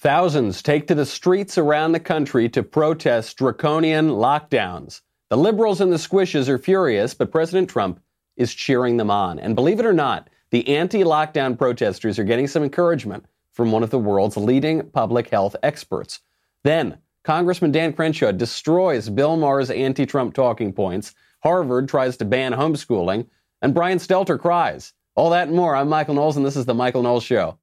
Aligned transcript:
Thousands 0.00 0.62
take 0.62 0.86
to 0.86 0.94
the 0.94 1.04
streets 1.04 1.58
around 1.58 1.92
the 1.92 2.00
country 2.00 2.48
to 2.50 2.62
protest 2.62 3.36
draconian 3.36 4.08
lockdowns. 4.08 5.02
The 5.28 5.36
liberals 5.36 5.82
and 5.82 5.92
the 5.92 5.98
squishes 5.98 6.48
are 6.48 6.56
furious, 6.56 7.12
but 7.12 7.30
President 7.30 7.68
Trump 7.68 8.00
is 8.34 8.54
cheering 8.54 8.96
them 8.96 9.10
on. 9.10 9.38
And 9.38 9.54
believe 9.54 9.78
it 9.78 9.84
or 9.84 9.92
not, 9.92 10.30
the 10.52 10.66
anti 10.68 11.00
lockdown 11.00 11.58
protesters 11.58 12.18
are 12.18 12.24
getting 12.24 12.46
some 12.46 12.62
encouragement 12.62 13.26
from 13.52 13.72
one 13.72 13.82
of 13.82 13.90
the 13.90 13.98
world's 13.98 14.38
leading 14.38 14.88
public 14.88 15.28
health 15.28 15.54
experts. 15.62 16.20
Then, 16.64 16.96
Congressman 17.22 17.70
Dan 17.70 17.92
Crenshaw 17.92 18.32
destroys 18.32 19.10
Bill 19.10 19.36
Maher's 19.36 19.68
anti 19.68 20.06
Trump 20.06 20.32
talking 20.32 20.72
points. 20.72 21.14
Harvard 21.40 21.90
tries 21.90 22.16
to 22.16 22.24
ban 22.24 22.52
homeschooling. 22.52 23.26
And 23.60 23.74
Brian 23.74 23.98
Stelter 23.98 24.40
cries. 24.40 24.94
All 25.14 25.28
that 25.28 25.48
and 25.48 25.56
more. 25.58 25.76
I'm 25.76 25.90
Michael 25.90 26.14
Knowles, 26.14 26.38
and 26.38 26.46
this 26.46 26.56
is 26.56 26.64
The 26.64 26.72
Michael 26.72 27.02
Knowles 27.02 27.22
Show. 27.24 27.58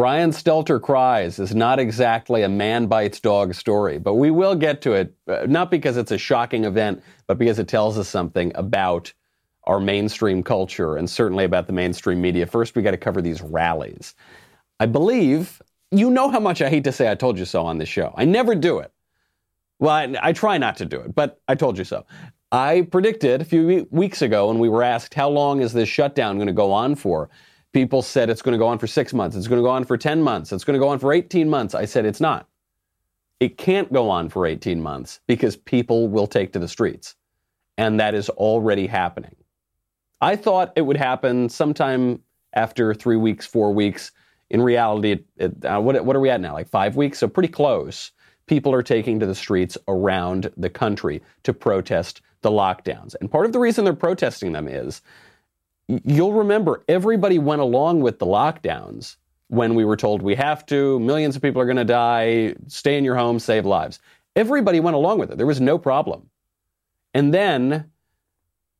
Brian 0.00 0.30
Stelter 0.30 0.80
Cries 0.80 1.38
is 1.38 1.54
not 1.54 1.78
exactly 1.78 2.42
a 2.42 2.48
man 2.48 2.86
bites 2.86 3.20
dog 3.20 3.52
story, 3.54 3.98
but 3.98 4.14
we 4.14 4.30
will 4.30 4.54
get 4.54 4.80
to 4.80 4.94
it, 4.94 5.14
uh, 5.28 5.44
not 5.46 5.70
because 5.70 5.98
it's 5.98 6.10
a 6.10 6.16
shocking 6.16 6.64
event, 6.64 7.02
but 7.26 7.36
because 7.36 7.58
it 7.58 7.68
tells 7.68 7.98
us 7.98 8.08
something 8.08 8.50
about 8.54 9.12
our 9.64 9.78
mainstream 9.78 10.42
culture 10.42 10.96
and 10.96 11.10
certainly 11.10 11.44
about 11.44 11.66
the 11.66 11.74
mainstream 11.74 12.18
media. 12.18 12.46
First, 12.46 12.74
we 12.74 12.80
got 12.80 12.92
to 12.92 12.96
cover 12.96 13.20
these 13.20 13.42
rallies. 13.42 14.14
I 14.80 14.86
believe 14.86 15.60
you 15.90 16.10
know 16.10 16.30
how 16.30 16.40
much 16.40 16.62
I 16.62 16.70
hate 16.70 16.84
to 16.84 16.92
say 16.92 17.10
I 17.10 17.14
told 17.14 17.38
you 17.38 17.44
so 17.44 17.66
on 17.66 17.76
this 17.76 17.90
show. 17.90 18.14
I 18.16 18.24
never 18.24 18.54
do 18.54 18.78
it. 18.78 18.94
Well, 19.80 19.92
I, 19.92 20.16
I 20.22 20.32
try 20.32 20.56
not 20.56 20.78
to 20.78 20.86
do 20.86 20.98
it, 21.00 21.14
but 21.14 21.42
I 21.46 21.54
told 21.54 21.76
you 21.76 21.84
so. 21.84 22.06
I 22.52 22.88
predicted 22.90 23.42
a 23.42 23.44
few 23.44 23.86
weeks 23.90 24.22
ago 24.22 24.48
when 24.48 24.60
we 24.60 24.70
were 24.70 24.82
asked 24.82 25.12
how 25.12 25.28
long 25.28 25.60
is 25.60 25.74
this 25.74 25.90
shutdown 25.90 26.36
going 26.36 26.46
to 26.46 26.54
go 26.54 26.72
on 26.72 26.94
for 26.94 27.28
People 27.72 28.02
said 28.02 28.30
it's 28.30 28.42
going 28.42 28.52
to 28.52 28.58
go 28.58 28.66
on 28.66 28.78
for 28.78 28.86
six 28.86 29.12
months. 29.14 29.36
It's 29.36 29.46
going 29.46 29.60
to 29.60 29.66
go 29.66 29.70
on 29.70 29.84
for 29.84 29.96
10 29.96 30.22
months. 30.22 30.52
It's 30.52 30.64
going 30.64 30.74
to 30.74 30.80
go 30.80 30.88
on 30.88 30.98
for 30.98 31.12
18 31.12 31.48
months. 31.48 31.74
I 31.74 31.84
said 31.84 32.04
it's 32.04 32.20
not. 32.20 32.48
It 33.38 33.56
can't 33.56 33.92
go 33.92 34.10
on 34.10 34.28
for 34.28 34.46
18 34.46 34.80
months 34.80 35.20
because 35.26 35.56
people 35.56 36.08
will 36.08 36.26
take 36.26 36.52
to 36.52 36.58
the 36.58 36.68
streets. 36.68 37.14
And 37.78 37.98
that 38.00 38.14
is 38.14 38.28
already 38.28 38.86
happening. 38.86 39.36
I 40.20 40.36
thought 40.36 40.72
it 40.76 40.82
would 40.82 40.98
happen 40.98 41.48
sometime 41.48 42.20
after 42.52 42.92
three 42.92 43.16
weeks, 43.16 43.46
four 43.46 43.72
weeks. 43.72 44.12
In 44.50 44.60
reality, 44.60 45.12
it, 45.12 45.24
it, 45.36 45.64
uh, 45.64 45.80
what, 45.80 46.04
what 46.04 46.16
are 46.16 46.20
we 46.20 46.28
at 46.28 46.40
now? 46.40 46.52
Like 46.52 46.68
five 46.68 46.96
weeks? 46.96 47.18
So 47.18 47.28
pretty 47.28 47.48
close. 47.48 48.10
People 48.46 48.74
are 48.74 48.82
taking 48.82 49.20
to 49.20 49.26
the 49.26 49.34
streets 49.34 49.78
around 49.88 50.50
the 50.56 50.68
country 50.68 51.22
to 51.44 51.54
protest 51.54 52.20
the 52.42 52.50
lockdowns. 52.50 53.14
And 53.20 53.30
part 53.30 53.46
of 53.46 53.52
the 53.52 53.58
reason 53.58 53.84
they're 53.84 53.94
protesting 53.94 54.52
them 54.52 54.66
is 54.66 55.02
you'll 56.04 56.32
remember 56.32 56.84
everybody 56.88 57.38
went 57.38 57.60
along 57.60 58.00
with 58.00 58.18
the 58.18 58.26
lockdowns 58.26 59.16
when 59.48 59.74
we 59.74 59.84
were 59.84 59.96
told 59.96 60.22
we 60.22 60.34
have 60.36 60.64
to, 60.66 61.00
millions 61.00 61.34
of 61.34 61.42
people 61.42 61.60
are 61.60 61.66
going 61.66 61.76
to 61.76 61.84
die, 61.84 62.54
stay 62.68 62.96
in 62.96 63.04
your 63.04 63.16
home, 63.16 63.38
save 63.38 63.66
lives. 63.66 63.98
Everybody 64.36 64.78
went 64.78 64.94
along 64.94 65.18
with 65.18 65.32
it. 65.32 65.38
There 65.38 65.46
was 65.46 65.60
no 65.60 65.76
problem. 65.76 66.30
And 67.14 67.34
then 67.34 67.90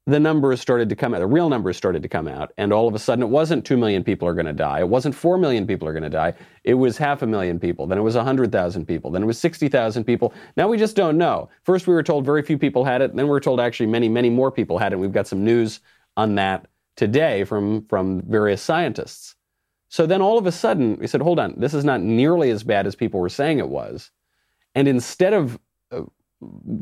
the 0.07 0.21
numbers 0.21 0.61
started 0.61 0.89
to 0.89 0.97
come 0.97 1.13
out, 1.13 1.19
the 1.19 1.27
real 1.27 1.49
numbers 1.49 1.77
started 1.77 2.03
to 2.03 2.09
come 2.09 2.27
out, 2.27 2.53
and 2.57 2.73
all 2.73 2.89
of 2.89 2.95
a 2.95 2.99
sudden 2.99 3.23
it 3.23 3.29
wasn't 3.29 3.65
2 3.65 3.77
million 3.77 4.03
people 4.03 4.27
are 4.27 4.35
going 4.35 4.47
to 4.47 4.53
die. 4.53 4.81
It 4.81 4.89
wasn't 4.89 5.15
4 5.15 5.39
million 5.39 5.67
people 5.67 5.87
are 5.87 5.93
going 5.93 6.05
to 6.05 6.09
die. 6.09 6.35
It 6.65 6.75
was 6.75 6.97
half 6.97 7.23
a 7.23 7.27
million 7.27 7.59
people. 7.59 7.87
Then 7.87 7.99
it 7.99 8.03
was 8.03 8.17
100,000 8.17 8.87
people. 8.87 9.11
Then 9.11 9.23
it 9.23 9.27
was 9.27 9.39
60,000 9.39 10.05
people. 10.05 10.33
Now 10.57 10.69
we 10.69 10.79
just 10.79 10.97
don't 10.97 11.19
know. 11.19 11.49
First 11.65 11.87
we 11.87 11.95
were 11.95 12.03
told 12.03 12.25
very 12.25 12.43
few 12.43 12.59
people 12.59 12.85
had 12.85 13.03
it. 13.03 13.15
Then 13.15 13.27
we 13.27 13.31
were 13.31 13.41
told 13.41 13.61
actually 13.61 13.87
many, 13.87 14.09
many 14.09 14.31
more 14.31 14.51
people 14.51 14.79
had 14.79 14.93
it. 14.93 14.99
We've 14.99 15.13
got 15.13 15.27
some 15.27 15.45
news 15.45 15.81
on 16.17 16.37
that 16.37 16.67
today 17.01 17.45
from, 17.45 17.87
from 17.87 18.21
various 18.29 18.61
scientists. 18.61 19.35
So 19.89 20.05
then 20.05 20.21
all 20.21 20.37
of 20.37 20.45
a 20.45 20.53
sudden, 20.53 20.99
we 20.99 21.07
said, 21.07 21.23
hold 21.23 21.41
on, 21.41 21.55
this 21.57 21.73
is 21.73 21.83
not 21.83 22.03
nearly 22.03 22.51
as 22.51 22.63
bad 22.63 22.87
as 22.87 22.95
people 22.95 23.21
were 23.21 23.31
saying 23.31 23.59
it 23.59 23.71
was. 23.71 24.11
And 24.75 24.87
instead 24.87 25.33
of 25.33 25.59
uh, 25.91 26.03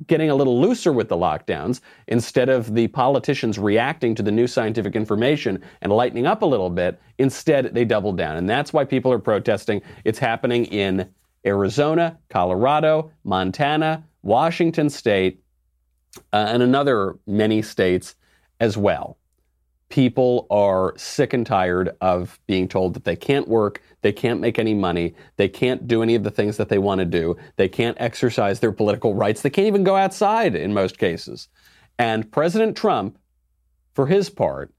getting 0.09 0.29
a 0.29 0.35
little 0.35 0.61
looser 0.61 0.93
with 0.93 1.09
the 1.09 1.17
lockdowns, 1.17 1.81
instead 2.09 2.49
of 2.49 2.75
the 2.75 2.89
politicians 2.89 3.61
reacting 3.61 4.17
to 4.17 4.25
the 4.25 4.33
new 4.33 4.49
scientific 4.49 4.97
information 4.97 5.63
and 5.83 5.93
lightening 5.93 6.27
up 6.27 6.43
a 6.43 6.47
little 6.47 6.69
bit, 6.69 7.01
instead 7.19 7.73
they 7.77 7.85
doubled 7.85 8.19
down. 8.19 8.37
And 8.37 8.51
that's 8.51 8.73
why 8.73 8.85
people 8.85 9.13
are 9.13 9.21
protesting. 9.21 9.83
It's 10.05 10.19
happening 10.19 10.65
in 10.65 11.09
Arizona, 11.47 12.19
Colorado, 12.29 13.13
Montana, 13.23 14.03
Washington 14.23 14.91
State, 14.91 15.45
uh, 16.33 16.47
and 16.49 16.61
another 16.61 17.15
many 17.25 17.63
states 17.63 18.17
as 18.59 18.77
well 18.77 19.18
people 19.89 20.47
are 20.51 20.93
sick 20.97 21.33
and 21.33 21.47
tired 21.47 21.97
of 22.01 22.39
being 22.47 22.69
told 22.69 22.95
that 22.95 23.05
they 23.05 23.17
can't 23.17 23.49
work, 23.49 23.83
they 24.03 24.13
can't 24.13 24.41
make 24.41 24.59
any 24.59 24.75
money, 24.75 25.15
they 25.37 25.49
can't 25.49 25.87
do 25.87 26.03
any 26.03 26.15
of 26.15 26.23
the 26.23 26.31
things 26.31 26.57
that 26.57 26.69
they 26.69 26.79
want 26.79 26.99
to 26.99 27.05
do, 27.05 27.37
they 27.57 27.69
can't 27.69 27.97
exercise 28.01 28.61
their 28.61 28.73
political 28.73 29.15
rights, 29.15 29.43
they 29.43 29.51
can't 29.51 29.67
even 29.67 29.85
go 29.85 29.97
outside 29.97 30.55
in 30.55 30.75
most 30.75 30.99
cases. 30.99 31.49
And 31.99 32.31
President 32.31 32.77
Trump, 32.77 33.19
for 33.95 34.07
his 34.07 34.31
part, 34.31 34.73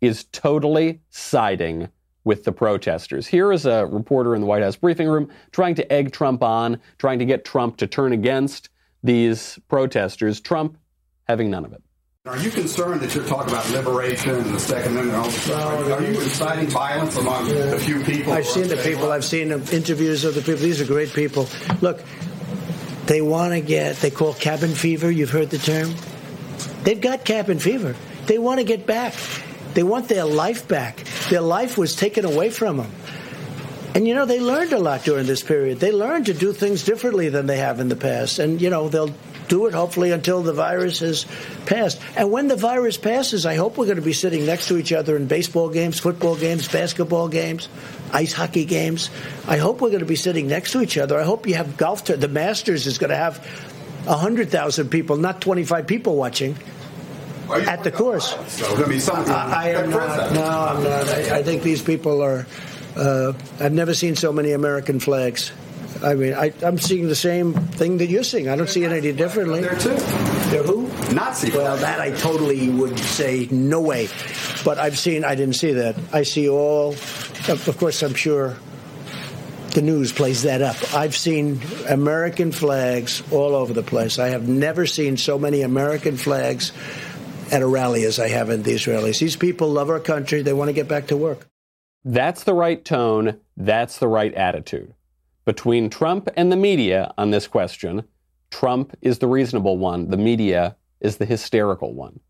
is 0.00 0.24
totally 0.24 1.00
siding 1.10 1.88
with 2.24 2.44
the 2.44 2.52
protesters. 2.52 3.26
Here 3.26 3.52
is 3.52 3.66
a 3.66 3.86
reporter 3.86 4.34
in 4.34 4.42
the 4.42 4.46
White 4.46 4.62
House 4.62 4.76
briefing 4.76 5.08
room 5.08 5.30
trying 5.52 5.74
to 5.76 5.92
egg 5.92 6.12
Trump 6.12 6.42
on, 6.42 6.80
trying 6.98 7.18
to 7.18 7.24
get 7.24 7.44
Trump 7.44 7.78
to 7.78 7.86
turn 7.86 8.12
against 8.12 8.68
these 9.02 9.58
protesters, 9.68 10.40
Trump 10.40 10.76
having 11.26 11.50
none 11.50 11.64
of 11.64 11.72
it. 11.72 11.82
Are 12.26 12.36
you 12.36 12.50
concerned 12.50 13.00
that 13.00 13.14
you're 13.14 13.24
talking 13.24 13.50
about 13.50 13.66
liberation 13.70 14.34
and 14.34 14.54
the 14.54 14.60
Second 14.60 14.92
Amendment? 14.92 15.50
Are, 15.52 16.02
you 16.02 16.20
inciting 16.20 16.68
violence 16.68 17.16
among 17.16 17.46
yeah. 17.46 17.54
a 17.72 17.78
few 17.78 18.04
people? 18.04 18.34
I've 18.34 18.44
seen 18.44 18.68
the 18.68 18.76
people. 18.76 19.10
I've 19.10 19.24
seen 19.24 19.50
interviews 19.50 20.24
of 20.24 20.34
the 20.34 20.42
people. 20.42 20.60
These 20.60 20.82
are 20.82 20.84
great 20.84 21.14
people. 21.14 21.48
Look, 21.80 22.02
they 23.06 23.22
want 23.22 23.54
to 23.54 23.62
get, 23.62 23.96
they 23.96 24.10
call 24.10 24.34
cabin 24.34 24.74
fever. 24.74 25.10
You've 25.10 25.30
heard 25.30 25.48
the 25.48 25.56
term? 25.56 25.94
They've 26.82 27.00
got 27.00 27.24
cabin 27.24 27.58
fever. 27.58 27.96
They 28.26 28.36
want 28.36 28.58
to 28.60 28.64
get 28.64 28.86
back. 28.86 29.14
They 29.72 29.82
want 29.82 30.08
their 30.08 30.26
life 30.26 30.68
back. 30.68 31.02
Their 31.30 31.40
life 31.40 31.78
was 31.78 31.96
taken 31.96 32.26
away 32.26 32.50
from 32.50 32.76
them. 32.76 32.92
And 33.94 34.06
you 34.06 34.14
know, 34.14 34.26
they 34.26 34.40
learned 34.40 34.74
a 34.74 34.78
lot 34.78 35.04
during 35.04 35.24
this 35.24 35.42
period. 35.42 35.80
They 35.80 35.90
learned 35.90 36.26
to 36.26 36.34
do 36.34 36.52
things 36.52 36.84
differently 36.84 37.30
than 37.30 37.46
they 37.46 37.56
have 37.56 37.80
in 37.80 37.88
the 37.88 37.96
past. 37.96 38.38
And, 38.38 38.60
you 38.60 38.68
know, 38.68 38.90
they'll 38.90 39.14
do 39.50 39.66
it 39.66 39.74
hopefully 39.74 40.12
until 40.12 40.42
the 40.42 40.54
virus 40.54 41.00
has 41.00 41.26
passed. 41.66 42.00
And 42.16 42.30
when 42.30 42.48
the 42.48 42.56
virus 42.56 42.96
passes, 42.96 43.44
I 43.44 43.56
hope 43.56 43.76
we're 43.76 43.84
going 43.84 43.96
to 43.96 44.02
be 44.02 44.14
sitting 44.14 44.46
next 44.46 44.68
to 44.68 44.78
each 44.78 44.92
other 44.92 45.16
in 45.16 45.26
baseball 45.26 45.68
games, 45.68 45.98
football 45.98 46.36
games, 46.36 46.66
basketball 46.68 47.28
games, 47.28 47.68
ice 48.12 48.32
hockey 48.32 48.64
games. 48.64 49.10
I 49.46 49.58
hope 49.58 49.82
we're 49.82 49.90
going 49.90 50.00
to 50.00 50.06
be 50.06 50.16
sitting 50.16 50.46
next 50.46 50.72
to 50.72 50.80
each 50.80 50.96
other. 50.96 51.18
I 51.18 51.24
hope 51.24 51.46
you 51.46 51.56
have 51.56 51.76
golf. 51.76 52.04
The 52.04 52.28
Masters 52.28 52.86
is 52.86 52.96
going 52.96 53.10
to 53.10 53.16
have 53.16 53.38
100,000 54.04 54.88
people, 54.88 55.16
not 55.16 55.40
25 55.40 55.86
people 55.86 56.16
watching 56.16 56.56
at 57.50 57.82
the 57.82 57.90
course. 57.90 58.34
So, 58.48 58.84
I 58.84 58.88
mean, 58.88 59.00
I, 59.10 59.52
I 59.52 59.68
am 59.70 59.90
not. 59.90 60.32
No, 60.32 60.42
I'm 60.42 60.82
not. 60.84 61.08
I, 61.08 61.38
I 61.38 61.42
think 61.42 61.62
these 61.62 61.82
people 61.82 62.22
are. 62.22 62.46
Uh, 62.96 63.32
I've 63.58 63.72
never 63.72 63.94
seen 63.94 64.14
so 64.16 64.32
many 64.32 64.52
American 64.52 65.00
flags. 65.00 65.52
I 66.02 66.14
mean, 66.14 66.34
I, 66.34 66.52
am 66.62 66.78
seeing 66.78 67.08
the 67.08 67.14
same 67.14 67.52
thing 67.52 67.98
that 67.98 68.06
you're 68.06 68.24
seeing. 68.24 68.48
I 68.48 68.56
don't 68.56 68.68
see 68.68 68.84
it 68.84 68.92
any 68.92 69.12
differently. 69.12 69.60
There 69.60 69.78
too. 69.78 69.96
They're 70.50 70.62
who? 70.62 70.88
Nazi. 71.12 71.50
Well, 71.50 71.76
that 71.76 72.00
I 72.00 72.10
totally 72.12 72.70
would 72.70 72.98
say 72.98 73.48
no 73.50 73.80
way. 73.80 74.08
But 74.64 74.78
I've 74.78 74.98
seen. 74.98 75.24
I 75.24 75.34
didn't 75.34 75.56
see 75.56 75.72
that. 75.72 75.96
I 76.12 76.22
see 76.22 76.48
all. 76.48 76.92
Of 76.92 77.76
course, 77.78 78.02
I'm 78.02 78.14
sure 78.14 78.56
the 79.72 79.82
news 79.82 80.12
plays 80.12 80.42
that 80.42 80.62
up. 80.62 80.76
I've 80.94 81.16
seen 81.16 81.60
American 81.88 82.52
flags 82.52 83.22
all 83.30 83.54
over 83.54 83.72
the 83.72 83.82
place. 83.82 84.18
I 84.18 84.28
have 84.28 84.48
never 84.48 84.86
seen 84.86 85.16
so 85.16 85.38
many 85.38 85.62
American 85.62 86.16
flags 86.16 86.72
at 87.52 87.62
a 87.62 87.66
rally 87.66 88.04
as 88.04 88.18
I 88.18 88.28
have 88.28 88.50
in 88.50 88.62
these 88.62 88.86
rallies. 88.86 89.18
These 89.18 89.36
people 89.36 89.68
love 89.68 89.90
our 89.90 90.00
country. 90.00 90.42
They 90.42 90.52
want 90.52 90.68
to 90.68 90.74
get 90.74 90.88
back 90.88 91.08
to 91.08 91.16
work. 91.16 91.46
That's 92.04 92.44
the 92.44 92.54
right 92.54 92.82
tone. 92.82 93.38
That's 93.56 93.98
the 93.98 94.08
right 94.08 94.32
attitude 94.32 94.94
between 95.50 95.90
Trump 95.90 96.28
and 96.36 96.52
the 96.52 96.56
media 96.56 97.12
on 97.18 97.32
this 97.32 97.48
question, 97.48 98.04
Trump 98.52 98.96
is 99.02 99.18
the 99.18 99.26
reasonable 99.26 99.78
one, 99.78 100.08
the 100.08 100.16
media 100.16 100.76
is 101.00 101.16
the 101.16 101.24
hysterical 101.24 101.92
one. 101.92 102.20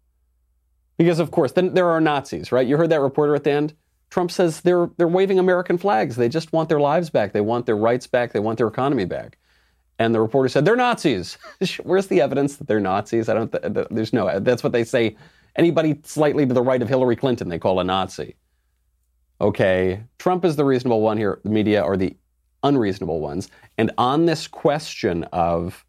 Because, 0.97 1.19
of 1.19 1.31
course, 1.31 1.53
then 1.53 1.75
there 1.75 1.91
are 1.91 2.01
Nazis, 2.01 2.51
right? 2.51 2.67
You 2.67 2.79
heard 2.79 2.89
that 2.89 3.03
reporter 3.03 3.35
at 3.35 3.45
the 3.45 3.51
end? 3.51 3.75
Trump 4.09 4.31
says 4.31 4.63
they're, 4.63 4.89
they're 4.97 5.07
waving 5.07 5.39
American 5.39 5.77
flags. 5.77 6.17
They 6.17 6.31
just 6.31 6.55
want 6.55 6.71
their 6.71 6.81
lives 6.81 7.11
back. 7.11 7.35
They 7.35 7.43
want 7.43 7.67
their 7.67 7.77
rights 7.77 8.07
back. 8.07 8.33
They 8.33 8.41
want 8.41 8.57
their 8.57 8.69
economy 8.69 9.05
back. 9.05 9.37
And 9.99 10.15
the 10.15 10.21
reporter 10.23 10.49
said, 10.49 10.65
they're 10.65 10.75
Nazis. 10.75 11.37
Where's 11.83 12.07
the 12.07 12.23
evidence 12.23 12.57
that 12.57 12.69
they're 12.69 12.81
Nazis? 12.81 13.29
I 13.29 13.35
don't, 13.35 13.53
th- 13.53 13.89
there's 13.91 14.15
no, 14.15 14.41
that's 14.41 14.63
what 14.63 14.73
they 14.73 14.85
say. 14.85 15.15
Anybody 15.57 16.01
slightly 16.05 16.47
to 16.47 16.55
the 16.55 16.63
right 16.63 16.81
of 16.81 16.89
Hillary 16.89 17.17
Clinton, 17.17 17.51
they 17.51 17.59
call 17.59 17.81
a 17.81 17.85
Nazi. 17.85 18.37
Okay, 19.43 20.05
Trump 20.19 20.47
is 20.47 20.57
the 20.57 20.65
reasonable 20.65 21.03
one 21.03 21.19
here. 21.19 21.41
The 21.45 21.51
media 21.51 21.83
are 21.83 21.99
the 21.99 22.17
unreasonable 22.63 23.21
ones. 23.21 23.49
And 23.79 23.91
on 23.97 24.27
this 24.27 24.47
question 24.47 25.25
of 25.33 25.85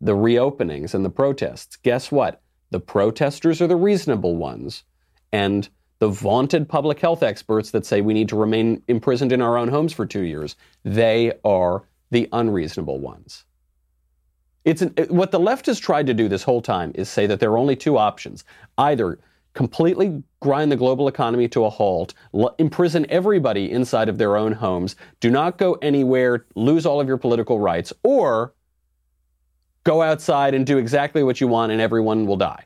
the 0.00 0.14
reopenings 0.14 0.94
and 0.94 1.04
the 1.04 1.10
protests, 1.10 1.76
guess 1.76 2.10
what? 2.10 2.42
The 2.70 2.80
protesters 2.80 3.60
are 3.60 3.66
the 3.66 3.76
reasonable 3.76 4.36
ones. 4.36 4.84
and 5.32 5.68
the 5.98 6.08
vaunted 6.08 6.68
public 6.68 6.98
health 6.98 7.22
experts 7.22 7.70
that 7.70 7.86
say 7.86 8.00
we 8.00 8.12
need 8.12 8.28
to 8.28 8.34
remain 8.36 8.82
imprisoned 8.88 9.30
in 9.30 9.40
our 9.40 9.56
own 9.56 9.68
homes 9.68 9.92
for 9.92 10.04
two 10.04 10.22
years, 10.22 10.56
they 10.84 11.32
are 11.44 11.84
the 12.10 12.28
unreasonable 12.32 12.98
ones. 12.98 13.44
It's 14.64 14.82
an, 14.82 14.94
what 15.08 15.30
the 15.30 15.38
left 15.38 15.66
has 15.66 15.78
tried 15.78 16.08
to 16.08 16.14
do 16.14 16.28
this 16.28 16.42
whole 16.42 16.60
time 16.60 16.90
is 16.96 17.08
say 17.08 17.28
that 17.28 17.38
there 17.38 17.52
are 17.52 17.58
only 17.58 17.76
two 17.76 17.98
options. 17.98 18.42
Either 18.78 19.20
completely 19.54 20.22
grind 20.40 20.72
the 20.72 20.76
global 20.76 21.08
economy 21.08 21.48
to 21.48 21.64
a 21.64 21.70
halt, 21.70 22.14
l- 22.34 22.54
imprison 22.58 23.06
everybody 23.10 23.70
inside 23.70 24.08
of 24.08 24.18
their 24.18 24.36
own 24.36 24.52
homes, 24.52 24.96
do 25.20 25.30
not 25.30 25.58
go 25.58 25.74
anywhere, 25.74 26.46
lose 26.54 26.86
all 26.86 27.00
of 27.00 27.08
your 27.08 27.18
political 27.18 27.58
rights, 27.58 27.92
or 28.02 28.54
go 29.84 30.02
outside 30.02 30.54
and 30.54 30.66
do 30.66 30.78
exactly 30.78 31.22
what 31.22 31.40
you 31.40 31.48
want 31.48 31.72
and 31.72 31.80
everyone 31.80 32.26
will 32.26 32.36
die. 32.36 32.64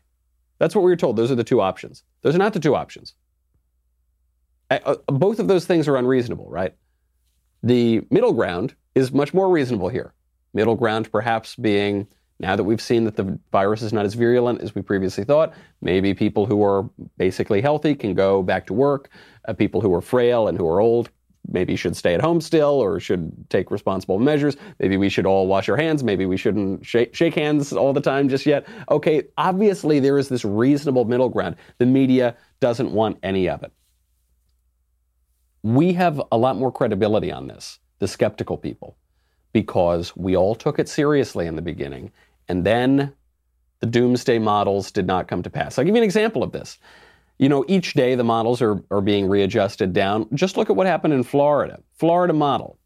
That's 0.58 0.74
what 0.74 0.82
we 0.82 0.90
were 0.90 0.96
told. 0.96 1.16
Those 1.16 1.30
are 1.30 1.36
the 1.36 1.44
two 1.44 1.60
options. 1.60 2.02
Those 2.22 2.34
are 2.34 2.38
not 2.38 2.52
the 2.52 2.60
two 2.60 2.74
options. 2.74 3.14
Uh, 4.70 4.96
both 5.06 5.38
of 5.38 5.48
those 5.48 5.64
things 5.64 5.86
are 5.86 5.96
unreasonable, 5.96 6.48
right? 6.48 6.74
The 7.62 8.02
middle 8.10 8.32
ground 8.32 8.74
is 8.94 9.12
much 9.12 9.32
more 9.32 9.48
reasonable 9.48 9.88
here. 9.88 10.12
Middle 10.54 10.74
ground 10.74 11.10
perhaps 11.12 11.54
being 11.54 12.06
now 12.38 12.54
that 12.54 12.64
we've 12.64 12.80
seen 12.80 13.04
that 13.04 13.16
the 13.16 13.38
virus 13.50 13.82
is 13.82 13.92
not 13.92 14.04
as 14.04 14.14
virulent 14.14 14.60
as 14.60 14.74
we 14.74 14.82
previously 14.82 15.24
thought, 15.24 15.54
maybe 15.80 16.12
people 16.12 16.44
who 16.44 16.62
are 16.62 16.88
basically 17.16 17.62
healthy 17.62 17.94
can 17.94 18.14
go 18.14 18.42
back 18.42 18.66
to 18.66 18.74
work. 18.74 19.08
Uh, 19.46 19.54
people 19.54 19.80
who 19.80 19.94
are 19.94 20.02
frail 20.02 20.48
and 20.48 20.58
who 20.58 20.66
are 20.66 20.80
old 20.80 21.10
maybe 21.48 21.76
should 21.76 21.96
stay 21.96 22.14
at 22.14 22.20
home 22.20 22.40
still 22.40 22.80
or 22.82 22.98
should 23.00 23.32
take 23.50 23.70
responsible 23.70 24.18
measures. 24.18 24.56
Maybe 24.80 24.96
we 24.96 25.08
should 25.08 25.26
all 25.26 25.46
wash 25.46 25.68
our 25.68 25.76
hands. 25.76 26.02
Maybe 26.02 26.26
we 26.26 26.36
shouldn't 26.36 26.84
shake, 26.84 27.14
shake 27.14 27.34
hands 27.34 27.72
all 27.72 27.92
the 27.92 28.00
time 28.00 28.28
just 28.28 28.46
yet. 28.46 28.66
Okay, 28.90 29.22
obviously 29.38 30.00
there 30.00 30.18
is 30.18 30.28
this 30.28 30.44
reasonable 30.44 31.04
middle 31.04 31.28
ground. 31.28 31.56
The 31.78 31.86
media 31.86 32.36
doesn't 32.60 32.90
want 32.90 33.18
any 33.22 33.48
of 33.48 33.62
it. 33.62 33.72
We 35.62 35.92
have 35.94 36.20
a 36.30 36.36
lot 36.36 36.56
more 36.56 36.70
credibility 36.70 37.32
on 37.32 37.46
this, 37.46 37.78
the 37.98 38.08
skeptical 38.08 38.56
people, 38.56 38.96
because 39.52 40.16
we 40.16 40.36
all 40.36 40.54
took 40.54 40.78
it 40.78 40.88
seriously 40.88 41.46
in 41.46 41.56
the 41.56 41.62
beginning 41.62 42.12
and 42.48 42.64
then 42.64 43.12
the 43.80 43.86
doomsday 43.86 44.38
models 44.38 44.90
did 44.90 45.06
not 45.06 45.28
come 45.28 45.42
to 45.42 45.50
pass. 45.50 45.78
I'll 45.78 45.84
give 45.84 45.94
you 45.94 46.00
an 46.00 46.04
example 46.04 46.42
of 46.42 46.52
this. 46.52 46.78
You 47.38 47.48
know, 47.48 47.64
each 47.68 47.94
day 47.94 48.14
the 48.14 48.24
models 48.24 48.62
are, 48.62 48.82
are 48.90 49.02
being 49.02 49.28
readjusted 49.28 49.92
down. 49.92 50.26
Just 50.34 50.56
look 50.56 50.70
at 50.70 50.76
what 50.76 50.86
happened 50.86 51.12
in 51.12 51.22
Florida. 51.22 51.80
Florida 51.92 52.32
model. 52.32 52.78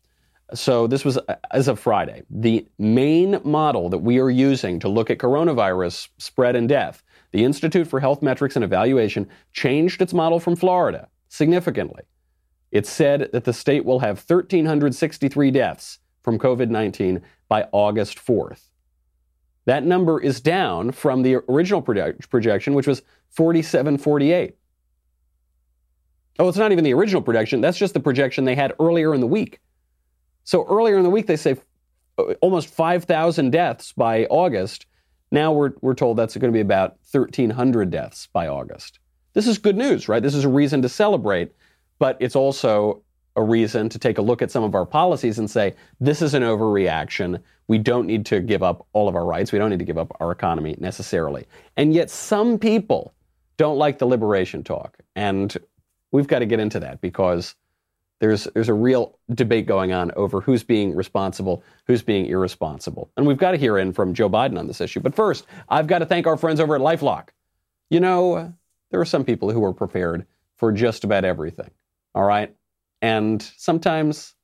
So 0.54 0.88
this 0.88 1.04
was 1.04 1.16
uh, 1.16 1.36
as 1.52 1.68
of 1.68 1.78
Friday. 1.78 2.22
The 2.28 2.66
main 2.78 3.40
model 3.44 3.88
that 3.90 3.98
we 3.98 4.18
are 4.18 4.30
using 4.30 4.80
to 4.80 4.88
look 4.88 5.10
at 5.10 5.18
coronavirus 5.18 6.08
spread 6.18 6.56
and 6.56 6.68
death, 6.68 7.04
the 7.30 7.44
Institute 7.44 7.86
for 7.86 8.00
Health 8.00 8.22
Metrics 8.22 8.56
and 8.56 8.64
Evaluation 8.64 9.28
changed 9.52 10.02
its 10.02 10.12
model 10.12 10.40
from 10.40 10.56
Florida 10.56 11.08
significantly. 11.28 12.02
It 12.72 12.86
said 12.86 13.30
that 13.32 13.44
the 13.44 13.52
state 13.52 13.84
will 13.84 14.00
have 14.00 14.18
1,363 14.18 15.50
deaths 15.52 15.98
from 16.22 16.38
COVID 16.38 16.68
19 16.68 17.22
by 17.48 17.68
August 17.72 18.18
4th. 18.18 18.69
That 19.70 19.84
number 19.84 20.20
is 20.20 20.40
down 20.40 20.90
from 20.90 21.22
the 21.22 21.36
original 21.48 21.80
projection, 21.80 22.74
which 22.74 22.88
was 22.88 23.02
4748. 23.28 24.56
Oh, 26.40 26.48
it's 26.48 26.58
not 26.58 26.72
even 26.72 26.82
the 26.82 26.92
original 26.92 27.22
projection. 27.22 27.60
That's 27.60 27.78
just 27.78 27.94
the 27.94 28.00
projection 28.00 28.44
they 28.44 28.56
had 28.56 28.72
earlier 28.80 29.14
in 29.14 29.20
the 29.20 29.28
week. 29.28 29.60
So 30.42 30.66
earlier 30.68 30.96
in 30.96 31.04
the 31.04 31.10
week, 31.10 31.28
they 31.28 31.36
say 31.36 31.56
uh, 32.18 32.32
almost 32.40 32.68
5,000 32.68 33.50
deaths 33.50 33.92
by 33.92 34.24
August. 34.24 34.86
Now 35.30 35.52
we're, 35.52 35.74
we're 35.82 35.94
told 35.94 36.16
that's 36.16 36.36
going 36.36 36.52
to 36.52 36.56
be 36.56 36.58
about 36.58 36.96
1,300 37.12 37.92
deaths 37.92 38.26
by 38.32 38.48
August. 38.48 38.98
This 39.34 39.46
is 39.46 39.56
good 39.56 39.76
news, 39.76 40.08
right? 40.08 40.20
This 40.20 40.34
is 40.34 40.44
a 40.44 40.48
reason 40.48 40.82
to 40.82 40.88
celebrate, 40.88 41.52
but 42.00 42.16
it's 42.18 42.34
also 42.34 43.04
a 43.36 43.42
reason 43.42 43.88
to 43.88 43.98
take 43.98 44.18
a 44.18 44.22
look 44.22 44.42
at 44.42 44.50
some 44.50 44.64
of 44.64 44.74
our 44.74 44.86
policies 44.86 45.38
and 45.38 45.50
say, 45.50 45.74
this 46.00 46.20
is 46.22 46.34
an 46.34 46.42
overreaction. 46.42 47.40
We 47.68 47.78
don't 47.78 48.06
need 48.06 48.26
to 48.26 48.40
give 48.40 48.62
up 48.62 48.86
all 48.92 49.08
of 49.08 49.14
our 49.14 49.24
rights. 49.24 49.52
We 49.52 49.58
don't 49.58 49.70
need 49.70 49.78
to 49.78 49.84
give 49.84 49.98
up 49.98 50.16
our 50.20 50.32
economy 50.32 50.76
necessarily. 50.78 51.46
And 51.76 51.94
yet, 51.94 52.10
some 52.10 52.58
people 52.58 53.14
don't 53.56 53.76
like 53.76 53.98
the 53.98 54.06
liberation 54.06 54.64
talk. 54.64 54.98
And 55.14 55.56
we've 56.12 56.26
got 56.26 56.40
to 56.40 56.46
get 56.46 56.60
into 56.60 56.80
that 56.80 57.00
because 57.00 57.54
there's, 58.18 58.44
there's 58.54 58.68
a 58.68 58.74
real 58.74 59.18
debate 59.34 59.66
going 59.66 59.92
on 59.92 60.10
over 60.12 60.40
who's 60.40 60.62
being 60.62 60.94
responsible, 60.94 61.62
who's 61.86 62.02
being 62.02 62.26
irresponsible. 62.26 63.10
And 63.16 63.26
we've 63.26 63.38
got 63.38 63.52
to 63.52 63.56
hear 63.56 63.78
in 63.78 63.92
from 63.92 64.14
Joe 64.14 64.28
Biden 64.28 64.58
on 64.58 64.66
this 64.66 64.80
issue. 64.80 65.00
But 65.00 65.14
first, 65.14 65.46
I've 65.68 65.86
got 65.86 66.00
to 66.00 66.06
thank 66.06 66.26
our 66.26 66.36
friends 66.36 66.60
over 66.60 66.74
at 66.74 66.80
Lifelock. 66.80 67.28
You 67.88 68.00
know, 68.00 68.52
there 68.90 69.00
are 69.00 69.06
some 69.06 69.24
people 69.24 69.50
who 69.50 69.64
are 69.64 69.72
prepared 69.72 70.26
for 70.56 70.72
just 70.72 71.04
about 71.04 71.24
everything. 71.24 71.70
All 72.14 72.24
right? 72.24 72.54
And 73.02 73.42
sometimes 73.56 74.34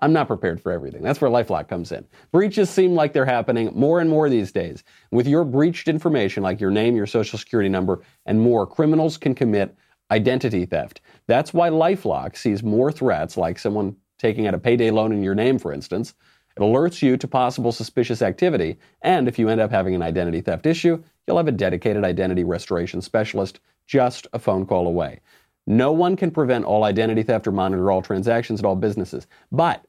I'm 0.00 0.12
not 0.12 0.26
prepared 0.26 0.60
for 0.60 0.72
everything. 0.72 1.02
That's 1.02 1.20
where 1.20 1.30
Lifelock 1.30 1.68
comes 1.68 1.92
in. 1.92 2.04
Breaches 2.32 2.68
seem 2.68 2.94
like 2.94 3.12
they're 3.12 3.24
happening 3.24 3.70
more 3.74 4.00
and 4.00 4.10
more 4.10 4.28
these 4.28 4.52
days. 4.52 4.84
With 5.10 5.26
your 5.26 5.44
breached 5.44 5.88
information, 5.88 6.42
like 6.42 6.60
your 6.60 6.70
name, 6.70 6.96
your 6.96 7.06
social 7.06 7.38
security 7.38 7.68
number, 7.68 8.02
and 8.26 8.40
more, 8.40 8.66
criminals 8.66 9.16
can 9.16 9.34
commit 9.34 9.76
identity 10.10 10.66
theft. 10.66 11.00
That's 11.26 11.54
why 11.54 11.70
Lifelock 11.70 12.36
sees 12.36 12.62
more 12.62 12.92
threats, 12.92 13.36
like 13.36 13.58
someone 13.58 13.96
taking 14.18 14.46
out 14.46 14.54
a 14.54 14.58
payday 14.58 14.90
loan 14.90 15.12
in 15.12 15.22
your 15.22 15.34
name, 15.34 15.58
for 15.58 15.72
instance. 15.72 16.14
It 16.56 16.60
alerts 16.60 17.02
you 17.02 17.16
to 17.16 17.26
possible 17.26 17.72
suspicious 17.72 18.22
activity, 18.22 18.78
and 19.02 19.26
if 19.26 19.38
you 19.38 19.48
end 19.48 19.60
up 19.60 19.72
having 19.72 19.94
an 19.94 20.02
identity 20.02 20.40
theft 20.40 20.66
issue, 20.66 21.02
you'll 21.26 21.36
have 21.36 21.48
a 21.48 21.52
dedicated 21.52 22.04
identity 22.04 22.44
restoration 22.44 23.00
specialist 23.00 23.58
just 23.86 24.26
a 24.32 24.38
phone 24.38 24.64
call 24.64 24.86
away. 24.86 25.20
No 25.66 25.92
one 25.92 26.16
can 26.16 26.30
prevent 26.30 26.64
all 26.64 26.84
identity 26.84 27.22
theft 27.22 27.46
or 27.46 27.52
monitor 27.52 27.90
all 27.90 28.02
transactions 28.02 28.60
at 28.60 28.66
all 28.66 28.76
businesses. 28.76 29.26
But 29.50 29.84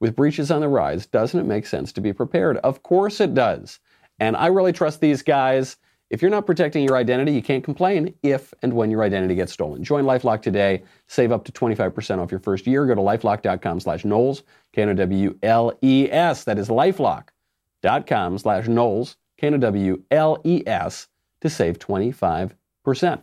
with 0.00 0.16
breaches 0.16 0.50
on 0.50 0.60
the 0.60 0.68
rise, 0.68 1.06
doesn't 1.06 1.38
it 1.38 1.44
make 1.44 1.66
sense 1.66 1.92
to 1.92 2.00
be 2.00 2.12
prepared? 2.12 2.56
Of 2.58 2.82
course 2.82 3.20
it 3.20 3.34
does. 3.34 3.80
And 4.18 4.36
I 4.36 4.46
really 4.46 4.72
trust 4.72 5.00
these 5.00 5.22
guys. 5.22 5.76
If 6.10 6.22
you're 6.22 6.30
not 6.30 6.46
protecting 6.46 6.84
your 6.84 6.96
identity, 6.96 7.32
you 7.32 7.42
can't 7.42 7.62
complain 7.62 8.14
if 8.22 8.54
and 8.62 8.72
when 8.72 8.90
your 8.90 9.02
identity 9.02 9.34
gets 9.34 9.52
stolen. 9.52 9.84
Join 9.84 10.04
LifeLock 10.04 10.40
today. 10.40 10.84
Save 11.06 11.32
up 11.32 11.44
to 11.44 11.52
25% 11.52 12.18
off 12.18 12.30
your 12.30 12.40
first 12.40 12.66
year. 12.66 12.86
Go 12.86 12.94
to 12.94 13.00
lifelock.com 13.00 13.80
slash 13.80 14.04
Knowles, 14.06 14.42
K-N-O-W-L-E-S. 14.72 16.44
That 16.44 16.58
is 16.58 16.68
lifelock.com 16.68 18.38
slash 18.38 18.68
Knowles, 18.68 19.16
K-N-O-W-L-E-S 19.36 21.08
to 21.40 21.50
save 21.50 21.78
25%. 21.78 23.22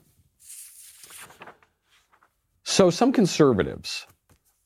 So 2.68 2.90
some 2.90 3.12
conservatives 3.12 4.08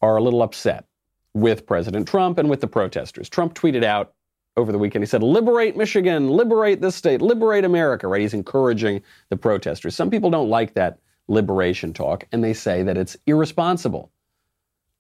are 0.01 0.15
a 0.15 0.21
little 0.21 0.41
upset 0.41 0.85
with 1.33 1.65
President 1.65 2.07
Trump 2.07 2.37
and 2.37 2.49
with 2.49 2.61
the 2.61 2.67
protesters. 2.67 3.27
Trump 3.27 3.53
tweeted 3.53 3.83
out 3.83 4.13
over 4.55 4.71
the 4.71 4.77
weekend, 4.77 5.03
he 5.03 5.05
said, 5.05 5.21
liberate 5.21 5.75
Michigan, 5.75 6.29
liberate 6.29 6.79
this 6.79 6.95
state, 6.95 7.21
liberate 7.21 7.65
America, 7.65 8.07
right? 8.07 8.21
He's 8.21 8.33
encouraging 8.33 9.01
the 9.27 9.35
protesters. 9.35 9.95
Some 9.95 10.09
people 10.09 10.29
don't 10.29 10.49
like 10.49 10.73
that 10.75 10.99
liberation 11.27 11.91
talk, 11.93 12.23
and 12.31 12.41
they 12.41 12.53
say 12.53 12.83
that 12.83 12.97
it's 12.97 13.17
irresponsible. 13.27 14.09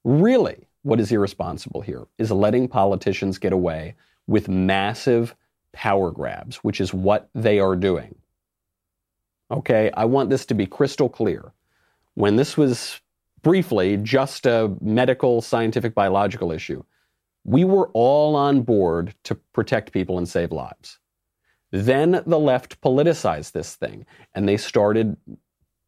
Really, 0.03 0.67
what 0.83 0.99
is 0.99 1.09
irresponsible 1.09 1.79
here 1.79 2.05
is 2.17 2.31
letting 2.31 2.67
politicians 2.67 3.37
get 3.37 3.53
away 3.53 3.95
with 4.27 4.49
massive 4.49 5.35
power 5.71 6.11
grabs, 6.11 6.57
which 6.57 6.81
is 6.81 6.93
what 6.93 7.29
they 7.33 7.59
are 7.59 7.77
doing. 7.77 8.13
Okay, 9.51 9.89
I 9.95 10.03
want 10.03 10.29
this 10.29 10.45
to 10.47 10.53
be 10.53 10.65
crystal 10.65 11.07
clear 11.07 11.53
when 12.19 12.35
this 12.35 12.57
was 12.57 12.99
briefly 13.43 13.95
just 13.95 14.45
a 14.45 14.75
medical, 14.81 15.41
scientific, 15.41 15.95
biological 15.95 16.51
issue, 16.51 16.83
we 17.45 17.63
were 17.63 17.87
all 17.93 18.35
on 18.35 18.61
board 18.61 19.15
to 19.23 19.35
protect 19.53 19.93
people 19.93 20.17
and 20.17 20.27
save 20.27 20.51
lives. 20.51 20.99
Then 21.71 22.21
the 22.25 22.37
left 22.37 22.81
politicized 22.81 23.53
this 23.53 23.73
thing 23.75 24.05
and 24.35 24.49
they 24.49 24.57
started 24.57 25.15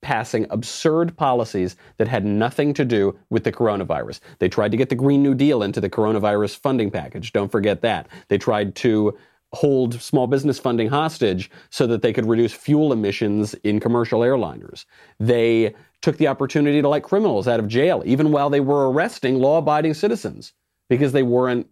passing 0.02 0.48
absurd 0.52 1.18
policies 1.18 1.76
that 1.98 2.08
had 2.08 2.26
nothing 2.26 2.74
to 2.76 2.86
do 2.86 3.20
with 3.30 3.44
the 3.44 3.52
coronavirus. 3.52 4.22
They 4.40 4.48
tried 4.48 4.72
to 4.72 4.78
get 4.78 4.88
the 4.88 4.96
Green 4.96 5.22
New 5.22 5.36
Deal 5.36 5.62
into 5.62 5.82
the 5.82 5.90
coronavirus 5.90 6.56
funding 6.56 6.92
package. 6.92 7.34
Don't 7.34 7.52
forget 7.52 7.82
that. 7.82 8.08
They 8.30 8.38
tried 8.38 8.76
to 8.78 9.18
hold 9.54 10.02
small 10.02 10.28
business 10.28 10.60
funding 10.60 10.88
hostage 10.88 11.52
so 11.70 11.86
that 11.86 12.02
they 12.02 12.14
could 12.14 12.26
reduce 12.26 12.54
fuel 12.54 12.94
emissions 12.94 13.54
in 13.64 13.80
commercial 13.80 14.22
airliners. 14.22 14.86
They 15.20 15.76
took 16.02 16.18
the 16.18 16.28
opportunity 16.28 16.82
to 16.82 16.88
let 16.88 17.04
criminals 17.04 17.48
out 17.48 17.60
of 17.60 17.68
jail, 17.68 18.02
even 18.06 18.32
while 18.32 18.50
they 18.50 18.62
were 18.62 18.90
arresting 18.90 19.40
law 19.40 19.58
abiding 19.58 19.94
citizens, 19.94 20.54
because 20.90 21.12
they 21.12 21.24
weren't 21.24 21.68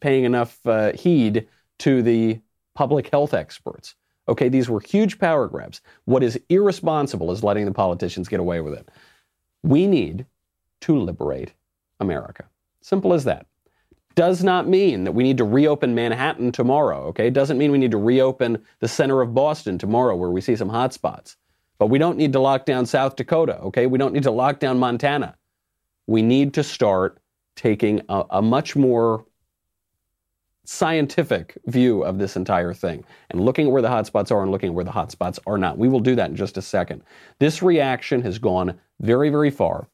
paying 0.00 0.24
enough 0.24 0.58
uh, 0.66 0.92
heed 0.92 1.46
to 1.80 2.02
the 2.02 2.40
public 2.74 3.10
health 3.10 3.34
experts. 3.34 3.94
Okay, 4.28 4.48
these 4.48 4.70
were 4.70 4.80
huge 4.80 5.18
power 5.18 5.48
grabs. 5.48 5.80
What 6.04 6.22
is 6.22 6.40
irresponsible 6.48 7.32
is 7.32 7.42
letting 7.44 7.66
the 7.66 7.72
politicians 7.72 8.28
get 8.28 8.40
away 8.40 8.60
with 8.60 8.74
it. 8.74 8.88
We 9.62 9.86
need 9.86 10.24
to 10.82 10.98
liberate 10.98 11.52
America. 11.98 12.44
Simple 12.80 13.12
as 13.12 13.24
that. 13.24 13.46
Does 14.14 14.42
not 14.42 14.66
mean 14.66 15.04
that 15.04 15.12
we 15.12 15.22
need 15.22 15.38
to 15.38 15.44
reopen 15.44 15.94
Manhattan 15.94 16.52
tomorrow, 16.52 17.04
okay? 17.06 17.30
Doesn't 17.30 17.58
mean 17.58 17.70
we 17.70 17.78
need 17.78 17.92
to 17.92 17.98
reopen 17.98 18.62
the 18.80 18.88
center 18.88 19.20
of 19.20 19.34
Boston 19.34 19.78
tomorrow 19.78 20.16
where 20.16 20.30
we 20.30 20.40
see 20.40 20.56
some 20.56 20.68
hot 20.68 20.92
spots. 20.92 21.36
But 21.78 21.86
we 21.86 21.98
don't 21.98 22.18
need 22.18 22.32
to 22.34 22.40
lock 22.40 22.66
down 22.66 22.84
South 22.86 23.16
Dakota, 23.16 23.58
okay? 23.60 23.86
We 23.86 23.98
don't 23.98 24.12
need 24.12 24.24
to 24.24 24.30
lock 24.30 24.58
down 24.58 24.78
Montana. 24.78 25.36
We 26.06 26.22
need 26.22 26.54
to 26.54 26.62
start 26.62 27.20
taking 27.56 28.02
a, 28.08 28.24
a 28.30 28.42
much 28.42 28.74
more 28.76 29.24
scientific 30.64 31.56
view 31.66 32.02
of 32.02 32.18
this 32.18 32.36
entire 32.36 32.74
thing 32.74 33.04
and 33.30 33.40
looking 33.40 33.66
at 33.66 33.72
where 33.72 33.82
the 33.82 33.88
hotspots 33.88 34.30
are 34.30 34.42
and 34.42 34.50
looking 34.50 34.68
at 34.68 34.74
where 34.74 34.84
the 34.84 34.90
hotspots 34.90 35.38
are 35.46 35.58
not. 35.58 35.78
We 35.78 35.88
will 35.88 36.00
do 36.00 36.14
that 36.16 36.30
in 36.30 36.36
just 36.36 36.56
a 36.56 36.62
second. 36.62 37.02
This 37.38 37.62
reaction 37.62 38.22
has 38.22 38.38
gone 38.38 38.78
very, 39.00 39.30
very 39.30 39.50
far. 39.50 39.88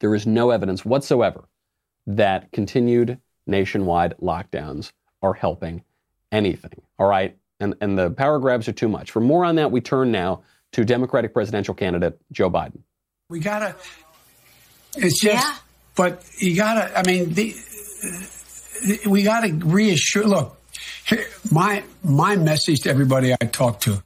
There 0.00 0.14
is 0.14 0.26
no 0.26 0.50
evidence 0.50 0.84
whatsoever 0.84 1.48
that 2.06 2.52
continued 2.52 3.18
nationwide 3.48 4.14
lockdowns 4.22 4.92
are 5.22 5.34
helping 5.34 5.82
anything. 6.30 6.82
All 6.98 7.08
right. 7.08 7.36
And, 7.60 7.74
and 7.80 7.98
the 7.98 8.10
power 8.10 8.38
grabs 8.38 8.68
are 8.68 8.72
too 8.72 8.88
much. 8.88 9.10
For 9.10 9.20
more 9.20 9.44
on 9.44 9.56
that, 9.56 9.72
we 9.72 9.80
turn 9.80 10.12
now 10.12 10.42
to 10.72 10.84
Democratic 10.84 11.32
presidential 11.32 11.74
candidate 11.74 12.20
Joe 12.30 12.50
Biden. 12.50 12.80
We 13.28 13.40
got 13.40 13.58
to, 13.60 13.74
it's 14.96 15.20
just, 15.20 15.44
yeah. 15.44 15.56
but 15.96 16.24
you 16.38 16.54
got 16.54 16.74
to, 16.74 16.98
I 16.98 17.02
mean, 17.02 17.34
the, 17.34 17.54
we 19.06 19.22
got 19.22 19.40
to 19.40 19.52
reassure. 19.52 20.24
Look, 20.24 20.58
my 21.50 21.82
my 22.04 22.36
message 22.36 22.80
to 22.80 22.90
everybody 22.90 23.32
I 23.32 23.44
talk 23.46 23.80
to. 23.80 24.02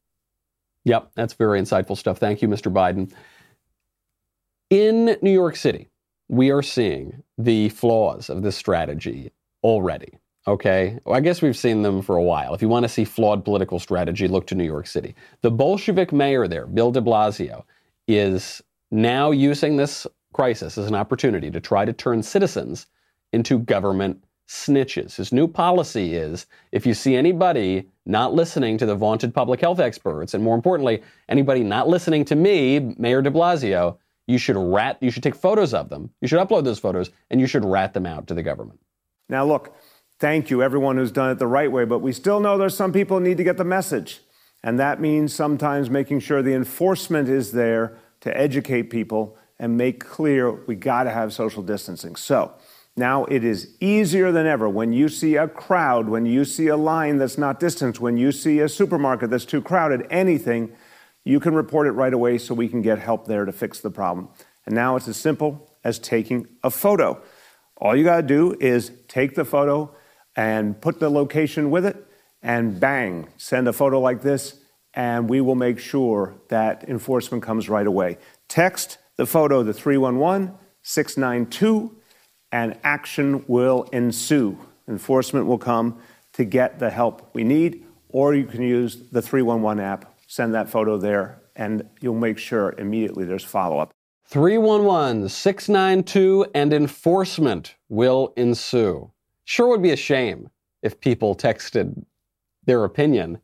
Yep, 0.84 1.12
that's 1.14 1.34
very 1.34 1.60
insightful 1.60 1.96
stuff. 1.96 2.18
Thank 2.18 2.42
you, 2.42 2.48
Mr. 2.48 2.72
Biden. 2.72 3.12
In 4.70 5.16
New 5.20 5.32
York 5.32 5.56
City, 5.56 5.88
we 6.28 6.50
are 6.50 6.62
seeing 6.62 7.22
the 7.44 7.68
flaws 7.70 8.30
of 8.30 8.42
this 8.42 8.56
strategy 8.56 9.32
already. 9.62 10.18
Okay, 10.46 10.98
well, 11.04 11.16
I 11.16 11.20
guess 11.20 11.40
we've 11.40 11.56
seen 11.56 11.82
them 11.82 12.02
for 12.02 12.16
a 12.16 12.22
while. 12.22 12.52
If 12.52 12.62
you 12.62 12.68
want 12.68 12.82
to 12.82 12.88
see 12.88 13.04
flawed 13.04 13.44
political 13.44 13.78
strategy, 13.78 14.26
look 14.26 14.46
to 14.48 14.56
New 14.56 14.64
York 14.64 14.88
City. 14.88 15.14
The 15.42 15.52
Bolshevik 15.52 16.12
mayor 16.12 16.48
there, 16.48 16.66
Bill 16.66 16.90
de 16.90 17.00
Blasio, 17.00 17.64
is 18.08 18.60
now 18.90 19.30
using 19.30 19.76
this 19.76 20.06
crisis 20.32 20.76
as 20.78 20.88
an 20.88 20.94
opportunity 20.96 21.50
to 21.50 21.60
try 21.60 21.84
to 21.84 21.92
turn 21.92 22.22
citizens 22.22 22.86
into 23.32 23.58
government 23.60 24.24
snitches. 24.48 25.16
His 25.16 25.32
new 25.32 25.46
policy 25.46 26.14
is 26.14 26.46
if 26.72 26.84
you 26.86 26.92
see 26.92 27.14
anybody 27.14 27.86
not 28.04 28.34
listening 28.34 28.76
to 28.78 28.86
the 28.86 28.96
vaunted 28.96 29.32
public 29.32 29.60
health 29.60 29.78
experts, 29.78 30.34
and 30.34 30.42
more 30.42 30.56
importantly, 30.56 31.02
anybody 31.28 31.62
not 31.62 31.88
listening 31.88 32.24
to 32.26 32.34
me, 32.34 32.94
Mayor 32.98 33.22
de 33.22 33.30
Blasio, 33.30 33.96
you 34.26 34.38
should 34.38 34.56
rat, 34.56 34.98
you 35.00 35.10
should 35.10 35.22
take 35.22 35.34
photos 35.34 35.74
of 35.74 35.88
them, 35.88 36.10
you 36.20 36.28
should 36.28 36.38
upload 36.38 36.64
those 36.64 36.78
photos, 36.78 37.10
and 37.30 37.40
you 37.40 37.46
should 37.46 37.64
rat 37.64 37.94
them 37.94 38.06
out 38.06 38.26
to 38.28 38.34
the 38.34 38.42
government. 38.42 38.80
Now, 39.28 39.44
look, 39.44 39.74
thank 40.18 40.50
you, 40.50 40.62
everyone 40.62 40.96
who's 40.96 41.12
done 41.12 41.30
it 41.30 41.38
the 41.38 41.46
right 41.46 41.70
way, 41.70 41.84
but 41.84 41.98
we 41.98 42.12
still 42.12 42.40
know 42.40 42.56
there's 42.56 42.76
some 42.76 42.92
people 42.92 43.18
who 43.18 43.24
need 43.24 43.38
to 43.38 43.44
get 43.44 43.56
the 43.56 43.64
message. 43.64 44.20
And 44.62 44.78
that 44.78 45.00
means 45.00 45.34
sometimes 45.34 45.90
making 45.90 46.20
sure 46.20 46.40
the 46.40 46.54
enforcement 46.54 47.28
is 47.28 47.52
there 47.52 47.98
to 48.20 48.36
educate 48.36 48.84
people 48.84 49.36
and 49.58 49.76
make 49.76 50.04
clear 50.04 50.52
we 50.52 50.76
got 50.76 51.04
to 51.04 51.10
have 51.10 51.32
social 51.32 51.62
distancing. 51.62 52.14
So, 52.16 52.52
now 52.96 53.24
it 53.24 53.42
is 53.42 53.74
easier 53.80 54.32
than 54.32 54.46
ever 54.46 54.68
when 54.68 54.92
you 54.92 55.08
see 55.08 55.36
a 55.36 55.48
crowd, 55.48 56.08
when 56.08 56.26
you 56.26 56.44
see 56.44 56.66
a 56.66 56.76
line 56.76 57.16
that's 57.16 57.38
not 57.38 57.58
distanced, 57.58 58.00
when 58.00 58.18
you 58.18 58.32
see 58.32 58.60
a 58.60 58.68
supermarket 58.68 59.30
that's 59.30 59.46
too 59.46 59.62
crowded, 59.62 60.06
anything, 60.10 60.72
you 61.24 61.40
can 61.40 61.54
report 61.54 61.86
it 61.86 61.92
right 61.92 62.12
away 62.12 62.38
so 62.38 62.54
we 62.54 62.68
can 62.68 62.82
get 62.82 62.98
help 62.98 63.26
there 63.26 63.44
to 63.44 63.52
fix 63.52 63.80
the 63.80 63.90
problem. 63.90 64.28
And 64.66 64.74
now 64.74 64.96
it's 64.96 65.08
as 65.08 65.16
simple 65.16 65.70
as 65.84 65.98
taking 65.98 66.46
a 66.62 66.70
photo. 66.70 67.22
All 67.76 67.96
you 67.96 68.04
got 68.04 68.16
to 68.16 68.22
do 68.22 68.56
is 68.60 68.92
take 69.08 69.34
the 69.34 69.44
photo 69.44 69.94
and 70.36 70.80
put 70.80 71.00
the 71.00 71.10
location 71.10 71.70
with 71.70 71.84
it, 71.84 71.96
and 72.42 72.80
bang, 72.80 73.28
send 73.36 73.68
a 73.68 73.72
photo 73.72 74.00
like 74.00 74.22
this, 74.22 74.58
and 74.94 75.28
we 75.28 75.40
will 75.40 75.54
make 75.54 75.78
sure 75.78 76.34
that 76.48 76.88
enforcement 76.88 77.42
comes 77.42 77.68
right 77.68 77.86
away. 77.86 78.18
Text 78.48 78.98
the 79.16 79.26
photo 79.26 79.62
to 79.62 79.72
311 79.72 80.54
692 80.82 81.96
and 82.52 82.78
action 82.84 83.44
will 83.48 83.84
ensue. 83.92 84.58
Enforcement 84.86 85.46
will 85.46 85.58
come 85.58 85.98
to 86.34 86.44
get 86.44 86.78
the 86.78 86.90
help 86.90 87.30
we 87.34 87.44
need, 87.44 87.84
or 88.10 88.34
you 88.34 88.44
can 88.44 88.62
use 88.62 88.96
the 89.10 89.22
311 89.22 89.82
app, 89.82 90.11
send 90.32 90.54
that 90.54 90.66
photo 90.66 90.96
there, 90.96 91.42
and 91.56 91.86
you'll 92.00 92.14
make 92.14 92.38
sure 92.38 92.74
immediately 92.78 93.26
there's 93.26 93.44
follow 93.44 93.76
up. 93.76 93.92
311 94.24 95.28
692 95.28 96.46
and 96.54 96.72
enforcement 96.72 97.74
will 97.90 98.32
ensue. 98.38 99.10
Sure 99.44 99.68
would 99.68 99.82
be 99.82 99.90
a 99.90 99.96
shame 99.96 100.48
if 100.80 100.98
people 100.98 101.36
texted 101.36 102.02
their 102.64 102.84
opinion 102.84 103.38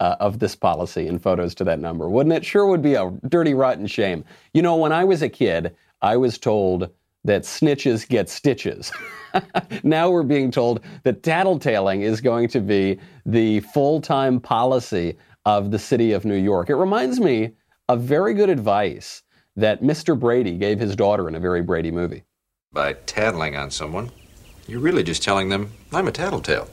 uh, 0.00 0.16
of 0.18 0.40
this 0.40 0.56
policy 0.56 1.06
in 1.06 1.20
photos 1.20 1.54
to 1.54 1.62
that 1.62 1.78
number, 1.78 2.08
wouldn't 2.08 2.34
it? 2.34 2.44
Sure 2.44 2.66
would 2.66 2.82
be 2.82 2.94
a 2.94 3.12
dirty, 3.28 3.54
rotten 3.54 3.86
shame. 3.86 4.24
You 4.54 4.62
know, 4.62 4.74
when 4.74 4.90
I 4.90 5.04
was 5.04 5.22
a 5.22 5.28
kid, 5.28 5.76
I 6.02 6.16
was 6.16 6.36
told 6.36 6.90
that 7.22 7.42
snitches 7.42 8.08
get 8.08 8.28
stitches. 8.28 8.90
now 9.84 10.10
we're 10.10 10.24
being 10.24 10.50
told 10.50 10.80
that 11.04 11.22
tattletaling 11.22 12.02
is 12.02 12.20
going 12.20 12.48
to 12.48 12.60
be 12.60 12.98
the 13.24 13.60
full 13.60 14.00
time 14.00 14.40
policy 14.40 15.16
of 15.44 15.70
the 15.70 15.78
city 15.78 16.12
of 16.12 16.24
New 16.24 16.36
York. 16.36 16.70
It 16.70 16.76
reminds 16.76 17.20
me 17.20 17.52
of 17.88 18.02
very 18.02 18.34
good 18.34 18.48
advice 18.48 19.22
that 19.56 19.82
Mr. 19.82 20.18
Brady 20.18 20.56
gave 20.56 20.80
his 20.80 20.96
daughter 20.96 21.28
in 21.28 21.34
a 21.34 21.40
very 21.40 21.62
Brady 21.62 21.90
movie. 21.90 22.24
By 22.72 22.94
tattling 22.94 23.56
on 23.56 23.70
someone, 23.70 24.10
you're 24.66 24.80
really 24.80 25.02
just 25.02 25.22
telling 25.22 25.48
them, 25.48 25.70
I'm 25.92 26.08
a 26.08 26.12
tattletale. 26.12 26.68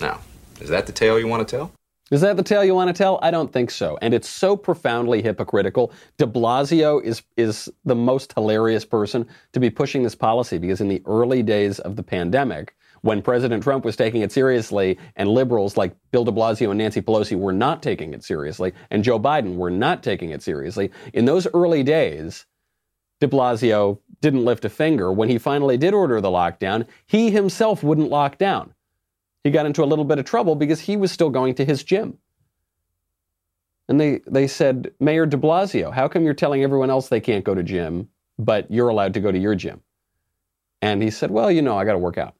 Now, 0.00 0.20
is 0.60 0.68
that 0.68 0.86
the 0.86 0.92
tale 0.92 1.18
you 1.18 1.28
want 1.28 1.46
to 1.46 1.56
tell? 1.56 1.72
Is 2.10 2.20
that 2.20 2.36
the 2.36 2.42
tale 2.42 2.64
you 2.64 2.74
want 2.74 2.88
to 2.88 2.94
tell? 2.94 3.18
I 3.20 3.32
don't 3.32 3.52
think 3.52 3.70
so. 3.70 3.98
And 4.00 4.14
it's 4.14 4.28
so 4.28 4.56
profoundly 4.56 5.22
hypocritical. 5.22 5.92
De 6.18 6.26
Blasio 6.26 7.02
is, 7.02 7.22
is 7.36 7.68
the 7.84 7.96
most 7.96 8.32
hilarious 8.34 8.84
person 8.84 9.26
to 9.52 9.58
be 9.58 9.70
pushing 9.70 10.04
this 10.04 10.14
policy 10.14 10.58
because 10.58 10.80
in 10.80 10.88
the 10.88 11.02
early 11.04 11.42
days 11.42 11.80
of 11.80 11.96
the 11.96 12.04
pandemic, 12.04 12.75
when 13.06 13.22
President 13.22 13.62
Trump 13.62 13.84
was 13.84 13.96
taking 13.96 14.20
it 14.20 14.32
seriously 14.32 14.98
and 15.16 15.28
liberals 15.28 15.76
like 15.76 15.96
Bill 16.10 16.24
de 16.24 16.32
Blasio 16.32 16.70
and 16.70 16.78
Nancy 16.78 17.00
Pelosi 17.00 17.38
were 17.38 17.52
not 17.52 17.82
taking 17.82 18.12
it 18.12 18.22
seriously 18.22 18.72
and 18.90 19.02
Joe 19.04 19.18
Biden 19.18 19.56
were 19.56 19.70
not 19.70 20.02
taking 20.02 20.30
it 20.30 20.42
seriously, 20.42 20.90
in 21.12 21.24
those 21.24 21.46
early 21.54 21.82
days, 21.82 22.46
de 23.20 23.28
Blasio 23.28 23.98
didn't 24.20 24.44
lift 24.44 24.64
a 24.64 24.68
finger. 24.68 25.12
When 25.12 25.28
he 25.28 25.38
finally 25.38 25.76
did 25.76 25.94
order 25.94 26.20
the 26.20 26.28
lockdown, 26.28 26.86
he 27.06 27.30
himself 27.30 27.82
wouldn't 27.82 28.10
lock 28.10 28.38
down 28.38 28.74
he 29.46 29.52
got 29.52 29.64
into 29.64 29.84
a 29.84 29.86
little 29.86 30.04
bit 30.04 30.18
of 30.18 30.24
trouble 30.24 30.56
because 30.56 30.80
he 30.80 30.96
was 30.96 31.12
still 31.12 31.30
going 31.30 31.54
to 31.54 31.64
his 31.64 31.84
gym. 31.84 32.18
And 33.88 34.00
they, 34.00 34.20
they 34.26 34.48
said, 34.48 34.90
Mayor 34.98 35.24
de 35.24 35.36
Blasio, 35.36 35.92
how 35.92 36.08
come 36.08 36.24
you're 36.24 36.34
telling 36.34 36.64
everyone 36.64 36.90
else 36.90 37.08
they 37.08 37.20
can't 37.20 37.44
go 37.44 37.54
to 37.54 37.62
gym, 37.62 38.08
but 38.40 38.68
you're 38.72 38.88
allowed 38.88 39.14
to 39.14 39.20
go 39.20 39.30
to 39.30 39.38
your 39.38 39.54
gym? 39.54 39.82
And 40.82 41.00
he 41.00 41.12
said, 41.12 41.30
Well, 41.30 41.48
you 41.48 41.62
know, 41.62 41.78
I 41.78 41.84
got 41.84 41.92
to 41.92 41.98
work 41.98 42.18
out. 42.18 42.34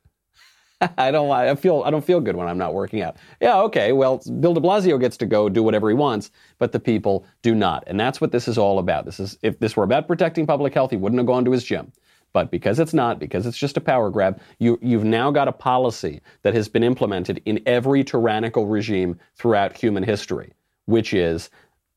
I 0.99 1.11
don't. 1.11 1.31
I 1.31 1.55
feel. 1.55 1.83
I 1.87 1.91
don't 1.91 2.05
feel 2.05 2.21
good 2.21 2.37
when 2.37 2.49
I'm 2.49 2.59
not 2.59 2.75
working 2.75 3.01
out. 3.01 3.17
Yeah. 3.41 3.61
Okay. 3.63 3.93
Well, 3.93 4.21
Bill 4.41 4.55
De 4.55 4.61
Blasio 4.61 5.01
gets 5.01 5.17
to 5.19 5.27
go 5.27 5.49
do 5.49 5.63
whatever 5.63 5.89
he 5.89 5.95
wants, 5.95 6.31
but 6.59 6.73
the 6.73 6.81
people 6.81 7.27
do 7.43 7.55
not, 7.55 7.85
and 7.87 7.99
that's 7.99 8.21
what 8.21 8.33
this 8.33 8.47
is 8.47 8.59
all 8.59 8.79
about. 8.79 9.05
This 9.07 9.19
is. 9.19 9.39
If 9.43 9.59
this 9.59 9.77
were 9.77 9.85
about 9.85 10.07
protecting 10.07 10.47
public 10.47 10.75
health, 10.75 10.91
he 10.91 10.97
wouldn't 10.97 11.19
have 11.19 11.27
gone 11.27 11.45
to 11.47 11.51
his 11.53 11.65
gym. 11.65 11.93
But 12.33 12.51
because 12.51 12.79
it's 12.79 12.93
not, 12.93 13.19
because 13.19 13.47
it's 13.47 13.57
just 13.57 13.79
a 13.79 13.81
power 13.81 14.11
grab, 14.11 14.43
you, 14.59 14.79
you've 14.83 15.05
now 15.05 15.31
got 15.31 15.49
a 15.49 15.53
policy 15.53 16.21
that 16.43 16.53
has 16.53 16.69
been 16.69 16.83
implemented 16.83 17.41
in 17.47 17.63
every 17.65 18.05
tyrannical 18.05 18.67
regime 18.67 19.19
throughout 19.37 19.75
human 19.75 20.03
history, 20.03 20.53
which 20.85 21.15
is 21.15 21.49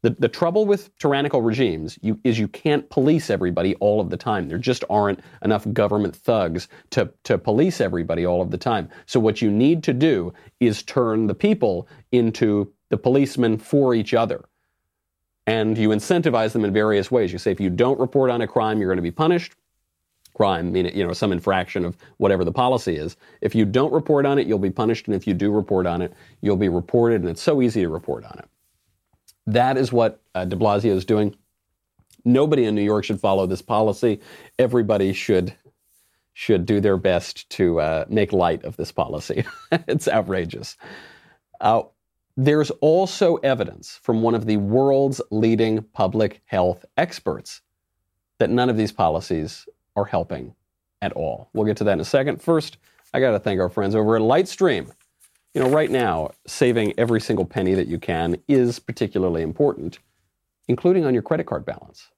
the, 0.02 0.12
the 0.12 0.28
trouble 0.30 0.66
with 0.66 0.98
tyrannical 0.98 1.42
regimes 1.42 2.00
you, 2.02 2.20
is 2.24 2.40
you 2.40 2.48
can't 2.48 2.90
police 2.90 3.30
everybody 3.30 3.76
all 3.76 4.00
of 4.00 4.10
the 4.10 4.18
time. 4.18 4.48
There 4.48 4.58
just 4.58 4.84
aren't 4.90 5.20
enough 5.44 5.68
government 5.74 6.16
thugs 6.16 6.68
to, 6.92 7.12
to 7.24 7.38
police 7.38 7.82
everybody 7.82 8.26
all 8.26 8.42
of 8.42 8.52
the 8.52 8.58
time. 8.58 8.90
So 9.06 9.20
what 9.20 9.42
you 9.42 9.52
need 9.52 9.84
to 9.84 9.94
do 9.94 10.34
is 10.60 10.84
turn 10.84 11.28
the 11.28 11.36
people 11.36 11.88
into 12.12 12.72
the 12.90 12.98
policemen 12.98 13.58
for 13.58 13.94
each 13.94 14.14
other. 14.14 14.46
And 15.46 15.78
you 15.78 15.90
incentivize 15.90 16.54
them 16.54 16.64
in 16.64 16.72
various 16.72 17.10
ways. 17.10 17.34
You 17.34 17.40
say 17.40 17.52
if 17.52 17.60
you 17.60 17.70
don't 17.70 18.00
report 18.00 18.30
on 18.30 18.42
a 18.42 18.48
crime, 18.48 18.80
you're 18.80 18.90
going 18.90 18.98
to 18.98 19.04
be 19.04 19.12
punished 19.12 19.56
crime, 20.36 20.72
meaning 20.72 20.96
you 20.96 21.06
know 21.06 21.12
some 21.12 21.34
infraction 21.34 21.84
of 21.84 21.98
whatever 22.16 22.46
the 22.46 22.52
policy 22.52 22.96
is. 22.96 23.18
If 23.42 23.54
you 23.54 23.66
don't 23.66 23.92
report 23.92 24.26
on 24.26 24.40
it, 24.40 24.48
you'll 24.48 24.58
be 24.58 24.70
punished, 24.70 25.08
and 25.08 25.16
if 25.16 25.28
you 25.28 25.34
do 25.34 25.52
report 25.52 25.86
on 25.86 26.02
it, 26.02 26.14
you'll 26.40 26.56
be 26.56 26.70
reported, 26.70 27.22
and 27.22 27.30
it's 27.30 27.42
so 27.42 27.62
easy 27.62 27.82
to 27.82 27.90
report 27.90 28.24
on 28.24 28.40
it. 28.40 28.48
That 29.54 29.78
is 29.78 29.92
what 29.92 30.22
uh, 30.36 30.46
De 30.46 30.56
Blasio 30.56 30.92
is 30.96 31.06
doing. 31.06 31.36
Nobody 32.24 32.66
in 32.66 32.76
New 32.76 32.84
York 32.84 33.04
should 33.04 33.20
follow 33.20 33.48
this 33.48 33.64
policy. 33.64 34.20
Everybody 34.60 35.14
should 35.14 35.56
should 36.34 36.66
do 36.66 36.80
their 36.80 36.96
best 36.96 37.50
to 37.50 37.82
uh, 37.82 38.06
make 38.08 38.32
light 38.32 38.64
of 38.64 38.78
this 38.78 38.94
policy. 38.94 39.44
it's 39.72 40.08
outrageous. 40.08 40.78
Uh, 41.60 41.82
there's 42.38 42.70
also 42.80 43.36
evidence 43.38 44.00
from 44.02 44.22
one 44.22 44.36
of 44.36 44.46
the 44.46 44.56
world's 44.56 45.20
leading 45.32 45.82
public 45.82 46.42
health 46.46 46.86
experts 46.96 47.60
that 48.38 48.50
none 48.50 48.70
of 48.70 48.78
these 48.78 48.94
policies 48.94 49.68
are 49.98 50.06
helping 50.06 50.56
at 51.02 51.12
all. 51.12 51.50
We'll 51.54 51.66
get 51.66 51.76
to 51.78 51.84
that 51.86 51.94
in 51.94 52.00
a 52.00 52.06
second. 52.06 52.42
First, 52.42 52.78
I 53.14 53.20
got 53.20 53.32
to 53.32 53.40
thank 53.40 53.60
our 53.60 53.68
friends 53.68 53.96
over 53.96 54.16
at 54.16 54.22
Lightstream. 54.22 54.92
You 55.54 55.62
know, 55.62 55.70
right 55.70 55.90
now, 55.90 56.32
saving 56.46 56.94
every 56.98 57.22
single 57.22 57.46
penny 57.46 57.74
that 57.74 57.88
you 57.88 57.98
can 58.00 58.38
is 58.48 58.80
particularly 58.80 59.42
important 59.42 60.00
including 60.70 61.04
on 61.04 61.14
your 61.14 61.24
credit 61.24 61.46
card 61.46 61.66
balance, 61.66 62.10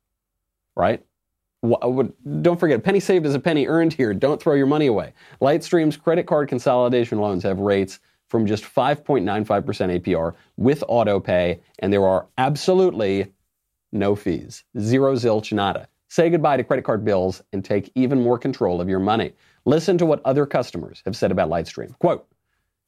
right? 0.76 1.04
Don't 1.64 2.60
forget, 2.60 2.80
a 2.80 2.82
penny 2.82 3.00
saved 3.00 3.26
is 3.26 3.34
a 3.34 3.40
penny 3.40 3.66
earned 3.66 3.94
here. 3.94 4.14
Don't 4.14 4.42
throw 4.42 4.54
your 4.56 4.68
money 4.68 4.88
away. 4.88 5.14
Lightstream's 5.42 5.96
credit 5.98 6.28
card 6.28 6.50
consolidation 6.50 7.20
loans 7.20 7.44
have 7.44 7.60
rates 7.60 8.00
from 8.28 8.46
just 8.46 8.64
5.95% 8.64 10.02
APR 10.02 10.34
with 10.58 10.84
auto 10.88 11.20
pay, 11.20 11.62
and 11.80 11.92
there 11.92 12.06
are 12.06 12.28
absolutely 12.38 13.32
no 13.92 14.16
fees. 14.16 14.64
Zero 14.80 15.16
zilch 15.16 15.54
nada. 15.54 15.88
Say 16.10 16.30
goodbye 16.30 16.58
to 16.58 16.64
credit 16.64 16.84
card 16.84 17.06
bills 17.06 17.42
and 17.54 17.64
take 17.64 17.90
even 17.96 18.22
more 18.22 18.38
control 18.38 18.82
of 18.82 18.90
your 18.90 19.00
money. 19.00 19.32
Listen 19.64 19.98
to 19.98 20.06
what 20.06 20.22
other 20.26 20.46
customers 20.46 21.02
have 21.06 21.16
said 21.16 21.32
about 21.32 21.50
Lightstream. 21.50 21.98
Quote, 22.00 22.28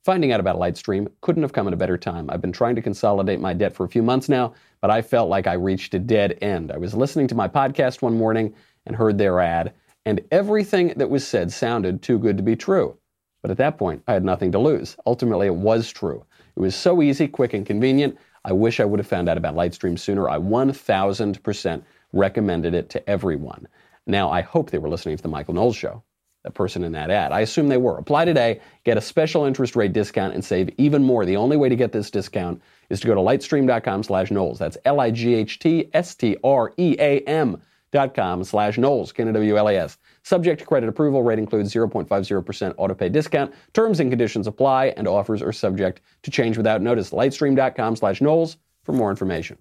Finding 0.04 0.34
out 0.34 0.42
about 0.42 0.60
Lightstream 0.60 1.10
couldn't 1.22 1.44
have 1.44 1.54
come 1.54 1.66
at 1.66 1.74
a 1.74 1.78
better 1.78 1.98
time. 1.98 2.30
I've 2.30 2.42
been 2.42 2.52
trying 2.52 2.76
to 2.76 2.82
consolidate 2.82 3.40
my 3.40 3.54
debt 3.54 3.74
for 3.74 3.86
a 3.86 3.90
few 3.90 4.04
months 4.04 4.28
now, 4.28 4.54
but 4.82 4.92
I 4.92 5.02
felt 5.02 5.30
like 5.30 5.48
I 5.48 5.54
reached 5.54 5.94
a 5.94 6.00
dead 6.00 6.38
end. 6.42 6.74
I 6.74 6.78
was 6.78 6.94
listening 6.94 7.28
to 7.28 7.36
my 7.36 7.48
podcast 7.48 8.02
one 8.02 8.18
morning 8.18 8.54
and 8.86 8.98
heard 8.98 9.18
their 9.18 9.40
ad, 9.40 9.72
and 10.06 10.20
everything 10.30 10.90
that 10.98 11.10
was 11.10 11.26
said 11.26 11.54
sounded 11.54 12.02
too 12.02 12.20
good 12.20 12.36
to 12.36 12.44
be 12.44 12.58
true. 12.58 12.98
But 13.42 13.52
at 13.52 13.58
that 13.58 13.78
point, 13.78 14.04
I 14.06 14.14
had 14.14 14.26
nothing 14.26 14.52
to 14.52 14.60
lose. 14.60 14.98
Ultimately, 15.06 15.48
it 15.48 15.56
was 15.56 15.90
true. 15.90 16.26
It 16.58 16.60
was 16.60 16.76
so 16.76 17.02
easy, 17.02 17.30
quick, 17.30 17.54
and 17.54 17.66
convenient. 17.66 18.18
I 18.44 18.52
wish 18.52 18.82
I 18.82 18.86
would 18.86 19.00
have 19.00 19.08
found 19.08 19.30
out 19.30 19.38
about 19.38 19.56
Lightstream 19.56 19.98
sooner. 19.98 20.30
I 20.30 20.38
1000% 20.38 21.84
recommended 22.12 22.74
it 22.74 22.90
to 22.90 23.10
everyone. 23.10 23.70
Now, 24.06 24.30
I 24.30 24.42
hope 24.42 24.70
they 24.70 24.80
were 24.80 24.90
listening 24.90 25.16
to 25.16 25.24
the 25.24 25.30
Michael 25.30 25.54
Knowles 25.54 25.78
show 25.78 26.04
the 26.44 26.52
person 26.52 26.84
in 26.84 26.92
that 26.92 27.10
ad. 27.10 27.32
I 27.32 27.42
assume 27.42 27.70
they 27.70 27.78
were. 27.78 27.98
Apply 27.98 28.26
today, 28.26 28.60
get 28.84 28.98
a 28.98 29.02
special 29.02 29.46
interest 29.46 29.76
rate 29.76 29.94
discount, 29.94 30.34
and 30.34 30.44
save 30.44 30.70
even 30.78 31.04
more. 31.04 31.26
The 31.26 31.38
only 31.38 31.58
way 31.58 31.70
to 31.70 31.76
get 31.76 31.92
this 31.92 32.12
discount 32.12 32.62
is 32.90 33.00
to 33.00 33.08
go 33.08 33.16
to 33.16 33.22
lightstream.com 33.22 34.04
slash 34.04 34.30
Knowles. 34.30 34.60
That's 34.60 34.78
L-I-G-H-T-S-T-R-E-A-M 34.86 37.62
dot 37.92 38.16
com 38.16 38.44
slash 38.44 38.78
Knowles, 38.78 39.14
K-N-W-L-A-S. 39.14 39.98
Subject 40.24 40.60
to 40.60 40.66
credit 40.66 40.90
approval, 40.90 41.24
rate 41.24 41.40
includes 41.40 41.74
0.50% 41.74 42.76
autopay 42.76 43.12
discount. 43.12 43.54
Terms 43.74 44.00
and 44.00 44.12
conditions 44.12 44.48
apply, 44.48 44.88
and 44.98 45.08
offers 45.08 45.42
are 45.42 45.54
subject 45.54 46.02
to 46.24 46.32
change 46.32 46.58
without 46.58 46.82
notice. 46.82 47.12
Lightstream.com 47.12 47.96
slash 47.96 48.20
Knowles 48.20 48.58
for 48.84 48.94
more 48.94 49.10
information. 49.10 49.58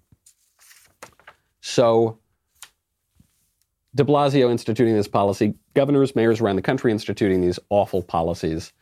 So 1.61 2.19
de 3.95 4.03
Blasio 4.03 4.49
instituting 4.49 4.95
this 4.95 5.07
policy, 5.07 5.53
governors, 5.73 6.15
mayors 6.15 6.41
around 6.41 6.55
the 6.55 6.61
country 6.61 6.91
instituting 6.91 7.41
these 7.41 7.59
awful 7.69 8.01
policies. 8.01 8.73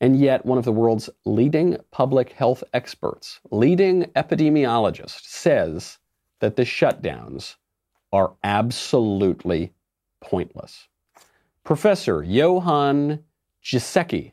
And 0.00 0.18
yet, 0.18 0.44
one 0.44 0.58
of 0.58 0.64
the 0.64 0.72
world's 0.72 1.08
leading 1.24 1.76
public 1.92 2.32
health 2.32 2.64
experts, 2.74 3.40
leading 3.50 4.04
epidemiologist, 4.16 5.22
says 5.22 5.98
that 6.40 6.56
the 6.56 6.64
shutdowns 6.64 7.56
are 8.12 8.32
absolutely 8.42 9.72
pointless. 10.20 10.88
Professor 11.64 12.22
Johan 12.24 13.20
Giesecke, 13.64 14.32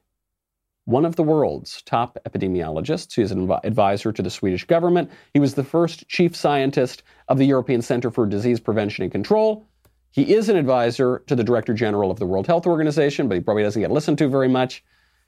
one 0.86 1.06
of 1.06 1.16
the 1.16 1.24
world's 1.24 1.84
top 1.84 2.18
epidemiologists. 2.28 3.14
He 3.14 3.22
is 3.22 3.32
an 3.32 3.52
advisor 3.64 4.12
to 4.12 4.24
the 4.24 4.30
Swedish 4.32 4.66
government. 4.66 5.12
He 5.34 5.40
was 5.40 5.54
the 5.54 5.64
first 5.64 6.08
chief 6.08 6.36
scientist 6.36 7.04
of 7.28 7.38
the 7.38 7.46
European 7.46 7.84
Center 7.84 8.10
for 8.10 8.26
Disease 8.26 8.60
Prevention 8.60 9.04
and 9.04 9.12
Control. 9.12 9.68
He 10.12 10.34
is 10.34 10.50
an 10.50 10.56
advisor 10.56 11.24
to 11.28 11.36
the 11.36 11.44
Director 11.44 11.74
General 11.74 12.12
of 12.12 12.20
the 12.20 12.26
World 12.26 12.48
Health 12.48 12.66
Organization, 12.66 13.28
but 13.28 13.36
he 13.36 13.42
probably 13.42 13.64
doesn't 13.64 13.82
get 13.82 13.92
listened 13.92 14.18
to 14.20 14.28
very 14.28 14.48
much. 14.48 14.84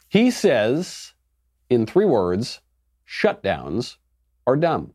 He 0.10 0.32
says, 0.32 1.14
in 1.70 1.86
three 1.86 2.06
words, 2.06 2.62
shutdowns 3.08 3.98
are 4.48 4.56
dumb. 4.56 4.94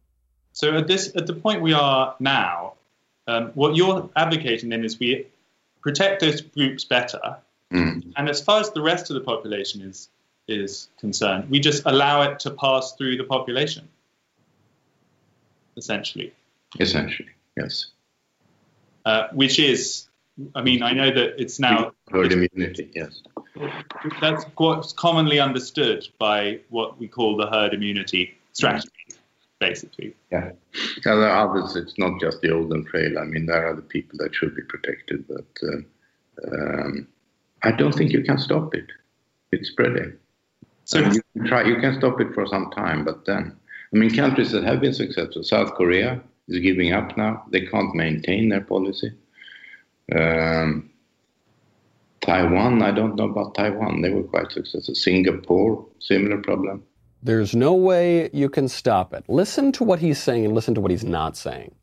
So 0.53 0.77
at 0.77 0.87
this, 0.87 1.15
at 1.15 1.27
the 1.27 1.35
point 1.35 1.63
we 1.63 1.73
are 1.73 2.15
now, 2.19 2.75
um, 3.27 3.53
what 3.55 3.77
you're 3.77 4.09
advocating 4.17 4.71
then 4.71 4.85
is 4.85 4.99
we 4.99 5.27
protect 5.83 6.21
those 6.21 6.41
groups 6.41 6.85
better, 6.85 7.37
mm. 7.73 8.13
and 8.17 8.29
as 8.29 8.43
far 8.43 8.61
as 8.61 8.71
the 8.71 8.81
rest 8.81 9.11
of 9.11 9.15
the 9.15 9.21
population 9.21 9.83
is 9.83 10.09
is 10.49 10.89
concerned, 11.01 11.51
we 11.51 11.59
just 11.59 11.83
allow 11.87 12.23
it 12.23 12.39
to 12.41 12.51
pass 12.51 12.93
through 12.93 13.17
the 13.17 13.25
population, 13.25 13.89
essentially. 15.77 16.33
Essentially, 16.79 17.31
yes. 17.57 17.87
Uh, 19.07 19.29
which 19.33 19.61
is, 19.61 20.09
I 20.57 20.63
mean, 20.63 20.83
I 20.83 20.91
know 20.91 21.15
that 21.15 21.41
it's 21.41 21.61
now 21.61 21.93
herd 22.11 22.33
immunity. 22.33 22.91
Yes, 22.93 23.23
that's 24.21 24.45
what's 24.57 24.93
commonly 24.93 25.39
understood 25.39 26.09
by 26.19 26.59
what 26.71 26.99
we 26.99 27.07
call 27.07 27.37
the 27.37 27.47
herd 27.47 27.73
immunity 27.73 28.37
strategy, 28.53 28.91
basically. 29.61 30.17
Yeah, 30.33 30.51
and 31.05 31.23
there 31.23 31.31
are 31.31 31.49
others. 31.49 31.77
It's 31.77 31.97
not 31.99 32.21
just 32.21 32.41
the 32.41 32.51
old 32.51 32.73
and 32.73 32.85
frail. 32.89 33.17
I 33.17 33.25
mean, 33.27 33.47
there 33.47 33.65
are 33.65 33.77
the 33.77 33.81
people 33.81 34.19
that 34.19 34.35
should 34.35 34.57
be 34.57 34.63
protected, 34.63 35.25
but 35.29 35.47
uh, 35.63 36.53
um, 36.53 37.07
I 37.63 37.71
don't 37.71 37.95
think 37.95 38.11
you 38.11 38.25
can 38.25 38.39
stop 38.39 38.75
it. 38.75 38.87
It's 39.53 39.69
spreading. 39.69 40.15
So 40.85 40.99
you 40.99 41.23
can 41.33 41.47
try. 41.47 41.63
You 41.63 41.77
can 41.81 41.97
stop 41.97 42.21
it 42.21 42.35
for 42.35 42.45
some 42.49 42.73
time, 42.73 43.05
but 43.05 43.25
then, 43.25 43.57
I 43.95 43.97
mean, 43.97 44.11
countries 44.11 44.51
that 44.51 44.65
have 44.65 44.81
been 44.81 44.95
successful, 44.95 45.45
South 45.45 45.75
Korea 45.75 46.21
is 46.49 46.61
giving 46.61 46.93
up 46.93 47.17
now. 47.17 47.45
They 47.51 47.67
can't 47.67 47.95
maintain 47.95 48.49
their 48.49 48.61
policy. 48.61 49.13
Um, 50.15 50.91
Taiwan, 52.21 52.83
I 52.83 52.91
don't 52.91 53.17
know 53.17 53.31
about 53.31 53.55
Taiwan. 53.55 54.03
They 54.03 54.11
were 54.11 54.25
quite 54.25 54.51
successful. 54.51 54.95
Singapore, 54.95 55.87
similar 56.01 56.39
problem. 56.39 56.83
There's 57.23 57.55
no 57.55 57.75
way 57.75 58.31
you 58.33 58.49
can 58.49 58.69
stop 58.69 59.13
it. 59.15 59.25
Listen 59.29 59.73
to 59.73 59.85
what 59.85 59.99
he's 59.99 60.19
saying 60.19 60.45
and 60.45 60.55
listen 60.55 60.75
to 60.75 60.81
what 60.81 60.91
he's 60.91 61.05
not 61.05 61.37
saying. 61.37 61.75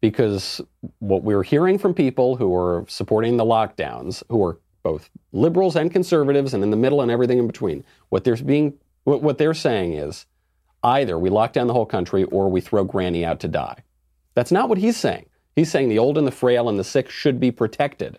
Because 0.00 0.60
what 0.98 1.22
we're 1.22 1.42
hearing 1.42 1.78
from 1.78 1.94
people 1.94 2.36
who 2.36 2.54
are 2.54 2.84
supporting 2.88 3.36
the 3.36 3.44
lockdowns, 3.44 4.22
who 4.28 4.44
are 4.44 4.58
both 4.82 5.08
liberals 5.32 5.76
and 5.76 5.90
conservatives 5.90 6.52
and 6.52 6.62
in 6.62 6.70
the 6.70 6.76
middle 6.76 7.00
and 7.00 7.10
everything 7.10 7.38
in 7.38 7.46
between, 7.46 7.84
what 8.10 8.24
they're 8.24 8.36
being 8.36 8.74
what 9.04 9.38
they're 9.38 9.54
saying 9.54 9.94
is 9.94 10.26
Either 10.84 11.18
we 11.18 11.30
lock 11.30 11.54
down 11.54 11.66
the 11.66 11.72
whole 11.72 11.86
country 11.86 12.24
or 12.24 12.48
we 12.48 12.60
throw 12.60 12.84
Granny 12.84 13.24
out 13.24 13.40
to 13.40 13.48
die. 13.48 13.82
That's 14.34 14.52
not 14.52 14.68
what 14.68 14.78
he's 14.78 14.98
saying. 14.98 15.26
He's 15.56 15.70
saying 15.70 15.88
the 15.88 15.98
old 15.98 16.18
and 16.18 16.26
the 16.26 16.32
frail 16.32 16.68
and 16.68 16.78
the 16.78 16.84
sick 16.84 17.08
should 17.08 17.40
be 17.40 17.50
protected. 17.50 18.18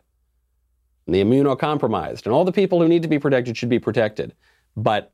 And 1.05 1.13
the 1.13 1.23
immunocompromised 1.23 2.25
and 2.25 2.33
all 2.33 2.43
the 2.43 2.51
people 2.51 2.81
who 2.81 2.87
need 2.87 3.03
to 3.03 3.07
be 3.07 3.19
protected 3.19 3.55
should 3.55 3.69
be 3.69 3.79
protected. 3.79 4.33
But 4.75 5.13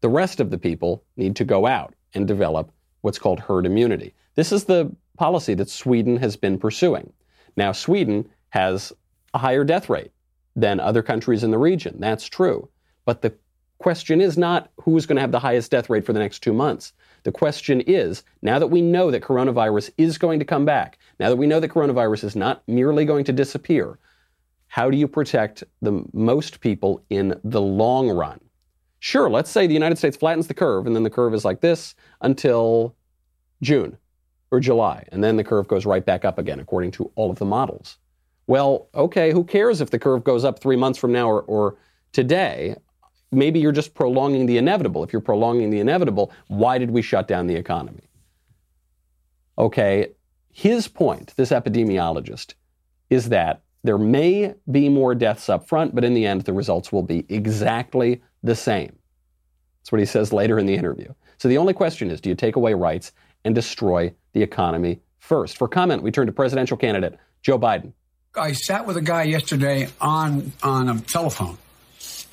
the 0.00 0.08
rest 0.08 0.40
of 0.40 0.50
the 0.50 0.58
people 0.58 1.04
need 1.16 1.36
to 1.36 1.44
go 1.44 1.66
out 1.66 1.94
and 2.14 2.26
develop 2.26 2.72
what's 3.02 3.18
called 3.18 3.38
herd 3.38 3.64
immunity. 3.64 4.12
This 4.34 4.50
is 4.50 4.64
the 4.64 4.90
policy 5.16 5.54
that 5.54 5.70
Sweden 5.70 6.16
has 6.16 6.36
been 6.36 6.58
pursuing. 6.58 7.12
Now, 7.56 7.70
Sweden 7.70 8.28
has 8.48 8.92
a 9.34 9.38
higher 9.38 9.62
death 9.62 9.88
rate 9.88 10.10
than 10.56 10.80
other 10.80 11.02
countries 11.02 11.44
in 11.44 11.52
the 11.52 11.58
region. 11.58 11.96
That's 12.00 12.26
true. 12.26 12.68
But 13.04 13.22
the 13.22 13.34
question 13.82 14.20
is 14.20 14.38
not 14.38 14.70
who's 14.80 15.06
going 15.06 15.16
to 15.16 15.20
have 15.20 15.32
the 15.32 15.38
highest 15.38 15.70
death 15.70 15.90
rate 15.90 16.06
for 16.06 16.12
the 16.12 16.18
next 16.18 16.38
two 16.40 16.52
months. 16.52 16.92
The 17.24 17.32
question 17.32 17.80
is 17.82 18.22
now 18.40 18.58
that 18.58 18.68
we 18.68 18.80
know 18.80 19.10
that 19.10 19.22
coronavirus 19.22 19.90
is 19.98 20.18
going 20.18 20.38
to 20.38 20.44
come 20.44 20.64
back, 20.64 20.98
now 21.20 21.28
that 21.28 21.36
we 21.36 21.46
know 21.46 21.60
that 21.60 21.70
coronavirus 21.70 22.24
is 22.24 22.36
not 22.36 22.62
merely 22.66 23.04
going 23.04 23.24
to 23.24 23.32
disappear, 23.32 23.98
how 24.68 24.90
do 24.90 24.96
you 24.96 25.06
protect 25.06 25.64
the 25.82 26.02
most 26.12 26.60
people 26.60 27.04
in 27.10 27.38
the 27.44 27.60
long 27.60 28.08
run? 28.08 28.40
Sure, 29.00 29.28
let's 29.28 29.50
say 29.50 29.66
the 29.66 29.74
United 29.74 29.98
States 29.98 30.16
flattens 30.16 30.46
the 30.46 30.54
curve 30.54 30.86
and 30.86 30.96
then 30.96 31.02
the 31.02 31.10
curve 31.10 31.34
is 31.34 31.44
like 31.44 31.60
this 31.60 31.94
until 32.20 32.94
June 33.60 33.98
or 34.50 34.60
July, 34.60 35.04
and 35.12 35.22
then 35.22 35.36
the 35.36 35.44
curve 35.44 35.66
goes 35.66 35.86
right 35.86 36.04
back 36.04 36.24
up 36.24 36.38
again 36.38 36.60
according 36.60 36.92
to 36.92 37.10
all 37.16 37.30
of 37.30 37.38
the 37.38 37.44
models. 37.44 37.98
Well, 38.46 38.88
okay, 38.94 39.32
who 39.32 39.44
cares 39.44 39.80
if 39.80 39.90
the 39.90 39.98
curve 39.98 40.24
goes 40.24 40.44
up 40.44 40.58
three 40.58 40.76
months 40.76 40.98
from 40.98 41.12
now 41.12 41.28
or, 41.28 41.42
or 41.42 41.76
today? 42.12 42.76
Maybe 43.32 43.58
you're 43.58 43.72
just 43.72 43.94
prolonging 43.94 44.46
the 44.46 44.58
inevitable. 44.58 45.02
If 45.02 45.12
you're 45.12 45.22
prolonging 45.22 45.70
the 45.70 45.80
inevitable, 45.80 46.30
why 46.48 46.78
did 46.78 46.90
we 46.90 47.02
shut 47.02 47.26
down 47.26 47.46
the 47.46 47.56
economy? 47.56 48.02
Okay, 49.58 50.12
his 50.52 50.86
point, 50.86 51.32
this 51.36 51.50
epidemiologist, 51.50 52.54
is 53.10 53.30
that 53.30 53.62
there 53.84 53.98
may 53.98 54.54
be 54.70 54.88
more 54.88 55.14
deaths 55.14 55.48
up 55.48 55.68
front, 55.68 55.94
but 55.94 56.04
in 56.04 56.14
the 56.14 56.26
end, 56.26 56.42
the 56.42 56.52
results 56.52 56.92
will 56.92 57.02
be 57.02 57.26
exactly 57.28 58.22
the 58.42 58.54
same. 58.54 58.96
That's 59.80 59.90
what 59.90 59.98
he 59.98 60.06
says 60.06 60.32
later 60.32 60.58
in 60.58 60.66
the 60.66 60.74
interview. 60.74 61.12
So 61.38 61.48
the 61.48 61.58
only 61.58 61.74
question 61.74 62.10
is 62.10 62.20
do 62.20 62.28
you 62.28 62.36
take 62.36 62.54
away 62.54 62.74
rights 62.74 63.12
and 63.44 63.54
destroy 63.54 64.14
the 64.32 64.42
economy 64.42 65.00
first? 65.18 65.58
For 65.58 65.66
comment, 65.66 66.02
we 66.02 66.12
turn 66.12 66.26
to 66.26 66.32
presidential 66.32 66.76
candidate 66.76 67.18
Joe 67.42 67.58
Biden. 67.58 67.92
I 68.36 68.52
sat 68.52 68.86
with 68.86 68.96
a 68.96 69.02
guy 69.02 69.24
yesterday 69.24 69.88
on, 70.00 70.52
on 70.62 70.88
a 70.88 71.00
telephone 71.00 71.58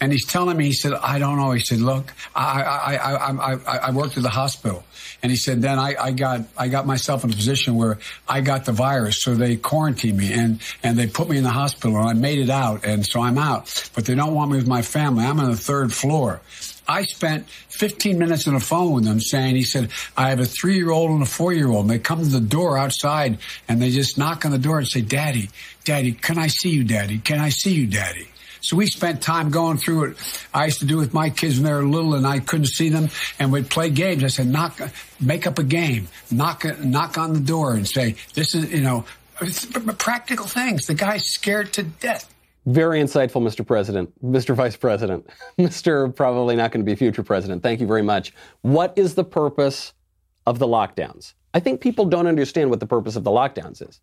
and 0.01 0.11
he's 0.11 0.25
telling 0.25 0.55
me, 0.55 0.65
he 0.65 0.73
said, 0.73 0.93
I 0.93 1.19
don't 1.19 1.37
know. 1.37 1.51
He 1.51 1.59
said, 1.59 1.79
look, 1.79 2.13
I, 2.33 2.61
I, 2.61 2.95
I, 2.95 3.53
I, 3.53 3.77
I 3.77 3.91
worked 3.91 4.17
at 4.17 4.23
the 4.23 4.29
hospital. 4.29 4.83
And 5.21 5.31
he 5.31 5.35
said, 5.35 5.61
then 5.61 5.77
I, 5.77 5.95
I 5.99 6.11
got, 6.11 6.41
I 6.57 6.69
got 6.69 6.85
myself 6.85 7.25
in 7.25 7.31
a 7.31 7.35
position 7.35 7.75
where 7.75 7.99
I 8.27 8.39
got 8.39 8.65
the 8.65 8.71
virus. 8.71 9.21
So 9.21 9.35
they 9.35 9.57
quarantined 9.57 10.17
me 10.17 10.31
and, 10.31 10.61
and 10.83 10.97
they 10.97 11.07
put 11.07 11.29
me 11.29 11.37
in 11.37 11.43
the 11.43 11.49
hospital 11.49 11.97
and 11.97 12.07
I 12.07 12.13
made 12.13 12.39
it 12.39 12.49
out. 12.49 12.85
And 12.85 13.05
so 13.05 13.21
I'm 13.21 13.37
out, 13.37 13.91
but 13.93 14.05
they 14.05 14.15
don't 14.15 14.33
want 14.33 14.51
me 14.51 14.57
with 14.57 14.67
my 14.67 14.81
family. 14.81 15.25
I'm 15.25 15.39
on 15.39 15.51
the 15.51 15.57
third 15.57 15.93
floor. 15.93 16.39
I 16.87 17.03
spent 17.03 17.49
15 17.49 18.17
minutes 18.17 18.47
on 18.47 18.53
the 18.53 18.59
phone 18.59 18.93
with 18.93 19.03
them 19.03 19.19
saying, 19.19 19.55
he 19.55 19.63
said, 19.63 19.91
I 20.15 20.29
have 20.29 20.39
a 20.39 20.45
three 20.45 20.75
year 20.75 20.91
old 20.91 21.11
and 21.11 21.21
a 21.21 21.25
four 21.25 21.51
year 21.51 21.67
old. 21.67 21.81
And 21.81 21.89
they 21.89 21.99
come 21.99 22.19
to 22.19 22.25
the 22.25 22.39
door 22.39 22.77
outside 22.77 23.39
and 23.67 23.81
they 23.81 23.91
just 23.91 24.17
knock 24.17 24.45
on 24.45 24.51
the 24.51 24.57
door 24.57 24.79
and 24.79 24.87
say, 24.87 25.01
Daddy, 25.01 25.49
Daddy, 25.83 26.13
can 26.13 26.37
I 26.37 26.47
see 26.47 26.69
you, 26.69 26.85
Daddy? 26.85 27.19
Can 27.19 27.39
I 27.39 27.49
see 27.49 27.73
you, 27.73 27.87
Daddy? 27.87 28.29
So 28.61 28.75
we 28.75 28.87
spent 28.87 29.21
time 29.21 29.49
going 29.49 29.77
through 29.77 30.11
it. 30.11 30.17
I 30.53 30.65
used 30.65 30.79
to 30.79 30.85
do 30.85 30.97
with 30.97 31.13
my 31.13 31.29
kids 31.29 31.55
when 31.55 31.63
they 31.63 31.73
were 31.73 31.83
little 31.83 32.15
and 32.15 32.25
I 32.27 32.39
couldn't 32.39 32.67
see 32.67 32.89
them 32.89 33.09
and 33.39 33.51
we'd 33.51 33.69
play 33.69 33.89
games. 33.89 34.23
I 34.23 34.27
said, 34.27 34.47
knock, 34.47 34.79
make 35.19 35.47
up 35.47 35.59
a 35.59 35.63
game, 35.63 36.07
knock, 36.31 36.65
knock 36.79 37.17
on 37.17 37.33
the 37.33 37.39
door 37.39 37.73
and 37.73 37.87
say, 37.87 38.15
this 38.33 38.55
is, 38.55 38.71
you 38.71 38.81
know, 38.81 39.05
practical 39.97 40.45
things. 40.45 40.87
The 40.87 40.93
guy's 40.93 41.25
scared 41.29 41.73
to 41.73 41.83
death. 41.83 42.33
Very 42.65 43.01
insightful, 43.01 43.41
Mr. 43.41 43.65
President, 43.65 44.11
Mr. 44.23 44.53
Vice 44.53 44.75
President, 44.75 45.27
Mr. 45.57 46.13
Probably 46.13 46.55
not 46.55 46.71
going 46.71 46.85
to 46.85 46.89
be 46.89 46.95
future 46.95 47.23
president. 47.23 47.63
Thank 47.63 47.79
you 47.79 47.87
very 47.87 48.03
much. 48.03 48.33
What 48.61 48.93
is 48.95 49.15
the 49.15 49.23
purpose 49.23 49.93
of 50.45 50.59
the 50.59 50.67
lockdowns? 50.67 51.33
I 51.53 51.59
think 51.61 51.81
people 51.81 52.05
don't 52.05 52.27
understand 52.27 52.69
what 52.69 52.79
the 52.79 52.85
purpose 52.85 53.15
of 53.15 53.23
the 53.23 53.31
lockdowns 53.31 53.87
is. 53.87 54.01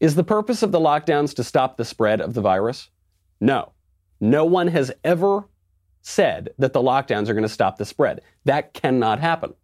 Is 0.00 0.14
the 0.14 0.24
purpose 0.24 0.62
of 0.62 0.72
the 0.72 0.80
lockdowns 0.80 1.34
to 1.36 1.44
stop 1.44 1.76
the 1.76 1.84
spread 1.84 2.20
of 2.20 2.34
the 2.34 2.40
virus? 2.40 2.88
No. 3.40 3.72
No 4.20 4.44
one 4.44 4.68
has 4.68 4.92
ever 5.02 5.48
said 6.02 6.50
that 6.58 6.72
the 6.72 6.82
lockdowns 6.82 7.28
are 7.28 7.34
going 7.34 7.42
to 7.42 7.48
stop 7.48 7.78
the 7.78 7.84
spread. 7.84 8.20
That 8.44 8.74
cannot 8.74 9.20
happen. 9.20 9.54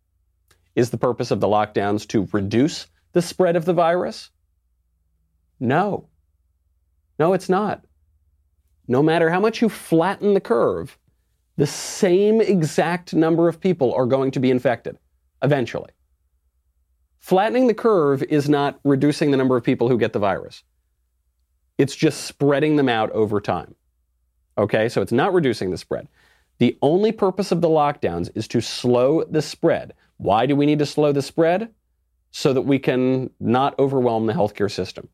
Is 0.74 0.90
the 0.90 0.98
purpose 0.98 1.30
of 1.30 1.40
the 1.40 1.46
lockdowns 1.46 2.06
to 2.08 2.28
reduce 2.32 2.86
the 3.12 3.22
spread 3.22 3.56
of 3.56 3.64
the 3.64 3.72
virus? 3.72 4.30
No. 5.58 6.08
No, 7.18 7.32
it's 7.32 7.48
not. 7.48 7.84
No 8.88 9.02
matter 9.02 9.30
how 9.30 9.40
much 9.40 9.62
you 9.62 9.68
flatten 9.68 10.34
the 10.34 10.40
curve, 10.40 10.98
the 11.56 11.66
same 11.66 12.40
exact 12.40 13.14
number 13.14 13.48
of 13.48 13.60
people 13.60 13.94
are 13.94 14.06
going 14.06 14.30
to 14.32 14.40
be 14.40 14.50
infected 14.50 14.98
eventually. 15.42 15.90
Flattening 17.18 17.66
the 17.66 17.74
curve 17.74 18.22
is 18.22 18.48
not 18.48 18.78
reducing 18.84 19.30
the 19.30 19.36
number 19.36 19.56
of 19.56 19.64
people 19.64 19.88
who 19.88 19.98
get 19.98 20.12
the 20.12 20.18
virus. 20.18 20.62
It's 21.78 21.94
just 21.94 22.22
spreading 22.22 22.76
them 22.76 22.88
out 22.88 23.10
over 23.10 23.40
time. 23.40 23.74
Okay, 24.58 24.88
so 24.88 25.02
it's 25.02 25.12
not 25.12 25.34
reducing 25.34 25.70
the 25.70 25.78
spread. 25.78 26.08
The 26.58 26.78
only 26.80 27.12
purpose 27.12 27.52
of 27.52 27.60
the 27.60 27.68
lockdowns 27.68 28.30
is 28.34 28.48
to 28.48 28.60
slow 28.60 29.24
the 29.24 29.42
spread. 29.42 29.92
Why 30.16 30.46
do 30.46 30.56
we 30.56 30.64
need 30.64 30.78
to 30.78 30.86
slow 30.86 31.12
the 31.12 31.22
spread? 31.22 31.68
So 32.30 32.52
that 32.52 32.62
we 32.62 32.78
can 32.78 33.30
not 33.40 33.78
overwhelm 33.78 34.26
the 34.26 34.32
healthcare 34.32 34.70
system. 34.70 35.08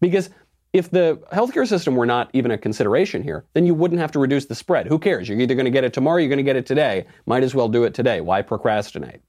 Because 0.00 0.30
if 0.72 0.90
the 0.90 1.20
healthcare 1.32 1.66
system 1.66 1.96
were 1.96 2.06
not 2.06 2.30
even 2.32 2.50
a 2.50 2.58
consideration 2.58 3.22
here, 3.22 3.44
then 3.54 3.66
you 3.66 3.74
wouldn't 3.74 4.00
have 4.00 4.12
to 4.12 4.18
reduce 4.18 4.46
the 4.46 4.54
spread. 4.54 4.86
Who 4.86 4.98
cares? 4.98 5.28
You're 5.28 5.40
either 5.40 5.54
going 5.54 5.64
to 5.64 5.70
get 5.70 5.84
it 5.84 5.92
tomorrow, 5.92 6.18
you're 6.18 6.28
going 6.28 6.38
to 6.38 6.42
get 6.42 6.56
it 6.56 6.66
today. 6.66 7.06
Might 7.26 7.42
as 7.42 7.54
well 7.54 7.68
do 7.68 7.84
it 7.84 7.94
today. 7.94 8.20
Why 8.20 8.42
procrastinate? 8.42 9.22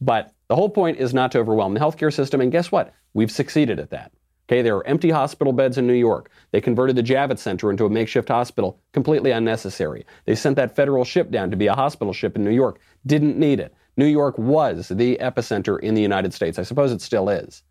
But 0.00 0.32
the 0.48 0.56
whole 0.56 0.70
point 0.70 0.98
is 0.98 1.14
not 1.14 1.30
to 1.32 1.38
overwhelm 1.38 1.74
the 1.74 1.80
healthcare 1.80 2.12
system. 2.12 2.40
And 2.40 2.50
guess 2.50 2.72
what? 2.72 2.92
We've 3.14 3.30
succeeded 3.30 3.78
at 3.78 3.90
that. 3.90 4.12
Okay, 4.48 4.60
there 4.60 4.76
are 4.76 4.86
empty 4.86 5.10
hospital 5.10 5.52
beds 5.52 5.78
in 5.78 5.86
New 5.86 5.92
York. 5.92 6.30
They 6.50 6.60
converted 6.60 6.96
the 6.96 7.02
Javits 7.02 7.38
Center 7.38 7.70
into 7.70 7.86
a 7.86 7.90
makeshift 7.90 8.28
hospital, 8.28 8.80
completely 8.92 9.30
unnecessary. 9.30 10.04
They 10.24 10.34
sent 10.34 10.56
that 10.56 10.74
federal 10.74 11.04
ship 11.04 11.30
down 11.30 11.50
to 11.50 11.56
be 11.56 11.68
a 11.68 11.74
hospital 11.74 12.12
ship 12.12 12.36
in 12.36 12.44
New 12.44 12.50
York. 12.50 12.80
Didn't 13.06 13.38
need 13.38 13.60
it. 13.60 13.74
New 13.96 14.06
York 14.06 14.36
was 14.38 14.88
the 14.88 15.16
epicenter 15.20 15.78
in 15.80 15.94
the 15.94 16.02
United 16.02 16.34
States. 16.34 16.58
I 16.58 16.62
suppose 16.62 16.92
it 16.92 17.00
still 17.00 17.28
is. 17.28 17.62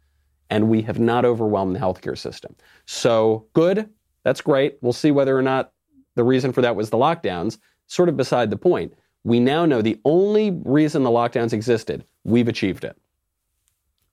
And 0.49 0.69
we 0.69 0.81
have 0.84 0.99
not 0.99 1.25
overwhelmed 1.25 1.75
the 1.75 1.79
healthcare 1.79 2.17
system. 2.17 2.55
So, 2.86 3.47
good. 3.53 3.89
That's 4.23 4.41
great. 4.41 4.77
We'll 4.81 4.93
see 4.93 5.12
whether 5.12 5.38
or 5.38 5.41
not 5.41 5.71
the 6.15 6.23
reason 6.23 6.51
for 6.51 6.62
that 6.62 6.75
was 6.75 6.89
the 6.89 6.97
lockdowns. 6.97 7.57
Sort 7.88 8.10
of 8.10 8.17
beside 8.17 8.49
the 8.49 8.57
point. 8.57 8.93
We 9.23 9.39
now 9.39 9.65
know 9.65 9.81
the 9.81 9.99
only 10.05 10.51
reason 10.63 11.03
the 11.03 11.10
lockdowns 11.10 11.53
existed, 11.53 12.05
we've 12.23 12.47
achieved 12.47 12.84
it. 12.84 12.97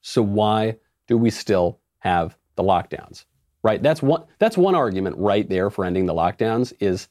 So, 0.03 0.23
why 0.23 0.77
do 1.07 1.16
we 1.18 1.31
still 1.31 1.81
have 2.01 2.37
the 2.59 2.62
lockdowns, 2.62 3.25
right? 3.62 3.83
That's 3.83 4.03
one, 4.03 4.25
that's 4.38 4.59
one 4.59 4.75
argument 4.75 5.16
right 5.16 5.49
there 5.49 5.71
for 5.71 5.87
ending 5.87 6.05
the 6.05 6.12
lockdowns 6.12 6.75
is 6.81 7.09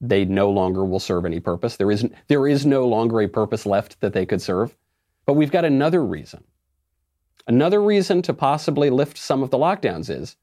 they 0.00 0.24
no 0.24 0.50
longer 0.50 0.84
will 0.84 0.98
serve 0.98 1.24
any 1.24 1.38
purpose. 1.38 1.76
There 1.76 1.92
is, 1.92 2.04
there 2.26 2.48
is 2.48 2.66
no 2.66 2.88
longer 2.88 3.20
a 3.20 3.28
purpose 3.28 3.64
left 3.64 4.00
that 4.00 4.12
they 4.12 4.26
could 4.26 4.42
serve. 4.42 4.74
But 5.26 5.34
we've 5.34 5.50
got 5.50 5.64
another 5.64 6.04
reason. 6.04 6.44
Another 7.46 7.82
reason 7.82 8.22
to 8.22 8.34
possibly 8.34 8.90
lift 8.90 9.18
some 9.18 9.42
of 9.42 9.50
the 9.50 9.58
lockdowns 9.58 10.10
is 10.10 10.36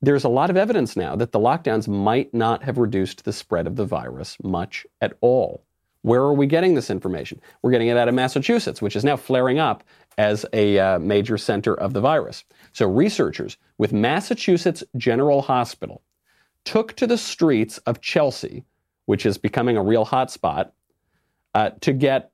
there's 0.00 0.24
a 0.24 0.28
lot 0.28 0.50
of 0.50 0.56
evidence 0.56 0.96
now 0.96 1.16
that 1.16 1.32
the 1.32 1.38
lockdowns 1.38 1.86
might 1.86 2.32
not 2.32 2.62
have 2.62 2.78
reduced 2.78 3.24
the 3.24 3.32
spread 3.32 3.66
of 3.66 3.76
the 3.76 3.84
virus 3.84 4.36
much 4.42 4.86
at 5.00 5.16
all. 5.20 5.64
Where 6.02 6.22
are 6.22 6.32
we 6.32 6.46
getting 6.46 6.74
this 6.74 6.90
information? 6.90 7.40
We're 7.62 7.70
getting 7.70 7.88
it 7.88 7.96
out 7.96 8.08
of 8.08 8.14
Massachusetts, 8.14 8.82
which 8.82 8.96
is 8.96 9.04
now 9.04 9.16
flaring 9.16 9.60
up 9.60 9.84
as 10.18 10.46
a 10.52 10.78
uh, 10.78 10.98
major 10.98 11.38
center 11.38 11.74
of 11.74 11.92
the 11.92 12.00
virus. 12.00 12.44
So, 12.72 12.88
researchers 12.88 13.56
with 13.78 13.92
Massachusetts 13.92 14.84
General 14.96 15.42
Hospital 15.42 16.02
took 16.64 16.94
to 16.96 17.06
the 17.06 17.18
streets 17.18 17.78
of 17.78 18.00
Chelsea, 18.00 18.64
which 19.06 19.26
is 19.26 19.38
becoming 19.38 19.76
a 19.76 19.82
real 19.82 20.06
hotspot, 20.06 20.70
uh, 21.54 21.70
to 21.80 21.92
get 21.92 22.30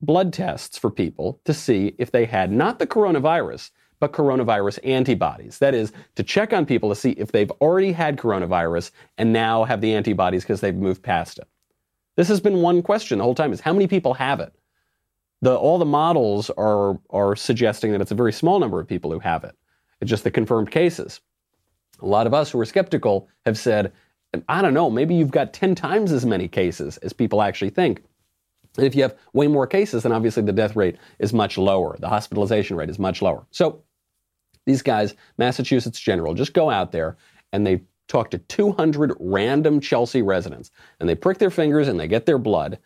blood 0.00 0.32
tests 0.32 0.78
for 0.78 0.90
people 0.90 1.40
to 1.44 1.54
see 1.54 1.94
if 1.98 2.10
they 2.10 2.24
had 2.24 2.50
not 2.50 2.78
the 2.78 2.86
coronavirus, 2.86 3.70
but 3.98 4.12
coronavirus 4.12 4.78
antibodies. 4.84 5.58
That 5.58 5.74
is, 5.74 5.92
to 6.16 6.22
check 6.22 6.52
on 6.52 6.66
people 6.66 6.90
to 6.90 6.96
see 6.96 7.10
if 7.12 7.32
they've 7.32 7.50
already 7.62 7.92
had 7.92 8.18
coronavirus 8.18 8.90
and 9.16 9.32
now 9.32 9.64
have 9.64 9.80
the 9.80 9.94
antibodies 9.94 10.42
because 10.42 10.60
they've 10.60 10.74
moved 10.74 11.02
past 11.02 11.38
it. 11.38 11.48
This 12.16 12.28
has 12.28 12.40
been 12.40 12.62
one 12.62 12.82
question 12.82 13.18
the 13.18 13.24
whole 13.24 13.34
time 13.34 13.52
is 13.52 13.60
how 13.60 13.72
many 13.72 13.86
people 13.86 14.14
have 14.14 14.40
it? 14.40 14.54
The, 15.42 15.54
all 15.54 15.78
the 15.78 15.84
models 15.84 16.50
are, 16.50 16.98
are 17.10 17.36
suggesting 17.36 17.92
that 17.92 18.00
it's 18.00 18.10
a 18.10 18.16
very 18.16 18.32
small 18.32 18.58
number 18.58 18.80
of 18.80 18.88
people 18.88 19.10
who 19.10 19.18
have 19.18 19.44
it. 19.44 19.54
It's 20.00 20.08
just 20.08 20.24
the 20.24 20.30
confirmed 20.30 20.70
cases. 20.70 21.20
A 22.00 22.06
lot 22.06 22.26
of 22.26 22.34
us 22.34 22.50
who 22.50 22.60
are 22.60 22.64
skeptical 22.64 23.28
have 23.44 23.58
said, 23.58 23.92
I 24.48 24.60
don't 24.60 24.74
know, 24.74 24.90
maybe 24.90 25.14
you've 25.14 25.30
got 25.30 25.52
10 25.52 25.74
times 25.74 26.12
as 26.12 26.26
many 26.26 26.48
cases 26.48 26.96
as 26.98 27.12
people 27.12 27.42
actually 27.42 27.70
think. 27.70 28.02
And 28.76 28.86
if 28.86 28.94
you 28.94 29.02
have 29.02 29.16
way 29.32 29.46
more 29.46 29.66
cases, 29.66 30.02
then 30.02 30.12
obviously 30.12 30.42
the 30.42 30.52
death 30.52 30.76
rate 30.76 30.96
is 31.18 31.32
much 31.32 31.56
lower. 31.56 31.96
The 31.98 32.08
hospitalization 32.08 32.76
rate 32.76 32.90
is 32.90 32.98
much 32.98 33.22
lower. 33.22 33.46
So 33.50 33.82
these 34.66 34.82
guys, 34.82 35.14
Massachusetts 35.38 36.00
General, 36.00 36.34
just 36.34 36.52
go 36.52 36.68
out 36.70 36.92
there 36.92 37.16
and 37.52 37.66
they 37.66 37.82
talk 38.08 38.30
to 38.30 38.38
200 38.38 39.14
random 39.18 39.80
Chelsea 39.80 40.22
residents 40.22 40.70
and 41.00 41.08
they 41.08 41.14
prick 41.14 41.38
their 41.38 41.50
fingers 41.50 41.88
and 41.88 41.98
they 41.98 42.08
get 42.08 42.26
their 42.26 42.38
blood. 42.38 42.78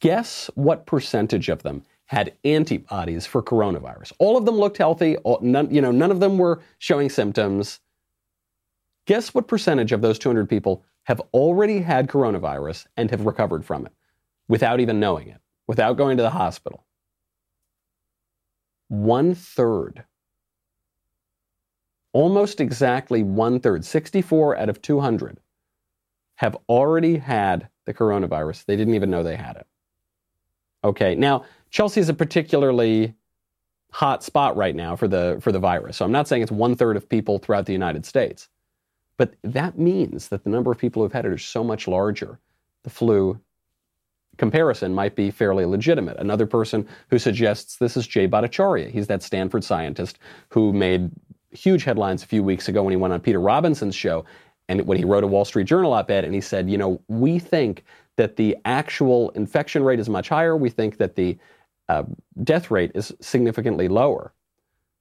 Guess 0.00 0.50
what 0.54 0.86
percentage 0.86 1.48
of 1.48 1.62
them 1.62 1.82
had 2.06 2.34
antibodies 2.44 3.26
for 3.26 3.42
coronavirus? 3.42 4.12
All 4.18 4.36
of 4.36 4.44
them 4.44 4.56
looked 4.56 4.78
healthy. 4.78 5.16
All, 5.18 5.38
none, 5.42 5.72
you 5.74 5.80
know, 5.80 5.90
none 5.90 6.10
of 6.10 6.20
them 6.20 6.38
were 6.38 6.60
showing 6.78 7.10
symptoms. 7.10 7.80
Guess 9.06 9.34
what 9.34 9.48
percentage 9.48 9.92
of 9.92 10.02
those 10.02 10.18
200 10.18 10.48
people 10.48 10.84
have 11.04 11.20
already 11.32 11.80
had 11.80 12.08
coronavirus 12.08 12.86
and 12.96 13.10
have 13.10 13.26
recovered 13.26 13.64
from 13.64 13.86
it 13.86 13.92
without 14.48 14.80
even 14.80 15.00
knowing 15.00 15.28
it, 15.28 15.40
without 15.66 15.96
going 15.96 16.16
to 16.16 16.22
the 16.22 16.30
hospital? 16.30 16.84
One 18.88 19.34
third 19.34 20.04
almost 22.12 22.60
exactly 22.60 23.22
one 23.22 23.60
third, 23.60 23.84
64 23.84 24.56
out 24.56 24.68
of 24.68 24.82
200, 24.82 25.38
have 26.36 26.56
already 26.68 27.16
had 27.16 27.68
the 27.84 27.94
coronavirus. 27.94 28.64
They 28.64 28.76
didn't 28.76 28.94
even 28.94 29.10
know 29.10 29.22
they 29.22 29.36
had 29.36 29.56
it. 29.56 29.66
Okay, 30.84 31.14
now 31.14 31.44
Chelsea 31.70 32.00
is 32.00 32.08
a 32.08 32.14
particularly 32.14 33.14
hot 33.92 34.22
spot 34.22 34.56
right 34.56 34.76
now 34.76 34.94
for 34.94 35.08
the 35.08 35.38
for 35.40 35.52
the 35.52 35.58
virus. 35.58 35.96
So 35.96 36.04
I'm 36.04 36.12
not 36.12 36.28
saying 36.28 36.42
it's 36.42 36.52
one 36.52 36.76
third 36.76 36.96
of 36.96 37.08
people 37.08 37.38
throughout 37.38 37.66
the 37.66 37.72
United 37.72 38.06
States, 38.06 38.48
but 39.16 39.34
that 39.42 39.78
means 39.78 40.28
that 40.28 40.44
the 40.44 40.50
number 40.50 40.70
of 40.70 40.78
people 40.78 41.02
who've 41.02 41.12
had 41.12 41.24
it 41.26 41.32
is 41.32 41.42
so 41.42 41.64
much 41.64 41.88
larger. 41.88 42.38
The 42.84 42.90
flu 42.90 43.40
comparison 44.36 44.94
might 44.94 45.16
be 45.16 45.30
fairly 45.30 45.64
legitimate. 45.64 46.16
Another 46.18 46.46
person 46.46 46.86
who 47.10 47.18
suggests 47.18 47.76
this 47.76 47.96
is 47.96 48.06
Jay 48.06 48.28
Bhattacharya. 48.28 48.90
He's 48.90 49.08
that 49.08 49.22
Stanford 49.22 49.64
scientist 49.64 50.18
who 50.50 50.72
made 50.72 51.10
huge 51.50 51.82
headlines 51.82 52.22
a 52.22 52.26
few 52.26 52.42
weeks 52.42 52.68
ago 52.68 52.82
when 52.82 52.92
he 52.92 52.96
went 52.96 53.12
on 53.12 53.20
Peter 53.20 53.40
Robinson's 53.40 53.96
show 53.96 54.24
and 54.68 54.86
when 54.86 54.98
he 54.98 55.04
wrote 55.04 55.24
a 55.24 55.26
Wall 55.26 55.44
Street 55.44 55.66
Journal 55.66 55.92
op 55.92 56.10
ed 56.10 56.24
and 56.24 56.34
he 56.34 56.40
said, 56.40 56.70
you 56.70 56.78
know, 56.78 57.00
we 57.08 57.38
think 57.38 57.84
that 58.18 58.34
the 58.34 58.56
actual 58.64 59.30
infection 59.30 59.84
rate 59.84 60.00
is 60.00 60.08
much 60.08 60.28
higher. 60.28 60.56
We 60.56 60.70
think 60.70 60.98
that 60.98 61.14
the 61.14 61.38
uh, 61.88 62.02
death 62.42 62.68
rate 62.68 62.90
is 62.96 63.14
significantly 63.20 63.86
lower. 63.86 64.34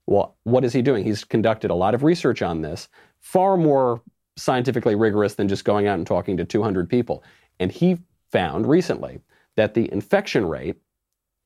Well, 0.06 0.38
what 0.44 0.64
is 0.64 0.72
he 0.72 0.84
doing? 0.84 1.04
He's 1.04 1.24
conducted 1.24 1.72
a 1.72 1.76
lot 1.76 1.96
of 1.96 2.04
research 2.04 2.44
on 2.44 2.62
this, 2.62 2.88
far 3.20 3.58
more 3.58 4.04
scientifically 4.36 4.94
rigorous 4.94 5.34
than 5.34 5.48
just 5.48 5.66
going 5.66 5.88
out 5.88 5.98
and 5.98 6.06
talking 6.06 6.38
to 6.38 6.46
200 6.46 6.88
people. 6.88 7.24
And 7.60 7.72
he 7.72 7.98
found 8.32 8.70
recently 8.70 9.20
that 9.56 9.74
the 9.74 9.92
infection 9.92 10.46
rate 10.46 10.78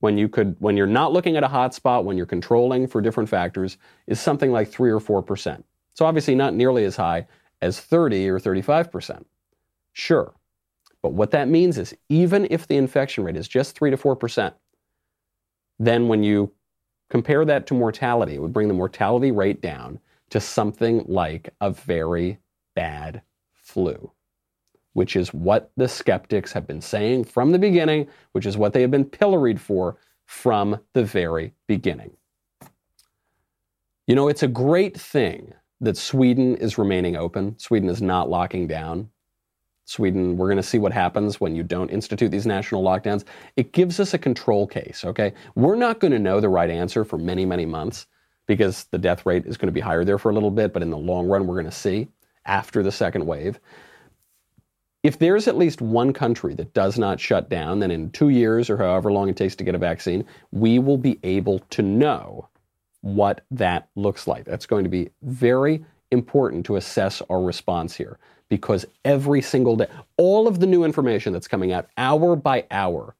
when 0.01 0.17
you 0.17 0.27
could 0.27 0.57
when 0.59 0.75
you're 0.75 0.87
not 0.87 1.13
looking 1.13 1.37
at 1.37 1.43
a 1.43 1.47
hotspot, 1.47 2.03
when 2.03 2.17
you're 2.17 2.25
controlling 2.25 2.85
for 2.85 2.99
different 2.99 3.29
factors, 3.29 3.77
is 4.07 4.19
something 4.19 4.51
like 4.51 4.67
three 4.67 4.91
or 4.91 4.99
four 4.99 5.23
percent. 5.23 5.63
So 5.93 6.05
obviously 6.05 6.35
not 6.35 6.53
nearly 6.53 6.83
as 6.83 6.97
high 6.97 7.27
as 7.61 7.79
30 7.79 8.27
or 8.29 8.39
35 8.39 8.91
percent. 8.91 9.25
Sure. 9.93 10.33
But 11.01 11.13
what 11.13 11.31
that 11.31 11.47
means 11.47 11.77
is 11.77 11.95
even 12.09 12.47
if 12.51 12.67
the 12.67 12.77
infection 12.77 13.23
rate 13.23 13.37
is 13.37 13.47
just 13.47 13.75
3 13.75 13.91
to 13.91 13.97
4%, 13.97 14.53
then 15.79 16.07
when 16.07 16.23
you 16.23 16.51
compare 17.09 17.43
that 17.43 17.65
to 17.67 17.73
mortality, 17.73 18.35
it 18.35 18.41
would 18.41 18.53
bring 18.53 18.67
the 18.67 18.73
mortality 18.73 19.31
rate 19.31 19.61
down 19.61 19.99
to 20.29 20.39
something 20.39 21.03
like 21.07 21.53
a 21.59 21.71
very 21.71 22.37
bad 22.75 23.21
flu, 23.53 24.11
which 24.93 25.15
is 25.15 25.33
what 25.33 25.71
the 25.75 25.87
skeptics 25.87 26.53
have 26.53 26.67
been 26.67 26.81
saying 26.81 27.23
from 27.23 27.51
the 27.51 27.59
beginning, 27.59 28.07
which 28.31 28.45
is 28.45 28.57
what 28.57 28.73
they 28.73 28.81
have 28.81 28.91
been 28.91 29.05
pilloried 29.05 29.59
for 29.59 29.97
from 30.25 30.79
the 30.93 31.03
very 31.03 31.53
beginning. 31.67 32.11
You 34.07 34.15
know, 34.15 34.27
it's 34.27 34.43
a 34.43 34.47
great 34.47 34.99
thing 34.99 35.53
that 35.81 35.97
Sweden 35.97 36.55
is 36.57 36.77
remaining 36.77 37.15
open. 37.15 37.57
Sweden 37.57 37.89
is 37.89 38.01
not 38.01 38.29
locking 38.29 38.67
down. 38.67 39.09
Sweden, 39.91 40.37
we're 40.37 40.47
going 40.47 40.55
to 40.55 40.63
see 40.63 40.79
what 40.79 40.93
happens 40.93 41.41
when 41.41 41.53
you 41.53 41.63
don't 41.63 41.89
institute 41.89 42.31
these 42.31 42.45
national 42.45 42.81
lockdowns. 42.81 43.25
It 43.57 43.73
gives 43.73 43.99
us 43.99 44.13
a 44.13 44.17
control 44.17 44.65
case, 44.65 45.03
okay? 45.03 45.33
We're 45.55 45.75
not 45.75 45.99
going 45.99 46.13
to 46.13 46.19
know 46.19 46.39
the 46.39 46.47
right 46.47 46.69
answer 46.69 47.03
for 47.03 47.17
many, 47.17 47.45
many 47.45 47.65
months 47.65 48.07
because 48.47 48.85
the 48.85 48.97
death 48.97 49.25
rate 49.25 49.45
is 49.45 49.57
going 49.57 49.67
to 49.67 49.73
be 49.73 49.81
higher 49.81 50.05
there 50.05 50.17
for 50.17 50.31
a 50.31 50.33
little 50.33 50.49
bit, 50.49 50.71
but 50.71 50.81
in 50.81 50.91
the 50.91 50.97
long 50.97 51.27
run, 51.27 51.45
we're 51.45 51.55
going 51.55 51.65
to 51.65 51.71
see 51.71 52.07
after 52.45 52.81
the 52.81 52.91
second 52.91 53.25
wave. 53.25 53.59
If 55.03 55.19
there's 55.19 55.47
at 55.47 55.57
least 55.57 55.81
one 55.81 56.13
country 56.13 56.53
that 56.55 56.73
does 56.73 56.97
not 56.97 57.19
shut 57.19 57.49
down, 57.49 57.79
then 57.79 57.91
in 57.91 58.11
two 58.11 58.29
years 58.29 58.69
or 58.69 58.77
however 58.77 59.11
long 59.11 59.27
it 59.27 59.35
takes 59.35 59.55
to 59.57 59.63
get 59.65 59.75
a 59.75 59.79
vaccine, 59.79 60.25
we 60.51 60.79
will 60.79 60.97
be 60.97 61.19
able 61.23 61.59
to 61.71 61.81
know 61.81 62.47
what 63.01 63.41
that 63.51 63.89
looks 63.95 64.25
like. 64.25 64.45
That's 64.45 64.67
going 64.67 64.85
to 64.85 64.89
be 64.89 65.09
very 65.23 65.83
important 66.11 66.65
to 66.67 66.77
assess 66.77 67.21
our 67.29 67.41
response 67.41 67.95
here 67.95 68.19
because 68.51 68.85
every 69.05 69.41
single 69.41 69.77
day, 69.77 69.87
all 70.17 70.45
of 70.45 70.59
the 70.59 70.67
new 70.67 70.83
information 70.83 71.31
that's 71.31 71.47
coming 71.47 71.71
out 71.71 71.87
hour 71.97 72.35
by 72.35 72.65
hour 72.69 73.15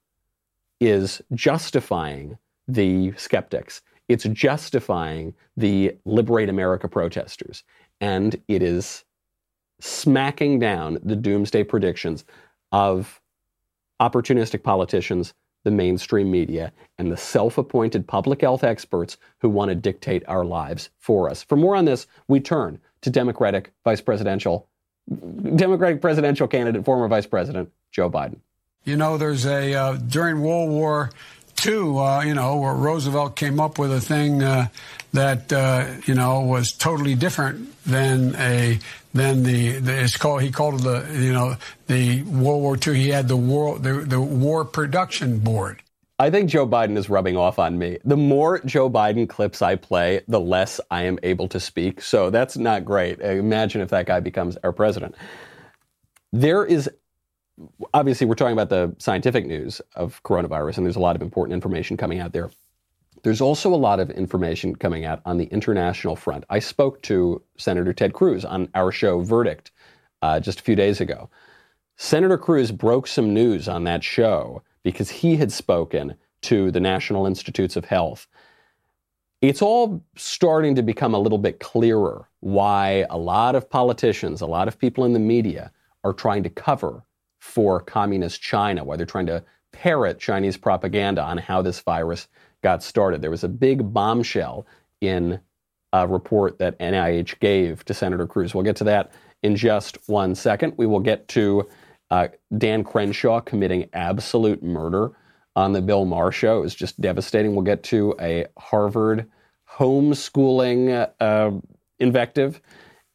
is 0.81 1.21
justifying 1.33 2.37
the 2.67 3.13
skeptics. 3.13 3.81
It's 4.09 4.25
justifying 4.25 5.33
the 5.55 5.95
Liberate 6.03 6.49
America 6.49 6.89
protesters. 6.89 7.63
And 8.01 8.41
it 8.49 8.61
is 8.61 9.05
smacking 9.79 10.59
down 10.59 10.99
the 11.01 11.15
doomsday 11.15 11.63
predictions 11.63 12.25
of 12.73 13.21
opportunistic 14.01 14.63
politicians, 14.63 15.33
the 15.63 15.71
mainstream 15.71 16.29
media, 16.29 16.73
and 16.97 17.09
the 17.09 17.15
self 17.15 17.57
appointed 17.57 18.05
public 18.05 18.41
health 18.41 18.65
experts 18.65 19.15
who 19.39 19.47
want 19.47 19.69
to 19.69 19.75
dictate 19.75 20.27
our 20.27 20.43
lives 20.43 20.89
for 20.99 21.29
us. 21.29 21.41
For 21.41 21.55
more 21.55 21.77
on 21.77 21.85
this, 21.85 22.05
we 22.27 22.41
turn 22.41 22.81
to 22.99 23.09
Democratic 23.09 23.71
Vice 23.85 24.01
Presidential 24.01 24.67
Democratic 25.55 26.01
presidential 26.01 26.47
candidate, 26.47 26.85
former 26.85 27.07
Vice 27.07 27.25
President 27.25 27.71
Joe 27.91 28.09
Biden. 28.09 28.37
You 28.83 28.97
know, 28.97 29.17
there's 29.17 29.45
a 29.45 29.73
uh, 29.73 29.93
during 29.97 30.41
World 30.41 30.69
War 30.69 31.11
II, 31.65 31.97
uh, 31.97 32.21
you 32.21 32.33
know, 32.33 32.63
Roosevelt 32.65 33.35
came 33.35 33.59
up 33.59 33.77
with 33.77 33.91
a 33.91 34.01
thing 34.01 34.41
uh, 34.41 34.67
that 35.13 35.51
uh, 35.53 35.85
you 36.05 36.15
know 36.15 36.41
was 36.41 36.71
totally 36.71 37.15
different 37.15 37.69
than 37.83 38.35
a 38.35 38.79
than 39.13 39.43
the, 39.43 39.73
the, 39.79 40.03
it's 40.03 40.17
called 40.17 40.41
he 40.41 40.51
called 40.51 40.81
it 40.81 40.83
the 40.83 41.19
you 41.19 41.33
know 41.33 41.55
the 41.87 42.23
World 42.23 42.61
War 42.61 42.77
II. 42.77 42.95
He 42.95 43.09
had 43.09 43.27
the 43.27 43.37
war 43.37 43.77
the, 43.77 43.93
the 43.93 44.21
War 44.21 44.65
Production 44.65 45.39
Board. 45.39 45.81
I 46.21 46.29
think 46.29 46.51
Joe 46.51 46.67
Biden 46.67 46.97
is 46.97 47.09
rubbing 47.09 47.35
off 47.35 47.57
on 47.57 47.79
me. 47.79 47.97
The 48.05 48.15
more 48.15 48.59
Joe 48.59 48.91
Biden 48.91 49.27
clips 49.27 49.63
I 49.63 49.75
play, 49.75 50.21
the 50.27 50.39
less 50.39 50.79
I 50.91 51.05
am 51.05 51.17
able 51.23 51.47
to 51.47 51.59
speak. 51.59 51.99
So 51.99 52.29
that's 52.29 52.55
not 52.57 52.85
great. 52.85 53.19
Imagine 53.21 53.81
if 53.81 53.89
that 53.89 54.05
guy 54.05 54.19
becomes 54.19 54.55
our 54.57 54.71
president. 54.71 55.15
There 56.31 56.63
is 56.63 56.87
obviously 57.95 58.27
we're 58.27 58.35
talking 58.35 58.53
about 58.53 58.69
the 58.69 58.95
scientific 58.99 59.47
news 59.47 59.81
of 59.95 60.21
coronavirus, 60.21 60.77
and 60.77 60.85
there's 60.85 60.95
a 60.95 60.99
lot 60.99 61.15
of 61.15 61.23
important 61.23 61.55
information 61.55 61.97
coming 61.97 62.19
out 62.19 62.33
there. 62.33 62.51
There's 63.23 63.41
also 63.41 63.73
a 63.73 63.75
lot 63.75 63.99
of 63.99 64.11
information 64.11 64.75
coming 64.75 65.05
out 65.05 65.23
on 65.25 65.37
the 65.37 65.45
international 65.45 66.15
front. 66.15 66.43
I 66.51 66.59
spoke 66.59 67.01
to 67.03 67.41
Senator 67.57 67.93
Ted 67.93 68.13
Cruz 68.13 68.45
on 68.45 68.69
our 68.75 68.91
show 68.91 69.21
Verdict 69.21 69.71
uh, 70.21 70.39
just 70.39 70.59
a 70.59 70.63
few 70.63 70.75
days 70.75 71.01
ago. 71.01 71.31
Senator 71.97 72.37
Cruz 72.37 72.71
broke 72.71 73.07
some 73.07 73.33
news 73.33 73.67
on 73.67 73.85
that 73.85 74.03
show 74.03 74.61
because 74.83 75.09
he 75.09 75.37
had 75.37 75.51
spoken 75.51 76.15
to 76.43 76.71
the 76.71 76.79
National 76.79 77.25
Institutes 77.25 77.75
of 77.75 77.85
Health. 77.85 78.27
It's 79.41 79.61
all 79.61 80.03
starting 80.15 80.75
to 80.75 80.83
become 80.83 81.13
a 81.13 81.19
little 81.19 81.37
bit 81.37 81.59
clearer 81.59 82.27
why 82.41 83.05
a 83.09 83.17
lot 83.17 83.55
of 83.55 83.69
politicians, 83.69 84.41
a 84.41 84.47
lot 84.47 84.67
of 84.67 84.77
people 84.77 85.03
in 85.03 85.13
the 85.13 85.19
media 85.19 85.71
are 86.03 86.13
trying 86.13 86.43
to 86.43 86.49
cover 86.49 87.03
for 87.39 87.79
communist 87.79 88.41
China, 88.41 88.83
why 88.83 88.95
they're 88.95 89.05
trying 89.05 89.25
to 89.27 89.43
parrot 89.71 90.19
Chinese 90.19 90.57
propaganda 90.57 91.23
on 91.23 91.37
how 91.37 91.61
this 91.61 91.79
virus 91.79 92.27
got 92.61 92.83
started. 92.83 93.21
There 93.21 93.31
was 93.31 93.43
a 93.43 93.49
big 93.49 93.93
bombshell 93.93 94.65
in 94.99 95.39
a 95.93 96.07
report 96.07 96.59
that 96.59 96.77
NIH 96.79 97.39
gave 97.39 97.83
to 97.85 97.93
Senator 97.93 98.27
Cruz. 98.27 98.53
We'll 98.53 98.63
get 98.63 98.75
to 98.77 98.83
that 98.85 99.11
in 99.43 99.55
just 99.55 99.97
one 100.07 100.35
second. 100.35 100.73
We 100.77 100.85
will 100.85 100.99
get 100.99 101.27
to 101.29 101.67
uh, 102.11 102.27
Dan 102.57 102.83
Crenshaw 102.83 103.39
committing 103.39 103.89
absolute 103.93 104.61
murder 104.61 105.13
on 105.55 105.71
the 105.73 105.81
Bill 105.81 106.05
Maher 106.05 106.31
show. 106.31 106.61
Was 106.61 106.75
just 106.75 106.99
devastating. 107.01 107.55
We'll 107.55 107.65
get 107.65 107.83
to 107.83 108.13
a 108.19 108.45
Harvard 108.59 109.29
homeschooling 109.77 111.09
uh, 111.19 111.51
invective, 111.99 112.61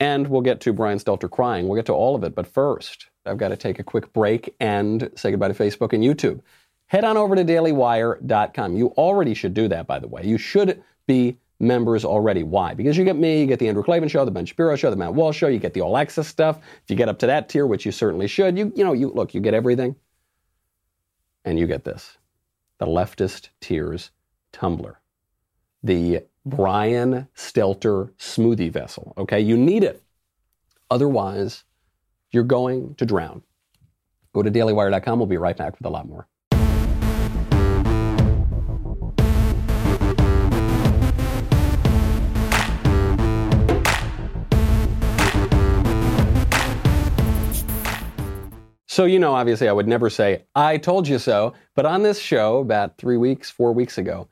and 0.01 0.27
we'll 0.27 0.41
get 0.41 0.61
to 0.63 0.73
Brian 0.73 0.99
Stelter 0.99 1.31
crying. 1.31 1.69
We'll 1.69 1.77
get 1.77 1.87
to 1.87 1.93
all 1.93 2.17
of 2.17 2.25
it. 2.25 2.35
But 2.35 2.47
first, 2.47 3.07
I've 3.27 3.39
got 3.39 3.49
to 3.49 3.57
take 3.57 3.79
a 3.79 3.85
quick 3.85 4.13
break 4.13 4.55
and 4.59 5.11
say 5.15 5.31
goodbye 5.31 5.49
to 5.49 5.55
Facebook 5.55 5.93
and 5.93 6.03
YouTube. 6.03 6.41
Head 6.87 7.05
on 7.05 7.17
over 7.17 7.37
to 7.37 7.45
dailywire.com. 7.45 8.77
You 8.77 8.89
already 8.89 9.35
should 9.35 9.55
do 9.55 9.69
that, 9.69 9.87
by 9.87 9.99
the 9.99 10.09
way. 10.09 10.23
You 10.25 10.39
should 10.39 10.83
be 11.07 11.37
members 11.59 12.05
already. 12.05 12.43
Why? 12.43 12.75
Because 12.75 12.97
you 12.97 13.05
get 13.05 13.17
me, 13.17 13.41
you 13.41 13.47
get 13.47 13.59
the 13.59 13.69
Andrew 13.69 13.83
Klavan 13.83 14.09
show, 14.09 14.25
the 14.25 14.31
Ben 14.31 14.47
Shapiro 14.47 14.77
show, 14.77 14.91
the 14.91 14.97
Matt 14.97 15.15
Walsh 15.15 15.37
show, 15.37 15.49
you 15.49 15.59
get 15.59 15.75
the 15.75 15.81
all 15.81 15.97
access 15.97 16.29
stuff. 16.29 16.59
If 16.59 16.91
you 16.91 16.97
get 16.97 17.09
up 17.09 17.19
to 17.21 17.27
that 17.27 17.49
tier, 17.49 17.67
which 17.67 17.87
you 17.87 17.93
certainly 17.93 18.27
should, 18.27 18.59
you 18.59 18.73
you 18.77 18.85
know, 18.85 18.93
you 18.93 19.09
look, 19.09 19.35
you 19.35 19.41
get 19.41 19.55
everything. 19.55 19.97
And 21.45 21.59
you 21.59 21.67
get 21.67 21.85
this. 21.85 22.19
The 22.79 22.87
leftist 22.87 23.51
tears 23.61 24.11
tumbler. 24.53 25.01
The 25.83 26.25
Brian 26.45 27.29
Stelter 27.37 28.11
smoothie 28.19 28.73
vessel. 28.73 29.15
Okay, 29.17 29.41
you 29.41 29.57
need 29.57 29.85
it. 29.85 30.03
Otherwise, 30.91 31.65
you're 32.31 32.45
going 32.45 32.95
to 32.97 33.07
drown. 33.07 33.43
Go 34.33 34.43
to 34.43 34.51
dailywire.com. 34.51 35.19
We'll 35.19 35.27
be 35.27 35.39
right 35.39 35.57
back 35.57 35.79
with 35.79 35.87
a 35.87 35.91
lot 35.91 36.09
more. 36.09 36.29
So, 48.97 49.05
you 49.05 49.19
know, 49.19 49.35
obviously, 49.35 49.69
I 49.69 49.73
would 49.73 49.87
never 49.87 50.09
say, 50.09 50.45
I 50.55 50.79
told 50.79 51.07
you 51.07 51.19
so. 51.19 51.53
But 51.75 51.85
on 51.85 52.03
this 52.03 52.19
show, 52.19 52.61
about 52.61 52.97
three 52.97 53.19
weeks, 53.19 53.51
four 53.51 53.75
weeks 53.75 53.99
ago, 53.99 54.27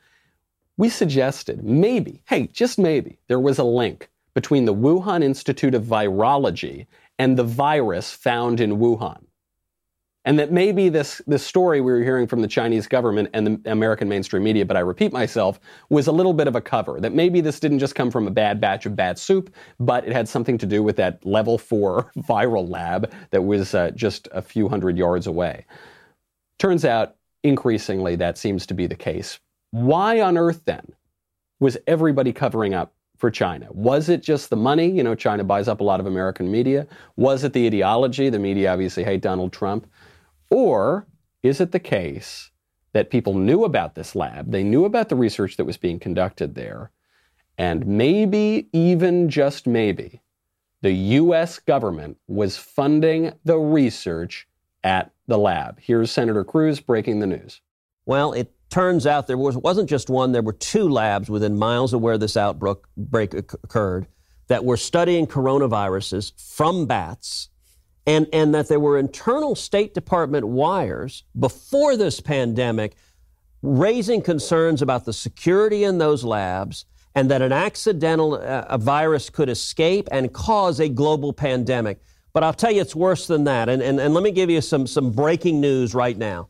we 0.79 0.89
suggested 0.89 1.63
maybe, 1.63 2.23
hey, 2.29 2.47
just 2.47 2.79
maybe, 2.79 3.19
there 3.29 3.39
was 3.39 3.59
a 3.59 3.63
link 3.63 4.09
between 4.33 4.65
the 4.65 4.73
Wuhan 4.73 5.23
Institute 5.23 5.75
of 5.75 5.85
Virology 5.85 6.87
and 7.19 7.37
the 7.37 7.45
virus 7.45 8.11
found 8.11 8.59
in 8.59 8.79
Wuhan 8.79 9.25
and 10.25 10.39
that 10.39 10.51
maybe 10.51 10.89
this, 10.89 11.21
this 11.27 11.45
story 11.45 11.81
we 11.81 11.93
were 11.93 12.03
hearing 12.03 12.27
from 12.27 12.41
the 12.41 12.49
Chinese 12.49 12.87
government 12.87 13.29
and 13.35 13.47
the 13.47 13.71
American 13.71 14.09
mainstream 14.09 14.43
media, 14.43 14.65
but 14.65 14.77
I 14.77 14.81
repeat 14.81 15.13
myself, 15.13 15.61
was 15.91 16.07
a 16.07 16.13
little 16.13 16.33
bit 16.33 16.49
of 16.49 16.57
a 16.57 16.61
cover. 16.61 16.99
That 16.99 17.13
maybe 17.13 17.41
this 17.43 17.61
didn't 17.61 17.79
just 17.79 17.95
come 17.95 18.11
from 18.11 18.27
a 18.27 18.31
bad 18.31 18.61
batch 18.61 18.87
of 18.87 18.97
bad 18.97 19.19
soup, 19.19 19.55
but 19.79 20.07
it 20.07 20.13
had 20.13 20.29
something 20.29 20.57
to 20.59 20.67
do 20.67 20.83
with 20.83 20.97
that 20.97 21.25
level 21.27 21.59
four 21.59 22.11
viral 22.19 22.69
lab 22.69 23.13
that 23.31 23.43
was 23.43 23.75
uh, 23.75 23.91
just 23.91 24.29
a 24.33 24.41
few 24.41 24.69
hundred 24.69 24.97
yards 24.97 25.27
away. 25.27 25.67
Turns 26.59 26.85
out, 26.85 27.17
increasingly, 27.43 28.17
that 28.17 28.39
seems 28.39 28.65
to 28.67 28.75
be 28.75 28.87
the 28.87 28.95
case. 28.95 29.39
Why 29.73 30.21
on 30.21 30.39
earth 30.39 30.65
then 30.65 30.87
was 31.61 31.77
everybody 31.87 32.33
covering 32.33 32.73
up 32.73 32.95
for 33.19 33.31
China? 33.31 33.69
Was 33.71 34.09
it 34.09 34.23
just 34.23 34.49
the 34.49 34.57
money? 34.57 34.89
You 34.89 35.03
know, 35.03 35.15
China 35.15 35.45
buys 35.45 35.69
up 35.69 35.81
a 35.81 35.85
lot 35.85 36.01
of 36.01 36.07
American 36.07 36.51
media. 36.51 36.87
Was 37.17 37.45
it 37.45 37.53
the 37.53 37.67
ideology? 37.67 38.31
The 38.31 38.39
media 38.39 38.73
obviously 38.73 39.05
hate 39.05 39.21
Donald 39.21 39.53
Trump. 39.53 39.87
Or 40.51 41.07
is 41.43 41.61
it 41.61 41.73
the 41.73 41.81
case 41.81 42.51
that 42.93 43.11
people 43.11 43.35
knew 43.35 43.65
about 43.65 43.95
this 43.95 44.15
lab, 44.15 44.51
they 44.51 44.63
knew 44.63 44.85
about 44.85 45.09
the 45.09 45.17
research 45.17 45.57
that 45.57 45.65
was 45.65 45.77
being 45.77 45.99
conducted 45.99 46.55
there, 46.55 46.91
and 47.59 47.87
maybe, 47.87 48.69
even 48.73 49.29
just 49.29 49.67
maybe, 49.67 50.23
the 50.81 50.93
US 50.93 51.59
government 51.59 52.19
was 52.27 52.57
funding 52.57 53.33
the 53.45 53.59
research 53.59 54.47
at 54.83 55.13
the 55.27 55.39
lab? 55.39 55.79
Here's 55.81 56.11
Senator 56.11 56.45
Cruz 56.45 56.81
breaking 56.81 57.21
the 57.21 57.27
news. 57.27 57.61
Well, 58.07 58.33
it 58.33 58.53
turns 58.71 59.07
out 59.07 59.27
there 59.27 59.39
was, 59.39 59.57
wasn't 59.57 59.89
just 59.89 60.11
one, 60.11 60.33
there 60.33 60.43
were 60.43 60.53
two 60.53 60.89
labs 60.89 61.31
within 61.31 61.57
miles 61.57 61.95
of 61.95 62.01
where 62.01 62.19
this 62.19 62.37
outbreak 62.37 63.35
occurred 63.35 64.07
that 64.49 64.65
were 64.65 64.77
studying 64.77 65.27
coronaviruses 65.27 66.33
from 66.37 66.87
bats 66.87 67.49
and, 68.07 68.27
and 68.33 68.55
that 68.55 68.69
there 68.69 68.81
were 68.81 68.99
internal 68.99 69.55
State 69.55 69.95
Department 69.95 70.47
wires 70.47 71.25
before 71.39 71.97
this 71.97 72.21
pandemic 72.21 72.97
raising 73.63 74.21
concerns 74.21 74.83
about 74.83 75.07
the 75.07 75.13
security 75.13 75.85
in 75.85 75.99
those 75.99 76.23
labs 76.23 76.85
and 77.15 77.31
that 77.31 77.41
an 77.41 77.53
accidental 77.53 78.35
uh, 78.35 78.77
virus 78.77 79.31
could 79.31 79.49
escape 79.49 80.09
and 80.11 80.33
cause 80.33 80.81
a 80.81 80.89
global 80.89 81.33
pandemic. 81.33 82.01
But 82.33 82.43
I'll 82.43 82.53
tell 82.53 82.73
you, 82.73 82.81
it's 82.81 82.97
worse 82.97 83.27
than 83.27 83.45
that. 83.45 83.69
And, 83.69 83.81
and, 83.81 84.01
and 84.01 84.13
let 84.13 84.23
me 84.23 84.33
give 84.33 84.51
you 84.51 84.61
some, 84.61 84.87
some 84.87 85.13
breaking 85.13 85.61
news 85.61 85.95
right 85.95 86.19
now, 86.19 86.49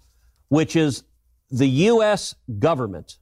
which 0.48 0.74
is 0.74 1.04
the 1.50 1.68
U.S. 1.68 2.34
government 2.58 3.18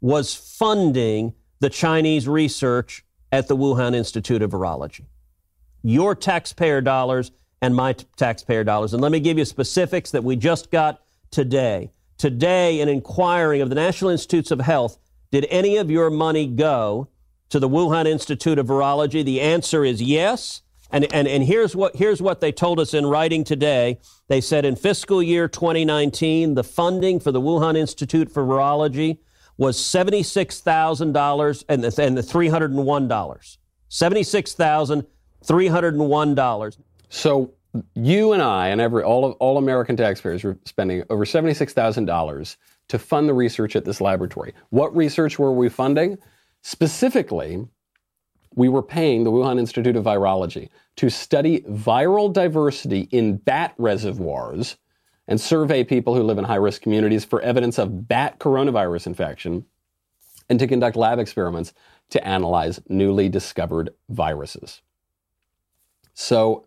was 0.00 0.34
funding 0.34 1.34
the 1.60 1.70
Chinese 1.70 2.28
research 2.28 3.04
at 3.32 3.48
the 3.48 3.56
Wuhan 3.56 3.94
Institute 3.94 4.42
of 4.42 4.52
Virology. 4.52 5.06
Your 5.84 6.16
taxpayer 6.16 6.80
dollars 6.80 7.30
and 7.62 7.76
my 7.76 7.92
t- 7.92 8.06
taxpayer 8.16 8.64
dollars. 8.64 8.92
And 8.92 9.02
let 9.02 9.12
me 9.12 9.20
give 9.20 9.38
you 9.38 9.44
specifics 9.44 10.10
that 10.10 10.24
we 10.24 10.34
just 10.34 10.70
got 10.70 11.00
today. 11.30 11.92
Today, 12.18 12.80
an 12.80 12.88
inquiring 12.88 13.60
of 13.60 13.68
the 13.68 13.74
National 13.76 14.10
Institutes 14.10 14.50
of 14.50 14.60
Health 14.60 14.98
did 15.30 15.46
any 15.50 15.76
of 15.76 15.90
your 15.90 16.10
money 16.10 16.46
go 16.46 17.08
to 17.50 17.58
the 17.58 17.68
Wuhan 17.68 18.06
Institute 18.06 18.58
of 18.58 18.66
Virology? 18.68 19.24
The 19.24 19.40
answer 19.40 19.84
is 19.84 20.00
yes. 20.00 20.62
And, 20.90 21.12
and, 21.12 21.26
and 21.26 21.42
here's, 21.42 21.74
what, 21.74 21.96
here's 21.96 22.22
what 22.22 22.40
they 22.40 22.52
told 22.52 22.78
us 22.78 22.94
in 22.94 23.04
writing 23.04 23.42
today. 23.42 23.98
They 24.28 24.40
said 24.40 24.64
in 24.64 24.76
fiscal 24.76 25.20
year 25.22 25.48
2019, 25.48 26.54
the 26.54 26.62
funding 26.62 27.18
for 27.18 27.32
the 27.32 27.40
Wuhan 27.40 27.76
Institute 27.76 28.30
for 28.30 28.44
Virology 28.44 29.18
was 29.56 29.76
$76,000 29.78 31.64
and 31.68 31.84
the, 31.84 32.02
and 32.02 32.16
the 32.16 32.22
$301. 32.22 33.58
$76,301. 35.44 36.78
So 37.08 37.52
you 37.94 38.32
and 38.32 38.42
I 38.42 38.68
and 38.68 38.80
every 38.80 39.02
all 39.02 39.24
of 39.24 39.32
all 39.34 39.58
American 39.58 39.96
taxpayers 39.96 40.44
were 40.44 40.58
spending 40.64 41.02
over 41.10 41.24
$76,000 41.24 42.56
to 42.88 42.98
fund 42.98 43.28
the 43.28 43.34
research 43.34 43.76
at 43.76 43.84
this 43.84 44.00
laboratory. 44.00 44.54
What 44.70 44.94
research 44.94 45.38
were 45.38 45.52
we 45.52 45.68
funding? 45.68 46.18
Specifically, 46.62 47.66
we 48.54 48.68
were 48.68 48.82
paying 48.82 49.24
the 49.24 49.32
Wuhan 49.32 49.58
Institute 49.58 49.96
of 49.96 50.04
Virology 50.04 50.68
to 50.96 51.10
study 51.10 51.60
viral 51.62 52.32
diversity 52.32 53.08
in 53.10 53.36
bat 53.36 53.74
reservoirs 53.78 54.76
and 55.26 55.40
survey 55.40 55.82
people 55.82 56.14
who 56.14 56.22
live 56.22 56.38
in 56.38 56.44
high 56.44 56.54
risk 56.56 56.82
communities 56.82 57.24
for 57.24 57.40
evidence 57.40 57.78
of 57.78 58.06
bat 58.06 58.38
coronavirus 58.38 59.08
infection 59.08 59.64
and 60.48 60.58
to 60.58 60.66
conduct 60.66 60.96
lab 60.96 61.18
experiments 61.18 61.72
to 62.10 62.24
analyze 62.26 62.80
newly 62.88 63.28
discovered 63.28 63.90
viruses. 64.10 64.82
So 66.14 66.66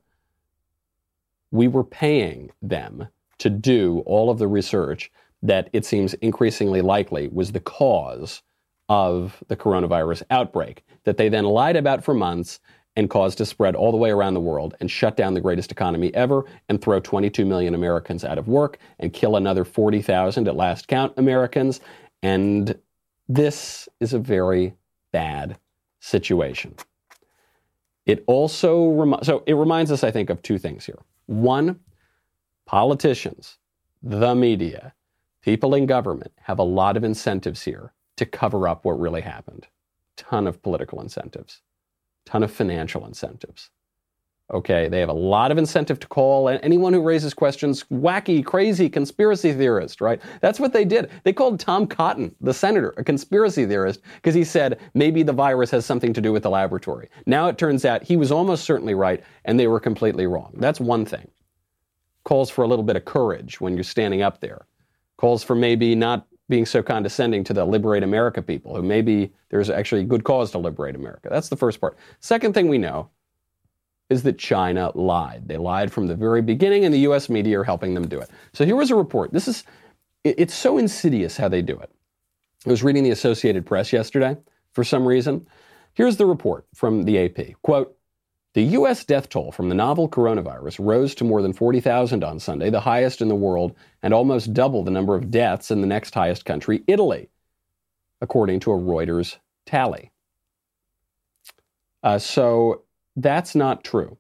we 1.52 1.68
were 1.68 1.84
paying 1.84 2.52
them 2.62 3.08
to 3.40 3.50
do 3.50 4.04
all 4.06 4.30
of 4.30 4.40
the 4.40 4.48
research 4.48 5.12
that 5.42 5.70
it 5.74 5.86
seems 5.86 6.14
increasingly 6.16 6.82
likely 6.82 7.28
was 7.30 7.52
the 7.52 7.60
cause 7.60 8.42
of 8.90 9.44
the 9.48 9.56
coronavirus 9.56 10.24
outbreak 10.32 10.84
that 11.04 11.18
they 11.18 11.30
then 11.30 11.46
lied 11.46 11.76
about 11.76 12.04
for 12.04 12.14
months 12.14 12.60
and 12.96 13.10
caused 13.10 13.38
to 13.38 13.46
spread 13.46 13.76
all 13.76 13.92
the 13.92 13.98
way 13.98 14.10
around 14.10 14.34
the 14.34 14.40
world 14.40 14.76
and 14.80 14.90
shut 14.90 15.16
down 15.16 15.36
the 15.36 15.42
greatest 15.42 15.72
economy 15.72 16.14
ever 16.16 16.44
and 16.68 16.82
throw 16.82 17.00
22 17.00 17.46
million 17.46 17.76
Americans 17.76 18.24
out 18.26 18.40
of 18.40 18.48
work 18.48 18.80
and 19.00 19.14
kill 19.14 19.36
another 19.36 19.64
40,000 19.64 20.48
at 20.48 20.56
last 20.56 20.88
count 20.88 21.14
Americans. 21.18 21.80
And 22.24 22.78
this 23.30 23.88
is 24.00 24.14
a 24.14 24.20
very 24.20 24.74
bad 25.12 25.60
situation. 26.00 26.76
It 28.08 28.24
also 28.26 29.20
so 29.22 29.44
it 29.46 29.54
reminds 29.54 29.92
us, 29.92 30.04
I 30.04 30.12
think, 30.12 30.30
of 30.32 30.42
two 30.42 30.58
things 30.58 30.86
here. 30.86 31.00
One, 31.28 31.82
politicians, 32.66 33.58
the 34.02 34.34
media, 34.34 34.94
people 35.42 35.76
in 35.76 35.86
government 35.86 36.32
have 36.44 36.58
a 36.58 36.64
lot 36.64 36.98
of 36.98 37.04
incentives 37.04 37.64
here 37.64 37.94
to 38.16 38.26
cover 38.26 38.68
up 38.68 38.86
what 38.86 39.00
really 39.00 39.22
happened. 39.22 39.68
Ton 40.16 40.48
of 40.48 40.64
political 40.64 41.02
incentives, 41.02 41.62
ton 42.26 42.44
of 42.44 42.52
financial 42.52 43.06
incentives. 43.06 43.72
Okay, 44.54 44.88
they 44.88 45.02
have 45.02 45.10
a 45.10 45.14
lot 45.14 45.52
of 45.52 45.58
incentive 45.58 46.00
to 46.00 46.08
call 46.08 46.48
anyone 46.48 46.94
who 46.94 47.02
raises 47.02 47.34
questions 47.34 47.84
wacky, 47.92 48.46
crazy 48.46 48.90
conspiracy 48.90 49.52
theorist, 49.52 50.00
right? 50.00 50.22
That's 50.40 50.58
what 50.58 50.72
they 50.72 50.86
did. 50.86 51.10
They 51.24 51.34
called 51.34 51.60
Tom 51.60 51.86
Cotton, 51.86 52.34
the 52.40 52.54
senator, 52.54 52.94
a 52.96 53.04
conspiracy 53.04 53.66
theorist 53.66 54.00
because 54.16 54.34
he 54.34 54.46
said 54.46 54.80
maybe 54.94 55.22
the 55.22 55.34
virus 55.34 55.70
has 55.72 55.86
something 55.86 56.14
to 56.14 56.22
do 56.22 56.32
with 56.32 56.44
the 56.44 56.50
laboratory. 56.50 57.10
Now 57.26 57.50
it 57.50 57.58
turns 57.58 57.84
out 57.84 58.04
he 58.04 58.16
was 58.16 58.32
almost 58.32 58.64
certainly 58.64 58.94
right 58.94 59.22
and 59.44 59.60
they 59.60 59.68
were 59.68 59.82
completely 59.82 60.28
wrong. 60.28 60.54
That's 60.56 60.80
one 60.80 61.06
thing. 61.06 61.28
Calls 62.24 62.50
for 62.50 62.64
a 62.64 62.68
little 62.68 62.84
bit 62.84 62.96
of 62.96 63.04
courage 63.04 63.60
when 63.60 63.76
you're 63.76 63.84
standing 63.84 64.22
up 64.22 64.40
there. 64.40 64.66
Calls 65.18 65.44
for 65.44 65.56
maybe 65.56 65.94
not 65.94 66.26
being 66.48 66.66
so 66.66 66.82
condescending 66.82 67.44
to 67.44 67.54
the 67.54 67.66
liberate 67.66 68.04
America 68.04 68.42
people 68.42 68.74
who 68.74 68.82
maybe 68.82 69.34
there's 69.50 69.70
actually 69.70 70.06
good 70.06 70.24
cause 70.24 70.52
to 70.52 70.58
liberate 70.58 70.96
America. 70.96 71.28
That's 71.30 71.50
the 71.50 71.58
first 71.58 71.82
part. 71.82 71.98
Second 72.22 72.54
thing 72.54 72.70
we 72.70 72.78
know 72.78 73.10
is 74.10 74.24
that 74.24 74.38
China 74.38 74.92
lied. 74.96 75.48
They 75.48 75.58
lied 75.58 75.92
from 75.92 76.08
the 76.08 76.16
very 76.16 76.42
beginning, 76.42 76.86
and 76.86 76.94
the 76.94 77.00
U.S. 77.00 77.30
media 77.30 77.60
are 77.60 77.64
helping 77.64 77.94
them 77.94 78.08
do 78.08 78.20
it. 78.20 78.30
So 78.54 78.66
here 78.66 78.76
was 78.76 78.92
a 78.92 78.96
report. 78.96 79.34
This 79.34 79.48
is, 79.48 79.64
it's 80.24 80.54
so 80.54 80.78
insidious 80.78 81.38
how 81.38 81.50
they 81.50 81.62
do 81.62 81.78
it. 81.80 81.92
I 82.66 82.70
was 82.70 82.84
reading 82.84 83.04
the 83.04 83.12
Associated 83.12 83.66
Press 83.66 83.92
yesterday 83.92 84.38
for 84.74 84.84
some 84.84 85.06
reason. 85.06 85.48
Here's 85.94 86.18
the 86.18 86.26
report 86.26 86.66
from 86.74 87.04
the 87.04 87.26
AP. 87.26 87.62
Quote, 87.62 87.98
the 88.54 88.64
U.S. 88.64 89.04
death 89.04 89.30
toll 89.30 89.52
from 89.52 89.70
the 89.70 89.76
novel 89.76 90.10
coronavirus 90.10 90.80
rose 90.80 91.14
to 91.16 91.24
more 91.24 91.42
than 91.42 91.54
40,000 91.54 92.24
on 92.24 92.40
Sunday, 92.40 92.70
the 92.70 92.80
highest 92.80 93.22
in 93.22 93.28
the 93.28 93.36
world, 93.36 93.76
and 94.02 94.14
almost 94.14 94.54
double 94.54 94.84
the 94.84 94.92
number 94.92 95.16
of 95.16 95.30
deaths 95.30 95.70
in 95.70 95.82
the 95.82 95.88
next 95.88 96.14
highest 96.14 96.46
country, 96.46 96.84
Italy, 96.88 97.30
according 98.22 98.60
to 98.62 98.72
a 98.72 98.78
Reuters 98.78 99.38
tally. 99.68 100.12
Uh, 102.02 102.18
so 102.18 102.84
that's 103.18 103.56
not 103.56 103.84
true. 103.84 104.18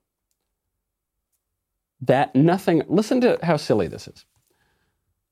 That 2.01 2.35
nothing, 2.35 2.83
listen 2.87 3.21
to 3.21 3.39
how 3.43 3.57
silly 3.57 3.87
this 3.87 4.07
is. 4.07 4.25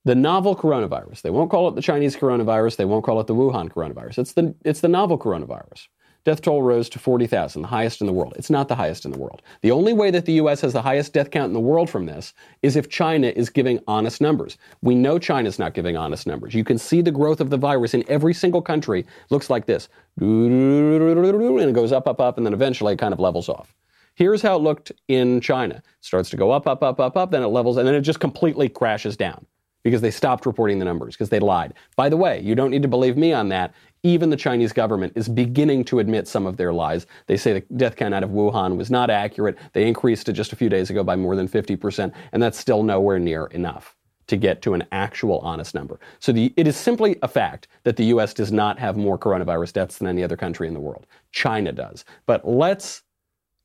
The 0.05 0.15
novel 0.15 0.55
coronavirus, 0.55 1.23
they 1.23 1.31
won't 1.31 1.49
call 1.49 1.67
it 1.67 1.75
the 1.75 1.81
Chinese 1.81 2.15
coronavirus, 2.15 2.77
they 2.77 2.85
won't 2.85 3.03
call 3.03 3.19
it 3.19 3.27
the 3.27 3.35
Wuhan 3.35 3.69
coronavirus. 3.69 4.19
It's 4.19 4.33
the, 4.33 4.55
it's 4.63 4.81
the 4.81 4.87
novel 4.87 5.17
coronavirus. 5.17 5.87
Death 6.25 6.41
toll 6.41 6.63
rose 6.63 6.89
to 6.89 6.97
40,000, 6.97 7.61
the 7.61 7.67
highest 7.67 8.01
in 8.01 8.07
the 8.07 8.13
world. 8.13 8.33
It's 8.35 8.49
not 8.49 8.67
the 8.67 8.73
highest 8.73 9.05
in 9.05 9.11
the 9.11 9.19
world. 9.19 9.43
The 9.61 9.69
only 9.69 9.93
way 9.93 10.09
that 10.09 10.25
the 10.25 10.33
US 10.33 10.59
has 10.61 10.73
the 10.73 10.81
highest 10.81 11.13
death 11.13 11.29
count 11.29 11.49
in 11.49 11.53
the 11.53 11.59
world 11.59 11.87
from 11.87 12.07
this 12.07 12.33
is 12.63 12.75
if 12.75 12.89
China 12.89 13.27
is 13.27 13.51
giving 13.51 13.79
honest 13.87 14.19
numbers. 14.21 14.57
We 14.81 14.95
know 14.95 15.19
China's 15.19 15.59
not 15.59 15.75
giving 15.75 15.95
honest 15.95 16.25
numbers. 16.25 16.55
You 16.55 16.63
can 16.63 16.79
see 16.79 17.01
the 17.01 17.11
growth 17.11 17.41
of 17.41 17.51
the 17.51 17.57
virus 17.57 17.93
in 17.93 18.03
every 18.07 18.33
single 18.33 18.63
country. 18.63 19.05
looks 19.29 19.51
like 19.51 19.67
this. 19.67 19.87
And 20.19 21.69
it 21.69 21.73
goes 21.73 21.91
up, 21.91 22.07
up, 22.07 22.19
up, 22.19 22.37
and 22.37 22.45
then 22.45 22.53
eventually 22.53 22.93
it 22.93 22.99
kind 22.99 23.13
of 23.13 23.19
levels 23.19 23.47
off. 23.47 23.75
Here's 24.15 24.41
how 24.41 24.55
it 24.55 24.63
looked 24.63 24.91
in 25.07 25.41
China. 25.41 25.75
It 25.75 25.83
starts 26.01 26.31
to 26.31 26.37
go 26.37 26.49
up, 26.49 26.67
up, 26.67 26.81
up, 26.81 26.99
up, 26.99 27.15
up, 27.15 27.29
then 27.29 27.43
it 27.43 27.47
levels, 27.47 27.77
and 27.77 27.87
then 27.87 27.93
it 27.93 28.01
just 28.01 28.19
completely 28.19 28.67
crashes 28.67 29.15
down 29.15 29.45
because 29.83 30.01
they 30.01 30.09
stopped 30.09 30.47
reporting 30.47 30.79
the 30.79 30.85
numbers 30.85 31.15
because 31.15 31.29
they 31.29 31.39
lied. 31.39 31.73
By 31.95 32.09
the 32.09 32.17
way, 32.17 32.41
you 32.41 32.55
don't 32.55 32.71
need 32.71 32.81
to 32.81 32.87
believe 32.87 33.17
me 33.17 33.31
on 33.33 33.49
that 33.49 33.73
even 34.05 34.29
the 34.29 34.37
Chinese 34.37 34.71
government 34.71 35.11
is 35.15 35.27
beginning 35.27 35.83
to 35.85 35.97
admit 35.97 36.27
some 36.27 36.45
of 36.45 36.57
their 36.57 36.71
lies. 36.71 37.07
They 37.25 37.37
say 37.37 37.53
the 37.53 37.61
death 37.75 37.95
count 37.95 38.13
out 38.13 38.23
of 38.23 38.29
Wuhan 38.29 38.77
was 38.77 38.91
not 38.91 39.09
accurate. 39.09 39.57
They 39.73 39.87
increased 39.87 40.29
it 40.29 40.33
just 40.33 40.53
a 40.53 40.55
few 40.55 40.69
days 40.69 40.91
ago 40.91 41.03
by 41.03 41.15
more 41.15 41.35
than 41.35 41.47
50%, 41.47 42.13
and 42.31 42.41
that's 42.41 42.59
still 42.59 42.83
nowhere 42.83 43.17
near 43.17 43.47
enough 43.47 43.95
to 44.27 44.37
get 44.37 44.61
to 44.61 44.75
an 44.75 44.83
actual 44.91 45.39
honest 45.39 45.73
number. 45.73 45.99
So 46.19 46.31
the, 46.31 46.53
it 46.55 46.67
is 46.67 46.77
simply 46.77 47.17
a 47.23 47.27
fact 47.27 47.67
that 47.83 47.95
the 47.95 48.05
US 48.05 48.33
does 48.35 48.51
not 48.51 48.77
have 48.77 48.95
more 48.95 49.17
coronavirus 49.17 49.73
deaths 49.73 49.97
than 49.97 50.07
any 50.07 50.23
other 50.23 50.37
country 50.37 50.67
in 50.67 50.75
the 50.75 50.79
world. 50.79 51.07
China 51.31 51.71
does. 51.71 52.05
But 52.27 52.47
let's 52.47 53.01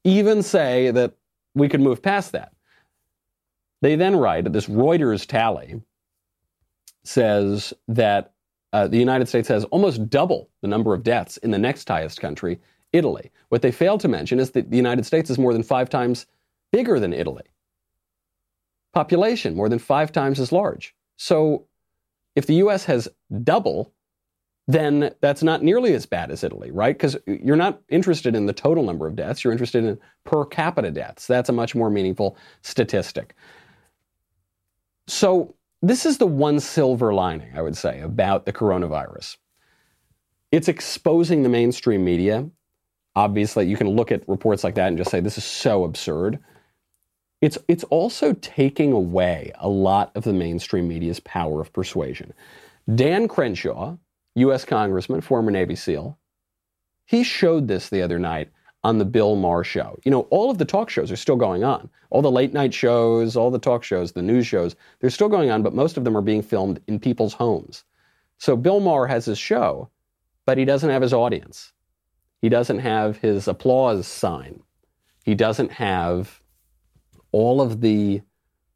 even 0.04 0.42
say 0.42 0.90
that 0.90 1.12
we 1.54 1.68
could 1.68 1.82
move 1.82 2.02
past 2.02 2.32
that. 2.32 2.52
They 3.82 3.94
then 3.94 4.16
write, 4.16 4.44
that 4.44 4.54
this 4.54 4.66
Reuters 4.66 5.26
tally 5.26 5.82
says 7.04 7.74
that 7.88 8.32
uh, 8.72 8.86
the 8.86 8.98
United 8.98 9.28
States 9.28 9.48
has 9.48 9.64
almost 9.66 10.08
double 10.08 10.48
the 10.62 10.68
number 10.68 10.94
of 10.94 11.02
deaths 11.02 11.36
in 11.38 11.50
the 11.50 11.58
next 11.58 11.88
highest 11.88 12.20
country, 12.20 12.60
Italy. 12.92 13.30
What 13.48 13.62
they 13.62 13.72
fail 13.72 13.98
to 13.98 14.08
mention 14.08 14.38
is 14.38 14.52
that 14.52 14.70
the 14.70 14.76
United 14.76 15.06
States 15.06 15.30
is 15.30 15.38
more 15.38 15.52
than 15.52 15.62
five 15.62 15.90
times 15.90 16.26
bigger 16.72 17.00
than 17.00 17.12
Italy. 17.12 17.44
Population 18.92 19.54
more 19.54 19.68
than 19.68 19.78
five 19.78 20.12
times 20.12 20.40
as 20.40 20.52
large. 20.52 20.94
So 21.16 21.66
if 22.36 22.46
the 22.46 22.54
US 22.54 22.84
has 22.84 23.08
double, 23.42 23.92
then 24.68 25.12
that's 25.20 25.42
not 25.42 25.62
nearly 25.62 25.94
as 25.94 26.06
bad 26.06 26.30
as 26.30 26.44
Italy, 26.44 26.70
right? 26.70 26.96
Because 26.96 27.16
you're 27.26 27.56
not 27.56 27.80
interested 27.88 28.36
in 28.36 28.46
the 28.46 28.52
total 28.52 28.84
number 28.84 29.06
of 29.06 29.16
deaths, 29.16 29.42
you're 29.42 29.52
interested 29.52 29.84
in 29.84 29.98
per 30.24 30.44
capita 30.44 30.90
deaths. 30.90 31.26
That's 31.26 31.48
a 31.48 31.52
much 31.52 31.74
more 31.74 31.90
meaningful 31.90 32.36
statistic. 32.62 33.34
So 35.08 35.54
this 35.82 36.04
is 36.04 36.18
the 36.18 36.26
one 36.26 36.60
silver 36.60 37.12
lining, 37.14 37.56
I 37.56 37.62
would 37.62 37.76
say, 37.76 38.00
about 38.00 38.44
the 38.44 38.52
coronavirus. 38.52 39.36
It's 40.52 40.68
exposing 40.68 41.42
the 41.42 41.48
mainstream 41.48 42.04
media. 42.04 42.48
Obviously, 43.16 43.66
you 43.66 43.76
can 43.76 43.88
look 43.88 44.12
at 44.12 44.28
reports 44.28 44.62
like 44.64 44.74
that 44.74 44.88
and 44.88 44.98
just 44.98 45.10
say, 45.10 45.20
this 45.20 45.38
is 45.38 45.44
so 45.44 45.84
absurd. 45.84 46.38
It's, 47.40 47.56
it's 47.68 47.84
also 47.84 48.34
taking 48.34 48.92
away 48.92 49.52
a 49.58 49.68
lot 49.68 50.12
of 50.14 50.24
the 50.24 50.32
mainstream 50.32 50.88
media's 50.88 51.20
power 51.20 51.60
of 51.60 51.72
persuasion. 51.72 52.34
Dan 52.94 53.28
Crenshaw, 53.28 53.96
U.S. 54.34 54.64
Congressman, 54.64 55.20
former 55.20 55.50
Navy 55.50 55.76
SEAL, 55.76 56.18
he 57.06 57.22
showed 57.22 57.66
this 57.66 57.88
the 57.88 58.02
other 58.02 58.18
night 58.18 58.50
on 58.82 58.98
the 58.98 59.04
Bill 59.04 59.36
Maher 59.36 59.64
show. 59.64 59.98
You 60.04 60.10
know, 60.10 60.22
all 60.30 60.50
of 60.50 60.58
the 60.58 60.64
talk 60.64 60.88
shows 60.88 61.12
are 61.12 61.16
still 61.16 61.36
going 61.36 61.64
on. 61.64 61.88
All 62.10 62.22
the 62.22 62.30
late 62.30 62.52
night 62.52 62.72
shows, 62.72 63.36
all 63.36 63.50
the 63.50 63.58
talk 63.58 63.84
shows, 63.84 64.12
the 64.12 64.22
news 64.22 64.46
shows, 64.46 64.74
they're 65.00 65.10
still 65.10 65.28
going 65.28 65.50
on, 65.50 65.62
but 65.62 65.74
most 65.74 65.96
of 65.96 66.04
them 66.04 66.16
are 66.16 66.22
being 66.22 66.42
filmed 66.42 66.80
in 66.86 66.98
people's 66.98 67.34
homes. 67.34 67.84
So 68.38 68.56
Bill 68.56 68.80
Maher 68.80 69.06
has 69.06 69.26
his 69.26 69.38
show, 69.38 69.90
but 70.46 70.56
he 70.56 70.64
doesn't 70.64 70.90
have 70.90 71.02
his 71.02 71.12
audience. 71.12 71.72
He 72.40 72.48
doesn't 72.48 72.78
have 72.78 73.18
his 73.18 73.46
applause 73.46 74.06
sign. 74.06 74.62
He 75.24 75.34
doesn't 75.34 75.72
have 75.72 76.40
all 77.32 77.60
of 77.60 77.82
the 77.82 78.22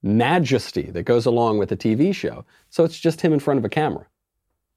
majesty 0.02 0.90
that 0.90 1.04
goes 1.04 1.24
along 1.24 1.58
with 1.58 1.72
a 1.72 1.76
TV 1.76 2.14
show. 2.14 2.44
So 2.68 2.84
it's 2.84 3.00
just 3.00 3.22
him 3.22 3.32
in 3.32 3.40
front 3.40 3.58
of 3.58 3.64
a 3.64 3.70
camera. 3.70 4.06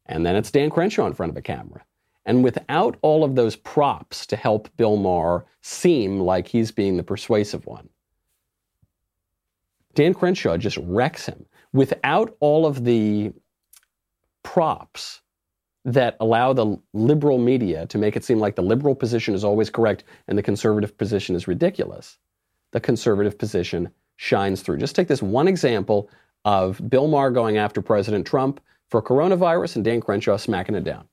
And 0.05 0.25
then 0.25 0.37
it's 0.37 0.51
Dan 0.51 0.69
Crenshaw 0.69 1.05
in 1.05 1.13
front 1.13 1.31
of 1.31 1.37
a 1.37 1.41
camera. 1.41 1.83
And 2.27 2.43
without 2.43 2.97
all 3.01 3.23
of 3.23 3.35
those 3.35 3.55
props 3.55 4.25
to 4.27 4.35
help 4.35 4.69
Bill 4.75 4.97
Maher 4.97 5.45
seem 5.61 6.19
like 6.19 6.45
he's 6.45 6.71
being 6.71 6.97
the 6.97 7.03
persuasive 7.03 7.65
one, 7.65 7.87
Dan 9.95 10.13
Crenshaw 10.13 10.57
just 10.57 10.77
wrecks 10.83 11.25
him. 11.25 11.45
Without 11.71 12.35
all 12.41 12.65
of 12.65 12.83
the 12.83 13.31
props 14.43 15.21
that 15.85 16.17
allow 16.19 16.51
the 16.51 16.77
liberal 16.93 17.37
media 17.37 17.85
to 17.87 17.97
make 17.97 18.17
it 18.17 18.25
seem 18.25 18.39
like 18.39 18.57
the 18.57 18.61
liberal 18.61 18.93
position 18.93 19.33
is 19.33 19.45
always 19.45 19.69
correct 19.69 20.03
and 20.27 20.37
the 20.37 20.43
conservative 20.43 20.97
position 20.97 21.33
is 21.33 21.47
ridiculous, 21.47 22.17
the 22.73 22.79
conservative 22.81 23.37
position 23.37 23.89
shines 24.17 24.61
through. 24.61 24.77
Just 24.77 24.95
take 24.95 25.07
this 25.07 25.21
one 25.21 25.47
example 25.47 26.09
of 26.43 26.89
Bill 26.89 27.07
Maher 27.07 27.31
going 27.31 27.57
after 27.57 27.81
President 27.81 28.27
Trump 28.27 28.59
for 28.89 29.01
coronavirus 29.01 29.77
and 29.77 29.85
Dan 29.85 30.01
Crenshaw 30.01 30.35
smacking 30.35 30.75
it 30.75 30.83
down. 30.83 31.07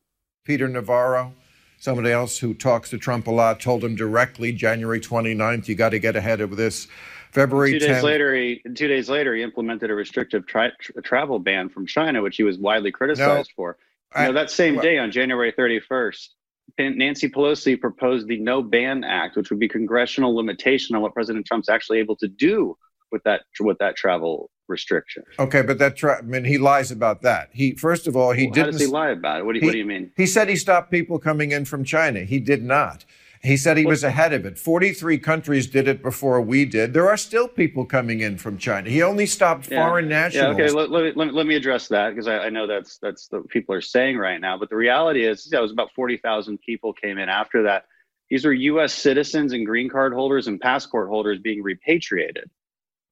Peter 0.44 0.68
Navarro, 0.68 1.32
somebody 1.78 2.10
else 2.10 2.38
who 2.38 2.52
talks 2.52 2.90
to 2.90 2.98
Trump 2.98 3.26
a 3.26 3.30
lot, 3.30 3.60
told 3.60 3.82
him 3.82 3.96
directly 3.96 4.52
January 4.52 5.00
29th, 5.00 5.68
you 5.68 5.74
got 5.74 5.90
to 5.90 5.98
get 5.98 6.16
ahead 6.16 6.40
of 6.40 6.56
this. 6.56 6.86
February 7.32 7.72
two 7.72 7.78
days 7.80 7.88
10th, 7.96 8.02
later, 8.02 8.34
he, 8.34 8.60
two 8.74 8.86
days 8.86 9.08
later, 9.08 9.34
he 9.34 9.42
implemented 9.42 9.90
a 9.90 9.94
restrictive 9.94 10.46
tri- 10.46 10.70
tra- 10.78 11.02
travel 11.02 11.38
ban 11.38 11.68
from 11.68 11.86
China, 11.86 12.22
which 12.22 12.36
he 12.36 12.42
was 12.44 12.58
widely 12.58 12.92
criticized 12.92 13.50
No, 13.50 13.54
for. 13.56 13.78
I- 14.12 14.26
you 14.26 14.32
know, 14.32 14.38
that 14.38 14.50
same 14.50 14.74
well- 14.76 14.84
day, 14.84 14.98
on 14.98 15.10
January 15.10 15.50
31st, 15.50 16.28
Nancy 16.78 17.28
Pelosi 17.28 17.80
proposed 17.80 18.28
the 18.28 18.38
No 18.38 18.62
Ban 18.62 19.02
Act, 19.02 19.36
which 19.36 19.50
would 19.50 19.58
be 19.58 19.68
congressional 19.68 20.34
limitation 20.36 20.94
on 20.94 21.02
what 21.02 21.12
President 21.12 21.46
Trump's 21.46 21.68
actually 21.68 21.98
able 21.98 22.16
to 22.16 22.28
do 22.28 22.76
with 23.14 23.22
that 23.22 23.42
with 23.60 23.78
that 23.78 23.96
travel 23.96 24.50
restriction. 24.66 25.22
Okay, 25.38 25.62
but 25.62 25.78
that 25.78 25.96
tra- 25.96 26.18
I 26.18 26.22
mean, 26.22 26.44
he 26.44 26.58
lies 26.58 26.90
about 26.90 27.22
that. 27.22 27.48
He 27.52 27.74
first 27.76 28.08
of 28.08 28.16
all, 28.16 28.32
he 28.32 28.46
How 28.46 28.52
didn't. 28.52 28.66
How 28.66 28.70
does 28.72 28.80
he 28.80 28.86
lie 28.88 29.10
about 29.10 29.38
it? 29.38 29.46
What 29.46 29.54
do, 29.54 29.60
He- 29.60 29.66
what 29.66 29.72
do 29.72 29.78
you 29.78 29.84
mean? 29.86 30.10
He 30.16 30.26
said 30.26 30.48
he 30.48 30.56
stopped 30.56 30.90
people 30.90 31.18
coming 31.20 31.52
in 31.52 31.64
from 31.64 31.84
China. 31.84 32.20
He 32.20 32.40
did 32.40 32.62
not. 32.64 33.04
He 33.40 33.58
said 33.58 33.76
he 33.76 33.84
was 33.84 34.02
ahead 34.02 34.32
of 34.32 34.46
it. 34.46 34.58
43 34.58 35.18
countries 35.18 35.66
did 35.66 35.86
it 35.86 36.02
before 36.02 36.40
we 36.40 36.64
did. 36.64 36.94
There 36.94 37.06
are 37.10 37.16
still 37.18 37.46
people 37.46 37.84
coming 37.84 38.20
in 38.20 38.38
from 38.38 38.56
China. 38.56 38.88
He 38.88 39.02
only 39.02 39.26
stopped 39.26 39.66
foreign 39.66 40.08
nationals. 40.08 40.56
Yeah, 40.56 40.64
okay. 40.64 40.72
Let, 40.74 40.90
let, 40.90 41.04
me- 41.04 41.12
let, 41.14 41.26
me- 41.28 41.34
let 41.34 41.46
me 41.46 41.54
address 41.54 41.86
that 41.88 42.10
because 42.10 42.26
I, 42.26 42.38
I 42.46 42.48
know 42.48 42.66
that's 42.66 42.98
that's 42.98 43.28
what 43.30 43.46
people 43.48 43.74
are 43.74 43.82
saying 43.82 44.16
right 44.16 44.40
now. 44.40 44.56
But 44.58 44.70
the 44.70 44.76
reality 44.76 45.26
is, 45.26 45.48
yeah, 45.52 45.58
it 45.58 45.62
was 45.62 45.72
about 45.72 45.90
forty 45.94 46.16
thousand 46.16 46.58
people 46.62 46.92
came 46.94 47.18
in 47.18 47.28
after 47.28 47.62
that. 47.64 47.84
These 48.30 48.46
were 48.46 48.54
U.S. 48.54 48.94
citizens 48.94 49.52
and 49.52 49.66
green 49.66 49.90
card 49.90 50.14
holders 50.14 50.46
and 50.48 50.58
passport 50.58 51.08
holders 51.10 51.38
being 51.38 51.62
repatriated. 51.62 52.48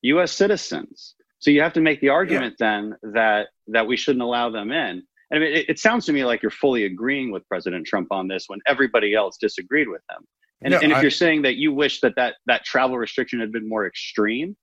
U.S. 0.02 0.32
citizens. 0.32 1.14
So 1.38 1.50
you 1.50 1.60
have 1.62 1.72
to 1.74 1.80
make 1.80 2.00
the 2.00 2.08
argument 2.10 2.54
then 2.58 2.94
that 3.14 3.48
that 3.68 3.86
we 3.86 3.96
shouldn't 3.96 4.22
allow 4.22 4.50
them 4.50 4.70
in. 4.70 5.02
And 5.30 5.34
I 5.34 5.38
mean, 5.38 5.52
it, 5.52 5.70
it 5.70 5.78
sounds 5.78 6.06
to 6.06 6.12
me 6.12 6.24
like 6.24 6.42
you're 6.42 6.50
fully 6.50 6.84
agreeing 6.84 7.32
with 7.32 7.46
President 7.48 7.86
Trump 7.86 8.08
on 8.10 8.28
this 8.28 8.44
when 8.48 8.60
everybody 8.66 9.14
else 9.14 9.38
disagreed 9.40 9.88
with 9.88 10.02
him. 10.10 10.24
And, 10.64 10.72
No, 10.72 10.78
and 10.78 10.92
if 10.92 10.98
I- 10.98 11.02
you're 11.02 11.10
saying 11.10 11.42
that 11.42 11.56
you 11.56 11.72
wish 11.72 12.00
that, 12.00 12.14
that 12.16 12.34
that 12.46 12.64
travel 12.64 12.96
restriction 12.98 13.40
had 13.40 13.50
been 13.50 13.68
more 13.68 13.86
extreme, 13.86 14.56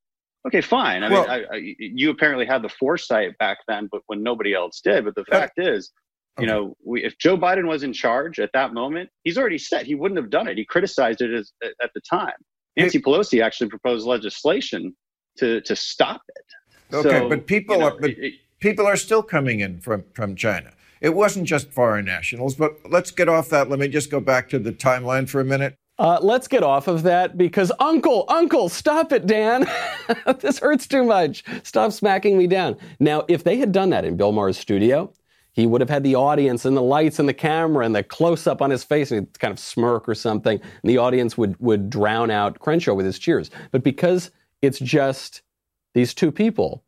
okay, 0.48 0.62
fine. 0.62 1.04
I 1.04 1.10
Well- 1.10 1.22
mean, 1.24 1.46
I, 1.52 1.56
I, 1.56 1.76
you 1.78 2.12
apparently 2.12 2.46
had 2.46 2.62
the 2.62 2.70
foresight 2.70 3.38
back 3.40 3.58
then, 3.68 3.90
but 3.92 4.02
when 4.08 4.24
nobody 4.24 4.54
else 4.54 4.80
did. 4.82 5.04
But 5.06 5.16
the 5.16 5.26
fact 5.26 5.54
is, 5.58 5.92
you 6.40 6.46
know, 6.46 6.76
we, 6.86 7.04
if 7.04 7.18
Joe 7.18 7.38
Biden 7.38 7.68
was 7.68 7.84
in 7.84 7.92
charge 7.92 8.40
at 8.40 8.52
that 8.54 8.74
moment, 8.74 9.10
he's 9.24 9.38
already 9.38 9.58
said 9.58 9.86
he 9.86 9.96
wouldn't 9.96 10.18
have 10.20 10.30
done 10.30 10.48
it. 10.48 10.58
He 10.58 10.64
criticized 10.64 11.20
it 11.22 11.34
as, 11.34 11.52
at 11.84 11.92
the 11.94 12.02
time. 12.10 12.32
Nancy 12.78 13.02
Pelosi 13.02 13.44
actually 13.44 13.70
proposed 13.70 14.08
legislation 14.08 14.96
to 15.40 15.62
to 15.62 15.76
stop 15.76 16.22
it. 16.30 16.96
Okay, 16.96 17.20
So, 17.20 17.30
but 17.30 17.48
people 17.48 17.76
you 17.76 17.82
know, 17.82 17.88
are 17.88 18.00
but 18.00 18.12
people 18.60 18.86
are 18.86 18.98
still 18.98 19.24
coming 19.24 19.60
in 19.60 19.80
from 19.80 20.04
from 20.14 20.36
China. 20.36 20.72
It 21.02 21.16
wasn't 21.16 21.46
just 21.48 21.72
foreign 21.72 22.06
nationals, 22.06 22.56
but 22.56 22.78
let's 22.90 23.12
get 23.12 23.30
off 23.30 23.50
that. 23.50 23.70
Let 23.70 23.80
me 23.80 23.88
just 23.88 24.12
go 24.12 24.20
back 24.20 24.50
to 24.50 24.60
the 24.60 24.74
timeline 24.74 25.30
for 25.30 25.40
a 25.40 25.46
minute. 25.46 25.76
Uh, 25.98 26.18
let's 26.22 26.48
get 26.48 26.64
off 26.64 26.88
of 26.88 27.04
that 27.04 27.38
because 27.38 27.74
Uncle, 27.80 28.24
Uncle, 28.30 28.70
stop 28.70 29.12
it, 29.12 29.28
Dan. 29.28 29.68
this 30.40 30.60
hurts 30.60 30.88
too 30.88 31.04
much. 31.04 31.44
Stop 31.64 31.92
smacking 31.92 32.38
me 32.38 32.48
down. 32.48 32.78
Now, 33.02 33.26
if 33.28 33.44
they 33.44 33.58
had 33.58 33.74
done 33.74 33.90
that 33.90 34.06
in 34.06 34.16
Bill 34.16 34.32
Maher's 34.32 34.58
studio, 34.58 35.12
he 35.52 35.68
would 35.68 35.82
have 35.82 35.90
had 35.90 36.04
the 36.04 36.16
audience 36.16 36.64
and 36.64 36.78
the 36.78 36.82
lights 36.82 37.20
and 37.20 37.28
the 37.28 37.34
camera 37.34 37.86
and 37.86 37.94
the 37.94 38.02
close 38.02 38.48
up 38.48 38.62
on 38.62 38.70
his 38.70 38.82
face 38.82 39.12
and 39.12 39.20
he'd 39.20 39.40
kind 39.40 39.52
of 39.52 39.60
smirk 39.60 40.08
or 40.08 40.16
something, 40.16 40.60
and 40.62 40.90
the 40.90 40.98
audience 40.98 41.38
would 41.38 41.60
would 41.60 41.90
drown 41.90 42.32
out 42.32 42.60
Crenshaw 42.60 42.94
with 42.94 43.06
his 43.06 43.20
cheers. 43.20 43.52
But 43.72 43.84
because 43.84 44.32
it's 44.62 44.80
just 44.80 45.42
these 45.94 46.14
two 46.14 46.32
people, 46.32 46.84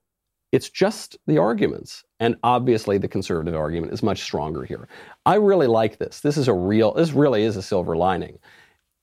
it's 0.52 0.70
just 0.70 1.18
the 1.28 1.38
arguments. 1.38 2.04
And 2.20 2.36
obviously, 2.44 2.98
the 2.98 3.08
conservative 3.08 3.56
argument 3.56 3.94
is 3.94 4.04
much 4.04 4.22
stronger 4.22 4.64
here. 4.64 4.88
I 5.26 5.36
really 5.36 5.68
like 5.68 5.98
this. 5.98 6.20
This 6.20 6.38
is 6.38 6.48
a 6.48 6.54
real, 6.54 6.94
this 6.94 7.14
really 7.14 7.44
is 7.44 7.56
a 7.56 7.62
silver 7.62 7.96
lining. 7.96 8.38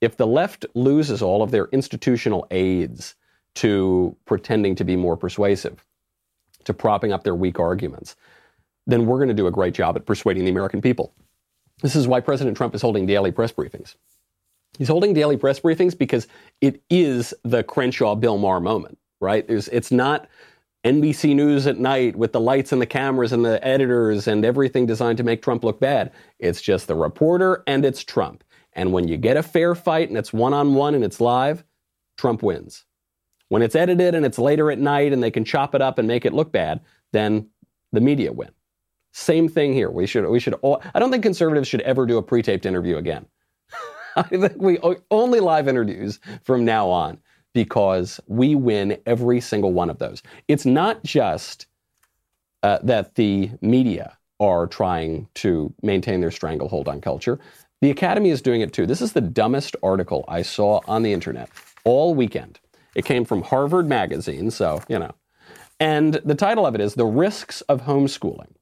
If 0.00 0.16
the 0.16 0.26
left 0.26 0.66
loses 0.74 1.22
all 1.22 1.42
of 1.42 1.50
their 1.50 1.66
institutional 1.66 2.46
aids 2.50 3.14
to 3.56 4.16
pretending 4.26 4.76
to 4.76 4.84
be 4.84 4.94
more 4.94 5.16
persuasive, 5.16 5.84
to 6.64 6.74
propping 6.74 7.12
up 7.12 7.24
their 7.24 7.34
weak 7.34 7.58
arguments, 7.58 8.14
then 8.86 9.06
we're 9.06 9.16
going 9.16 9.28
to 9.28 9.34
do 9.34 9.46
a 9.46 9.50
great 9.50 9.74
job 9.74 9.96
at 9.96 10.06
persuading 10.06 10.44
the 10.44 10.50
American 10.50 10.80
people. 10.80 11.12
This 11.82 11.96
is 11.96 12.06
why 12.06 12.20
President 12.20 12.56
Trump 12.56 12.74
is 12.74 12.82
holding 12.82 13.06
daily 13.06 13.32
press 13.32 13.52
briefings. 13.52 13.96
He's 14.76 14.88
holding 14.88 15.14
daily 15.14 15.36
press 15.36 15.60
briefings 15.60 15.96
because 15.96 16.28
it 16.60 16.82
is 16.90 17.34
the 17.44 17.62
Crenshaw 17.64 18.14
Bill 18.14 18.38
Maher 18.38 18.60
moment, 18.60 18.98
right? 19.20 19.46
There's, 19.46 19.68
it's 19.68 19.90
not 19.90 20.28
NBC 20.84 21.34
News 21.34 21.66
at 21.66 21.78
night 21.78 22.14
with 22.16 22.32
the 22.32 22.40
lights 22.40 22.72
and 22.72 22.80
the 22.80 22.86
cameras 22.86 23.32
and 23.32 23.44
the 23.44 23.64
editors 23.66 24.28
and 24.28 24.44
everything 24.44 24.86
designed 24.86 25.18
to 25.18 25.24
make 25.24 25.42
Trump 25.42 25.64
look 25.64 25.80
bad. 25.80 26.12
It's 26.38 26.62
just 26.62 26.86
the 26.86 26.94
reporter 26.94 27.64
and 27.66 27.84
it's 27.84 28.04
Trump. 28.04 28.44
And 28.74 28.92
when 28.92 29.08
you 29.08 29.16
get 29.16 29.36
a 29.36 29.42
fair 29.42 29.74
fight 29.74 30.08
and 30.08 30.16
it's 30.16 30.32
one 30.32 30.54
on 30.54 30.74
one 30.74 30.94
and 30.94 31.02
it's 31.02 31.20
live, 31.20 31.64
Trump 32.16 32.42
wins. 32.42 32.84
When 33.48 33.62
it's 33.62 33.74
edited 33.74 34.14
and 34.14 34.24
it's 34.24 34.38
later 34.38 34.70
at 34.70 34.78
night 34.78 35.12
and 35.12 35.22
they 35.22 35.30
can 35.30 35.44
chop 35.44 35.74
it 35.74 35.82
up 35.82 35.98
and 35.98 36.06
make 36.06 36.24
it 36.24 36.32
look 36.32 36.52
bad, 36.52 36.80
then 37.12 37.48
the 37.92 38.00
media 38.00 38.32
win. 38.32 38.50
Same 39.12 39.48
thing 39.48 39.72
here. 39.72 39.90
We 39.90 40.06
should 40.06 40.28
we 40.28 40.38
should 40.38 40.54
all, 40.62 40.80
I 40.94 41.00
don't 41.00 41.10
think 41.10 41.22
conservatives 41.22 41.66
should 41.66 41.80
ever 41.80 42.06
do 42.06 42.18
a 42.18 42.22
pre-taped 42.22 42.66
interview 42.66 42.98
again. 42.98 43.26
I 44.32 44.48
think 44.48 44.60
we 44.60 44.78
only 45.10 45.40
live 45.40 45.68
interviews 45.68 46.18
from 46.42 46.64
now 46.64 46.88
on 46.88 47.18
because 47.54 48.20
we 48.26 48.54
win 48.54 48.98
every 49.06 49.40
single 49.40 49.72
one 49.72 49.90
of 49.90 49.98
those. 49.98 50.22
It's 50.48 50.66
not 50.66 51.02
just 51.04 51.66
uh, 52.62 52.78
that 52.82 53.14
the 53.14 53.50
media 53.60 54.16
are 54.40 54.66
trying 54.66 55.28
to 55.34 55.72
maintain 55.82 56.20
their 56.20 56.30
stranglehold 56.30 56.88
on 56.88 57.00
culture. 57.00 57.38
The 57.80 57.90
Academy 57.90 58.30
is 58.30 58.42
doing 58.42 58.60
it 58.60 58.72
too. 58.72 58.86
This 58.86 59.00
is 59.00 59.12
the 59.12 59.20
dumbest 59.20 59.76
article 59.82 60.24
I 60.28 60.42
saw 60.42 60.80
on 60.88 61.02
the 61.02 61.12
internet 61.12 61.48
all 61.84 62.14
weekend. 62.14 62.58
It 62.94 63.04
came 63.04 63.24
from 63.24 63.42
Harvard 63.42 63.88
Magazine, 63.88 64.50
so, 64.50 64.82
you 64.88 64.98
know. 64.98 65.14
And 65.78 66.14
the 66.24 66.34
title 66.34 66.66
of 66.66 66.74
it 66.74 66.80
is 66.80 66.94
The 66.94 67.06
Risks 67.06 67.60
of 67.62 67.82
Homeschooling. 67.82 68.52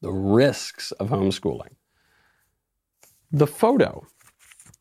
The 0.00 0.10
Risks 0.10 0.90
of 0.92 1.10
Homeschooling. 1.10 1.76
The 3.30 3.46
photo, 3.46 4.06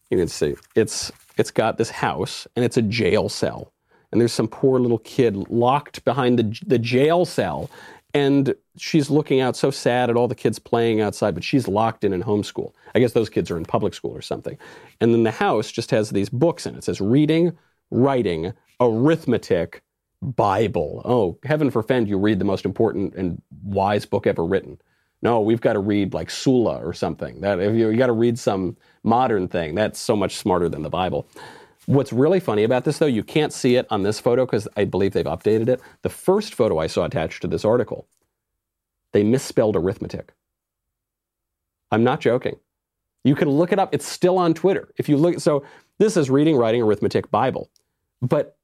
you 0.09 0.17
can 0.17 0.27
see, 0.27 0.55
it's, 0.75 1.11
it's 1.37 1.51
got 1.51 1.77
this 1.77 1.89
house 1.89 2.47
and 2.55 2.63
it's 2.63 2.77
a 2.77 2.81
jail 2.81 3.29
cell. 3.29 3.73
And 4.11 4.21
there's 4.21 4.33
some 4.33 4.47
poor 4.47 4.79
little 4.79 4.99
kid 4.99 5.35
locked 5.49 6.03
behind 6.05 6.39
the, 6.39 6.59
the 6.65 6.79
jail 6.79 7.25
cell. 7.25 7.69
And 8.13 8.55
she's 8.77 9.09
looking 9.09 9.41
out 9.41 9.55
so 9.55 9.69
sad 9.69 10.09
at 10.09 10.15
all 10.15 10.27
the 10.27 10.35
kids 10.35 10.59
playing 10.59 11.01
outside, 11.01 11.33
but 11.33 11.43
she's 11.43 11.67
locked 11.67 12.03
in 12.03 12.13
in 12.13 12.23
homeschool. 12.23 12.73
I 12.95 12.99
guess 12.99 13.11
those 13.11 13.29
kids 13.29 13.51
are 13.51 13.57
in 13.57 13.65
public 13.65 13.93
school 13.93 14.15
or 14.15 14.21
something. 14.21 14.57
And 15.01 15.13
then 15.13 15.23
the 15.23 15.31
house 15.31 15.71
just 15.71 15.91
has 15.91 16.09
these 16.09 16.29
books 16.29 16.65
in 16.65 16.75
it. 16.75 16.79
It 16.79 16.83
says 16.85 17.01
reading, 17.01 17.57
writing, 17.91 18.53
arithmetic, 18.79 19.83
Bible. 20.21 21.01
Oh, 21.05 21.37
heaven 21.43 21.69
forfend 21.69 22.07
you 22.07 22.17
read 22.17 22.39
the 22.39 22.45
most 22.45 22.65
important 22.65 23.13
and 23.15 23.41
wise 23.63 24.05
book 24.05 24.25
ever 24.25 24.43
written. 24.43 24.79
No, 25.21 25.41
we've 25.41 25.61
got 25.61 25.73
to 25.73 25.79
read 25.79 26.13
like 26.13 26.29
Sula 26.29 26.77
or 26.85 26.93
something. 26.93 27.41
That 27.41 27.59
if 27.59 27.75
you, 27.75 27.89
you 27.89 27.97
got 27.97 28.07
to 28.07 28.13
read 28.13 28.37
some 28.37 28.77
modern 29.03 29.47
thing, 29.47 29.75
that's 29.75 29.99
so 29.99 30.15
much 30.15 30.35
smarter 30.35 30.69
than 30.69 30.83
the 30.83 30.89
Bible. 30.89 31.27
What's 31.87 32.11
really 32.11 32.39
funny 32.39 32.63
about 32.63 32.83
this, 32.83 32.97
though, 32.97 33.05
you 33.05 33.23
can't 33.23 33.53
see 33.53 33.75
it 33.77 33.87
on 33.89 34.03
this 34.03 34.19
photo 34.19 34.45
because 34.45 34.67
I 34.75 34.83
believe 34.85 35.13
they've 35.13 35.25
updated 35.25 35.69
it. 35.69 35.81
The 36.01 36.09
first 36.09 36.53
photo 36.53 36.77
I 36.79 36.87
saw 36.87 37.05
attached 37.05 37.41
to 37.41 37.47
this 37.47 37.63
article, 37.63 38.07
they 39.13 39.23
misspelled 39.23 39.75
arithmetic. 39.75 40.33
I'm 41.91 42.03
not 42.03 42.19
joking. 42.19 42.57
You 43.23 43.35
can 43.35 43.49
look 43.49 43.71
it 43.71 43.79
up. 43.79 43.93
It's 43.93 44.07
still 44.07 44.37
on 44.37 44.53
Twitter. 44.53 44.89
If 44.97 45.09
you 45.09 45.17
look, 45.17 45.39
so 45.39 45.65
this 45.97 46.17
is 46.17 46.29
reading, 46.29 46.57
writing, 46.57 46.81
arithmetic, 46.81 47.31
Bible. 47.31 47.69
But 48.21 48.57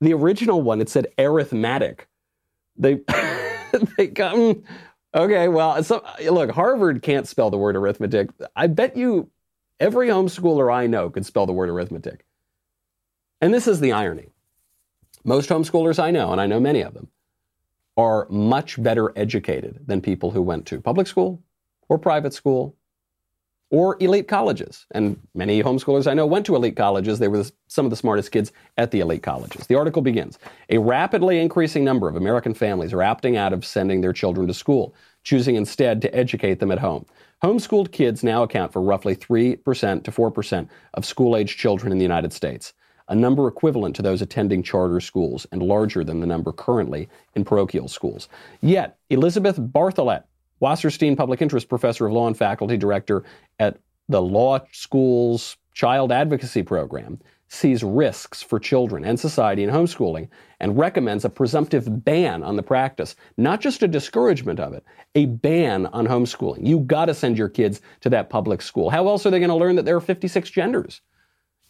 the 0.00 0.14
original 0.14 0.62
one, 0.62 0.80
it 0.80 0.88
said 0.88 1.08
arithmetic. 1.18 2.08
They, 2.76 3.00
they 3.96 4.08
come, 4.08 4.62
okay, 5.14 5.48
well, 5.48 5.82
so, 5.82 6.04
look, 6.30 6.50
Harvard 6.50 7.02
can't 7.02 7.28
spell 7.28 7.50
the 7.50 7.58
word 7.58 7.76
arithmetic. 7.76 8.30
I 8.56 8.66
bet 8.66 8.96
you 8.96 9.30
every 9.80 10.08
homeschooler 10.08 10.72
I 10.72 10.86
know 10.86 11.10
could 11.10 11.26
spell 11.26 11.46
the 11.46 11.52
word 11.52 11.68
arithmetic. 11.68 12.24
And 13.40 13.52
this 13.52 13.66
is 13.66 13.80
the 13.80 13.92
irony. 13.92 14.28
Most 15.24 15.50
homeschoolers 15.50 16.02
I 16.02 16.10
know, 16.10 16.32
and 16.32 16.40
I 16.40 16.46
know 16.46 16.60
many 16.60 16.82
of 16.82 16.94
them, 16.94 17.08
are 17.96 18.26
much 18.30 18.82
better 18.82 19.12
educated 19.16 19.86
than 19.86 20.00
people 20.00 20.30
who 20.30 20.42
went 20.42 20.66
to 20.66 20.80
public 20.80 21.06
school 21.06 21.42
or 21.88 21.98
private 21.98 22.32
school 22.32 22.76
or 23.72 23.96
elite 24.00 24.28
colleges. 24.28 24.86
And 24.92 25.18
many 25.34 25.62
homeschoolers 25.62 26.08
I 26.08 26.12
know 26.12 26.26
went 26.26 26.44
to 26.46 26.54
elite 26.54 26.76
colleges. 26.76 27.18
They 27.18 27.26
were 27.26 27.44
some 27.68 27.86
of 27.86 27.90
the 27.90 27.96
smartest 27.96 28.30
kids 28.30 28.52
at 28.76 28.90
the 28.90 29.00
elite 29.00 29.22
colleges. 29.22 29.66
The 29.66 29.74
article 29.74 30.02
begins 30.02 30.38
A 30.68 30.78
rapidly 30.78 31.40
increasing 31.40 31.82
number 31.82 32.06
of 32.06 32.14
American 32.14 32.52
families 32.52 32.92
are 32.92 32.98
opting 32.98 33.36
out 33.36 33.54
of 33.54 33.64
sending 33.64 34.02
their 34.02 34.12
children 34.12 34.46
to 34.46 34.54
school, 34.54 34.94
choosing 35.24 35.56
instead 35.56 36.02
to 36.02 36.14
educate 36.14 36.60
them 36.60 36.70
at 36.70 36.78
home. 36.78 37.06
Homeschooled 37.42 37.90
kids 37.90 38.22
now 38.22 38.42
account 38.42 38.72
for 38.72 38.82
roughly 38.82 39.16
3% 39.16 40.04
to 40.04 40.10
4% 40.12 40.68
of 40.94 41.04
school 41.04 41.34
age 41.34 41.56
children 41.56 41.90
in 41.90 41.98
the 41.98 42.04
United 42.04 42.32
States 42.32 42.74
a 43.08 43.14
number 43.14 43.48
equivalent 43.48 43.96
to 43.96 44.02
those 44.02 44.22
attending 44.22 44.62
charter 44.62 45.00
schools 45.00 45.46
and 45.52 45.62
larger 45.62 46.04
than 46.04 46.20
the 46.20 46.26
number 46.26 46.52
currently 46.52 47.08
in 47.34 47.44
parochial 47.44 47.88
schools. 47.88 48.28
Yet, 48.60 48.96
Elizabeth 49.10 49.58
Bartholet, 49.58 50.24
Wasserstein 50.62 51.16
Public 51.16 51.42
Interest 51.42 51.68
Professor 51.68 52.06
of 52.06 52.12
Law 52.12 52.26
and 52.26 52.36
Faculty 52.36 52.76
Director 52.76 53.24
at 53.58 53.78
the 54.08 54.22
Law 54.22 54.60
School's 54.72 55.56
Child 55.74 56.12
Advocacy 56.12 56.62
Program, 56.62 57.18
sees 57.48 57.82
risks 57.82 58.42
for 58.42 58.58
children 58.58 59.04
and 59.04 59.20
society 59.20 59.62
in 59.62 59.70
homeschooling 59.70 60.28
and 60.60 60.78
recommends 60.78 61.24
a 61.24 61.30
presumptive 61.30 62.04
ban 62.04 62.42
on 62.42 62.56
the 62.56 62.62
practice, 62.62 63.14
not 63.36 63.60
just 63.60 63.82
a 63.82 63.88
discouragement 63.88 64.58
of 64.58 64.72
it, 64.72 64.84
a 65.14 65.26
ban 65.26 65.86
on 65.86 66.06
homeschooling. 66.06 66.66
You 66.66 66.80
got 66.80 67.06
to 67.06 67.14
send 67.14 67.36
your 67.36 67.50
kids 67.50 67.82
to 68.00 68.10
that 68.10 68.30
public 68.30 68.62
school. 68.62 68.88
How 68.88 69.06
else 69.08 69.26
are 69.26 69.30
they 69.30 69.38
going 69.38 69.50
to 69.50 69.54
learn 69.54 69.76
that 69.76 69.84
there 69.84 69.96
are 69.96 70.00
56 70.00 70.48
genders 70.50 71.02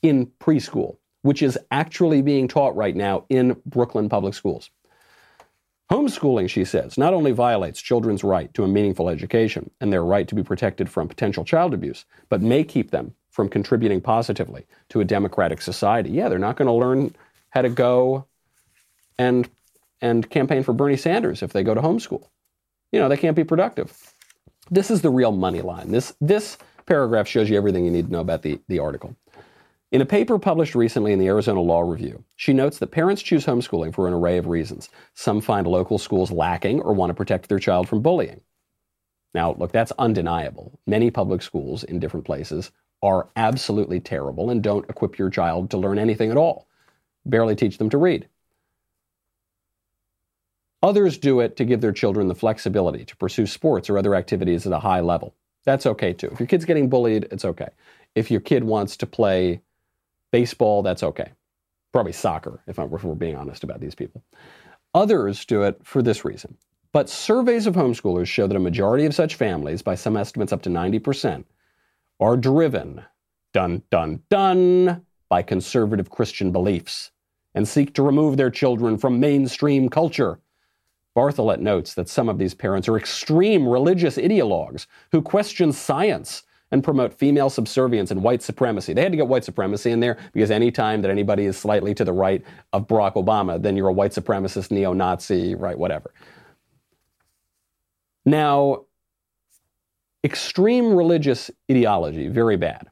in 0.02 0.26
preschool? 0.38 0.96
which 1.22 1.42
is 1.42 1.58
actually 1.70 2.20
being 2.20 2.46
taught 2.46 2.76
right 2.76 2.94
now 2.94 3.24
in 3.28 3.56
Brooklyn 3.64 4.08
public 4.08 4.34
schools. 4.34 4.70
Homeschooling, 5.92 6.48
she 6.48 6.64
says, 6.64 6.96
not 6.96 7.12
only 7.12 7.32
violates 7.32 7.78
children's 7.78 8.24
right 8.24 8.52
to 8.54 8.64
a 8.64 8.68
meaningful 8.68 9.10
education 9.10 9.70
and 9.78 9.92
their 9.92 10.02
right 10.02 10.26
to 10.26 10.34
be 10.34 10.42
protected 10.42 10.88
from 10.88 11.06
potential 11.06 11.44
child 11.44 11.74
abuse, 11.74 12.06
but 12.30 12.40
may 12.40 12.64
keep 12.64 12.92
them 12.92 13.14
from 13.28 13.50
contributing 13.50 14.00
positively 14.00 14.66
to 14.88 15.00
a 15.00 15.04
democratic 15.04 15.60
society. 15.60 16.08
Yeah, 16.08 16.30
they're 16.30 16.38
not 16.38 16.56
going 16.56 16.66
to 16.68 16.72
learn 16.72 17.14
how 17.50 17.60
to 17.60 17.68
go 17.68 18.24
and 19.18 19.50
and 20.00 20.30
campaign 20.30 20.62
for 20.62 20.72
Bernie 20.72 20.96
Sanders 20.96 21.42
if 21.42 21.52
they 21.52 21.62
go 21.62 21.74
to 21.74 21.82
homeschool. 21.82 22.26
You 22.90 22.98
know, 22.98 23.10
they 23.10 23.18
can't 23.18 23.36
be 23.36 23.44
productive. 23.44 24.14
This 24.70 24.90
is 24.90 25.02
the 25.02 25.10
real 25.10 25.32
money 25.32 25.60
line. 25.60 25.90
This 25.90 26.14
this 26.22 26.56
paragraph 26.86 27.28
shows 27.28 27.50
you 27.50 27.58
everything 27.58 27.84
you 27.84 27.90
need 27.90 28.06
to 28.06 28.12
know 28.12 28.20
about 28.20 28.40
the, 28.40 28.58
the 28.66 28.78
article. 28.78 29.14
In 29.92 30.00
a 30.00 30.06
paper 30.06 30.38
published 30.38 30.74
recently 30.74 31.12
in 31.12 31.18
the 31.18 31.26
Arizona 31.26 31.60
Law 31.60 31.82
Review, 31.82 32.24
she 32.34 32.54
notes 32.54 32.78
that 32.78 32.92
parents 32.92 33.20
choose 33.20 33.44
homeschooling 33.44 33.94
for 33.94 34.08
an 34.08 34.14
array 34.14 34.38
of 34.38 34.46
reasons. 34.46 34.88
Some 35.12 35.42
find 35.42 35.66
local 35.66 35.98
schools 35.98 36.30
lacking 36.30 36.80
or 36.80 36.94
want 36.94 37.10
to 37.10 37.14
protect 37.14 37.50
their 37.50 37.58
child 37.58 37.90
from 37.90 38.00
bullying. 38.00 38.40
Now, 39.34 39.52
look, 39.52 39.70
that's 39.70 39.92
undeniable. 39.98 40.80
Many 40.86 41.10
public 41.10 41.42
schools 41.42 41.84
in 41.84 42.00
different 42.00 42.24
places 42.24 42.70
are 43.02 43.28
absolutely 43.36 44.00
terrible 44.00 44.48
and 44.48 44.62
don't 44.62 44.88
equip 44.88 45.18
your 45.18 45.28
child 45.28 45.70
to 45.72 45.76
learn 45.76 45.98
anything 45.98 46.30
at 46.30 46.38
all, 46.38 46.66
barely 47.26 47.54
teach 47.54 47.76
them 47.76 47.90
to 47.90 47.98
read. 47.98 48.26
Others 50.82 51.18
do 51.18 51.40
it 51.40 51.54
to 51.58 51.66
give 51.66 51.82
their 51.82 51.92
children 51.92 52.28
the 52.28 52.34
flexibility 52.34 53.04
to 53.04 53.16
pursue 53.18 53.46
sports 53.46 53.90
or 53.90 53.98
other 53.98 54.14
activities 54.14 54.66
at 54.66 54.72
a 54.72 54.78
high 54.78 55.00
level. 55.00 55.34
That's 55.64 55.84
okay 55.84 56.14
too. 56.14 56.30
If 56.32 56.40
your 56.40 56.46
kid's 56.46 56.64
getting 56.64 56.88
bullied, 56.88 57.28
it's 57.30 57.44
okay. 57.44 57.68
If 58.14 58.30
your 58.30 58.40
kid 58.40 58.64
wants 58.64 58.96
to 58.96 59.06
play 59.06 59.60
Baseball, 60.32 60.82
that's 60.82 61.02
okay. 61.02 61.32
Probably 61.92 62.12
soccer, 62.12 62.62
if, 62.66 62.78
if 62.78 63.04
we're 63.04 63.14
being 63.14 63.36
honest 63.36 63.62
about 63.62 63.80
these 63.80 63.94
people. 63.94 64.24
Others 64.94 65.44
do 65.44 65.62
it 65.62 65.78
for 65.84 66.02
this 66.02 66.24
reason. 66.24 66.56
But 66.92 67.08
surveys 67.08 67.66
of 67.66 67.74
homeschoolers 67.74 68.26
show 68.26 68.46
that 68.46 68.56
a 68.56 68.60
majority 68.60 69.06
of 69.06 69.14
such 69.14 69.36
families, 69.36 69.80
by 69.82 69.94
some 69.94 70.16
estimates 70.16 70.52
up 70.52 70.62
to 70.62 70.70
90%, 70.70 71.44
are 72.20 72.36
driven, 72.36 73.02
dun, 73.52 73.82
dun, 73.90 74.22
dun, 74.28 75.04
by 75.28 75.42
conservative 75.42 76.10
Christian 76.10 76.52
beliefs 76.52 77.10
and 77.54 77.66
seek 77.66 77.94
to 77.94 78.02
remove 78.02 78.36
their 78.36 78.50
children 78.50 78.98
from 78.98 79.20
mainstream 79.20 79.88
culture. 79.88 80.38
Bartholet 81.16 81.60
notes 81.60 81.94
that 81.94 82.08
some 82.08 82.28
of 82.28 82.38
these 82.38 82.54
parents 82.54 82.88
are 82.88 82.96
extreme 82.96 83.68
religious 83.68 84.16
ideologues 84.16 84.86
who 85.10 85.20
question 85.20 85.72
science 85.72 86.42
and 86.72 86.82
promote 86.82 87.12
female 87.14 87.50
subservience 87.50 88.10
and 88.10 88.22
white 88.22 88.42
supremacy. 88.42 88.94
They 88.94 89.02
had 89.02 89.12
to 89.12 89.16
get 89.16 89.28
white 89.28 89.44
supremacy 89.44 89.90
in 89.90 90.00
there 90.00 90.16
because 90.32 90.50
any 90.50 90.72
time 90.72 91.02
that 91.02 91.10
anybody 91.10 91.44
is 91.44 91.56
slightly 91.56 91.94
to 91.94 92.04
the 92.04 92.12
right 92.12 92.42
of 92.72 92.88
Barack 92.88 93.14
Obama, 93.14 93.62
then 93.62 93.76
you're 93.76 93.88
a 93.88 93.92
white 93.92 94.12
supremacist, 94.12 94.70
neo 94.70 94.92
Nazi, 94.94 95.54
right, 95.54 95.78
whatever. 95.78 96.12
Now, 98.24 98.86
extreme 100.24 100.94
religious 100.94 101.50
ideology, 101.70 102.28
very 102.28 102.56
bad. 102.56 102.88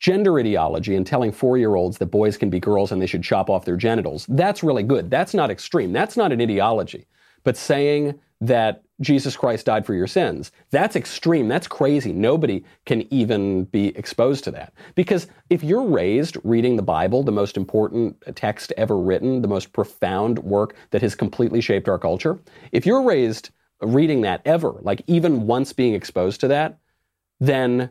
Gender 0.00 0.40
ideology 0.40 0.96
and 0.96 1.06
telling 1.06 1.30
four 1.30 1.56
year 1.56 1.76
olds 1.76 1.98
that 1.98 2.06
boys 2.06 2.36
can 2.36 2.50
be 2.50 2.58
girls 2.58 2.90
and 2.90 3.00
they 3.00 3.06
should 3.06 3.22
chop 3.22 3.48
off 3.48 3.64
their 3.64 3.76
genitals, 3.76 4.26
that's 4.28 4.64
really 4.64 4.82
good. 4.82 5.08
That's 5.08 5.34
not 5.34 5.50
extreme. 5.50 5.92
That's 5.92 6.16
not 6.16 6.32
an 6.32 6.40
ideology. 6.40 7.06
But 7.44 7.56
saying 7.56 8.18
that 8.40 8.82
Jesus 9.00 9.36
Christ 9.36 9.66
died 9.66 9.84
for 9.84 9.94
your 9.94 10.06
sins. 10.06 10.50
That's 10.70 10.96
extreme. 10.96 11.48
That's 11.48 11.66
crazy. 11.66 12.12
Nobody 12.12 12.64
can 12.86 13.12
even 13.12 13.64
be 13.64 13.88
exposed 13.96 14.44
to 14.44 14.50
that. 14.52 14.72
Because 14.94 15.26
if 15.48 15.62
you're 15.62 15.84
raised 15.84 16.36
reading 16.44 16.76
the 16.76 16.82
Bible, 16.82 17.22
the 17.22 17.32
most 17.32 17.56
important 17.56 18.16
text 18.34 18.72
ever 18.76 18.98
written, 18.98 19.42
the 19.42 19.48
most 19.48 19.72
profound 19.72 20.38
work 20.40 20.74
that 20.90 21.02
has 21.02 21.14
completely 21.14 21.60
shaped 21.60 21.88
our 21.88 21.98
culture, 21.98 22.38
if 22.72 22.86
you're 22.86 23.02
raised 23.02 23.50
reading 23.80 24.22
that 24.22 24.42
ever, 24.44 24.74
like 24.80 25.02
even 25.06 25.46
once 25.46 25.72
being 25.72 25.94
exposed 25.94 26.40
to 26.40 26.48
that, 26.48 26.78
then 27.40 27.90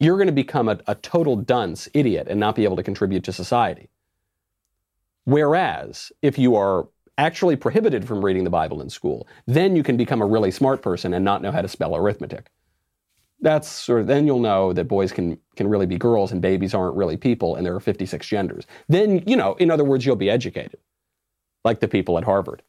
you're 0.00 0.16
going 0.16 0.26
to 0.26 0.32
become 0.32 0.68
a, 0.68 0.80
a 0.86 0.94
total 0.96 1.36
dunce, 1.36 1.88
idiot, 1.94 2.26
and 2.28 2.40
not 2.40 2.56
be 2.56 2.64
able 2.64 2.76
to 2.76 2.82
contribute 2.82 3.24
to 3.24 3.32
society. 3.32 3.88
Whereas 5.24 6.10
if 6.22 6.38
you 6.38 6.56
are 6.56 6.88
actually 7.18 7.56
prohibited 7.56 8.06
from 8.06 8.24
reading 8.24 8.44
the 8.44 8.50
Bible 8.50 8.80
in 8.80 8.90
school, 8.90 9.26
then 9.46 9.76
you 9.76 9.82
can 9.82 9.96
become 9.96 10.22
a 10.22 10.26
really 10.26 10.50
smart 10.50 10.82
person 10.82 11.14
and 11.14 11.24
not 11.24 11.42
know 11.42 11.52
how 11.52 11.62
to 11.62 11.68
spell 11.68 11.94
arithmetic. 11.94 12.50
That's 13.40 13.68
sort 13.68 14.00
of, 14.02 14.06
then 14.06 14.26
you'll 14.26 14.40
know 14.40 14.72
that 14.72 14.84
boys 14.84 15.12
can, 15.12 15.38
can 15.56 15.68
really 15.68 15.86
be 15.86 15.98
girls 15.98 16.32
and 16.32 16.40
babies 16.40 16.74
aren't 16.74 16.96
really 16.96 17.16
people 17.16 17.56
and 17.56 17.66
there 17.66 17.74
are 17.74 17.80
56 17.80 18.26
genders. 18.26 18.66
Then, 18.88 19.22
you 19.26 19.36
know, 19.36 19.54
in 19.54 19.70
other 19.70 19.84
words, 19.84 20.06
you'll 20.06 20.16
be 20.16 20.30
educated, 20.30 20.78
like 21.64 21.80
the 21.80 21.88
people 21.88 22.18
at 22.18 22.24
Harvard. 22.24 22.62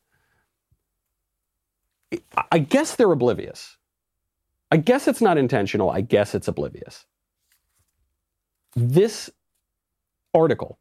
I 2.52 2.60
guess 2.60 2.96
they're 2.96 3.12
oblivious. 3.12 3.78
I 4.72 4.78
guess 4.78 5.08
it's 5.08 5.22
not 5.22 5.38
intentional. 5.38 5.90
I 5.90 6.02
guess 6.02 6.36
it's 6.36 6.48
oblivious. 6.48 7.06
This 8.76 9.30
article 10.34 10.80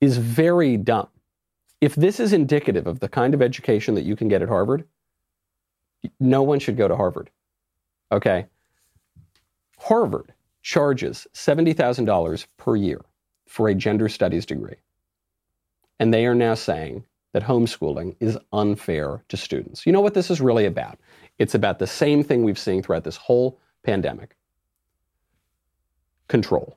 is 0.00 0.16
very 0.16 0.76
dumb 0.76 1.08
if 1.80 1.94
this 1.94 2.20
is 2.20 2.32
indicative 2.32 2.86
of 2.86 3.00
the 3.00 3.08
kind 3.08 3.34
of 3.34 3.42
education 3.42 3.94
that 3.94 4.04
you 4.04 4.16
can 4.16 4.28
get 4.28 4.42
at 4.42 4.48
Harvard, 4.48 4.84
no 6.18 6.42
one 6.42 6.58
should 6.58 6.76
go 6.76 6.88
to 6.88 6.96
Harvard. 6.96 7.30
Okay? 8.12 8.46
Harvard 9.78 10.32
charges 10.62 11.26
$70,000 11.34 12.46
per 12.56 12.76
year 12.76 13.00
for 13.46 13.68
a 13.68 13.74
gender 13.74 14.08
studies 14.08 14.44
degree. 14.44 14.76
And 15.98 16.12
they 16.12 16.26
are 16.26 16.34
now 16.34 16.54
saying 16.54 17.04
that 17.32 17.42
homeschooling 17.42 18.16
is 18.20 18.36
unfair 18.52 19.22
to 19.28 19.36
students. 19.36 19.86
You 19.86 19.92
know 19.92 20.00
what 20.00 20.14
this 20.14 20.30
is 20.30 20.40
really 20.40 20.66
about? 20.66 20.98
It's 21.38 21.54
about 21.54 21.78
the 21.78 21.86
same 21.86 22.22
thing 22.22 22.42
we've 22.42 22.58
seen 22.58 22.82
throughout 22.82 23.04
this 23.04 23.16
whole 23.16 23.58
pandemic 23.82 24.36
control. 26.28 26.76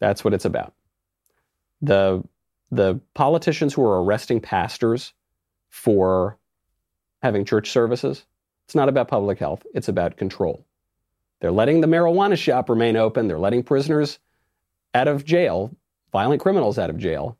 That's 0.00 0.24
what 0.24 0.34
it's 0.34 0.44
about. 0.44 0.74
The 1.82 2.24
the 2.70 3.00
politicians 3.14 3.74
who 3.74 3.82
are 3.82 4.02
arresting 4.02 4.40
pastors 4.40 5.12
for 5.70 6.38
having 7.22 7.44
church 7.44 7.70
services, 7.70 8.24
it's 8.66 8.74
not 8.74 8.88
about 8.88 9.08
public 9.08 9.38
health, 9.38 9.64
it's 9.74 9.88
about 9.88 10.16
control. 10.16 10.64
They're 11.40 11.52
letting 11.52 11.80
the 11.80 11.86
marijuana 11.86 12.38
shop 12.38 12.70
remain 12.70 12.96
open. 12.96 13.28
They're 13.28 13.38
letting 13.38 13.62
prisoners 13.62 14.18
out 14.94 15.08
of 15.08 15.24
jail, 15.24 15.74
violent 16.12 16.40
criminals 16.40 16.78
out 16.78 16.90
of 16.90 16.96
jail. 16.96 17.36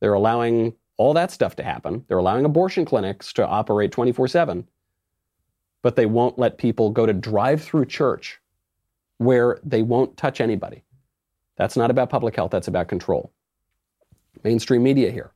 They're 0.00 0.14
allowing 0.14 0.74
all 0.96 1.14
that 1.14 1.30
stuff 1.30 1.56
to 1.56 1.62
happen. 1.62 2.04
They're 2.08 2.18
allowing 2.18 2.44
abortion 2.44 2.84
clinics 2.84 3.32
to 3.34 3.46
operate 3.46 3.92
24 3.92 4.28
7. 4.28 4.66
But 5.82 5.94
they 5.96 6.06
won't 6.06 6.38
let 6.38 6.58
people 6.58 6.90
go 6.90 7.06
to 7.06 7.12
drive 7.12 7.62
through 7.62 7.86
church 7.86 8.40
where 9.18 9.60
they 9.62 9.82
won't 9.82 10.16
touch 10.16 10.40
anybody. 10.40 10.82
That's 11.56 11.76
not 11.76 11.90
about 11.90 12.10
public 12.10 12.36
health, 12.36 12.50
that's 12.50 12.68
about 12.68 12.88
control. 12.88 13.32
Mainstream 14.46 14.84
media 14.84 15.10
here. 15.10 15.32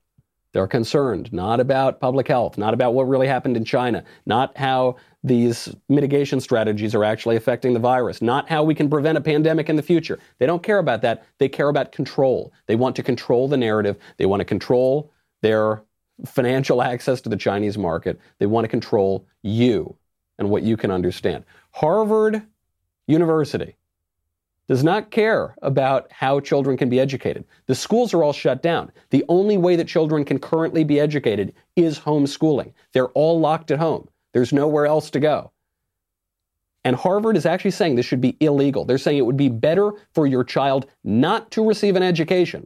They're 0.53 0.69
concerned 0.69 1.33
not 1.33 1.59
about 1.59 1.99
public 1.99 2.29
health, 2.29 2.57
not 2.57 2.75
about 2.75 2.95
what 2.95 3.09
really 3.09 3.27
happened 3.27 3.57
in 3.57 3.65
China, 3.65 4.05
not 4.25 4.57
how 4.57 4.99
these 5.25 5.75
mitigation 5.89 6.39
strategies 6.39 6.95
are 6.95 7.03
actually 7.03 7.35
affecting 7.35 7.75
the 7.75 7.81
virus, 7.81 8.23
not 8.23 8.49
how 8.49 8.63
we 8.63 8.73
can 8.73 8.89
prevent 8.89 9.19
a 9.19 9.21
pandemic 9.21 9.69
in 9.69 9.75
the 9.75 9.83
future. 9.83 10.21
They 10.39 10.47
don't 10.47 10.63
care 10.63 10.79
about 10.79 11.03
that. 11.03 11.27
They 11.39 11.49
care 11.49 11.69
about 11.69 11.91
control. 11.91 12.53
They 12.67 12.77
want 12.77 12.95
to 12.97 13.03
control 13.03 13.49
the 13.49 13.57
narrative. 13.57 13.97
They 14.17 14.27
want 14.27 14.43
to 14.43 14.45
control 14.45 15.13
their 15.43 15.83
financial 16.25 16.81
access 16.93 17.21
to 17.23 17.29
the 17.29 17.37
Chinese 17.37 17.77
market. 17.77 18.21
They 18.39 18.47
want 18.47 18.63
to 18.63 18.69
control 18.69 19.27
you 19.43 19.97
and 20.39 20.51
what 20.51 20.63
you 20.63 20.77
can 20.77 20.93
understand. 20.93 21.45
Harvard 21.73 22.43
University 23.09 23.75
does 24.71 24.85
not 24.85 25.11
care 25.11 25.57
about 25.63 26.07
how 26.13 26.39
children 26.39 26.77
can 26.77 26.89
be 26.89 27.01
educated. 27.01 27.45
The 27.67 27.75
schools 27.75 28.15
are 28.15 28.23
all 28.23 28.33
shut 28.33 28.63
down. 28.63 28.93
The 29.11 29.25
only 29.29 29.59
way 29.59 29.75
that 29.75 29.89
children 29.89 30.25
can 30.25 30.39
currently 30.39 30.85
be 30.85 31.01
educated 31.01 31.53
is 31.75 31.99
homeschooling. 31.99 32.73
They're 32.93 33.09
all 33.09 33.41
locked 33.41 33.73
at 33.73 33.81
home. 33.81 34.09
There's 34.33 34.53
nowhere 34.53 34.87
else 34.87 35.11
to 35.11 35.19
go. 35.19 35.51
And 36.85 36.95
Harvard 36.95 37.37
is 37.37 37.47
actually 37.47 37.73
saying 37.73 37.97
this 37.97 38.07
should 38.07 38.21
be 38.21 38.37
illegal. 38.39 38.85
They're 38.85 38.97
saying 38.97 39.19
it 39.19 39.27
would 39.27 39.37
be 39.37 39.49
better 39.49 39.91
for 40.15 40.29
your 40.29 40.45
child 40.45 40.87
not 41.03 41.51
to 41.51 41.67
receive 41.67 41.97
an 41.97 42.05
education 42.05 42.65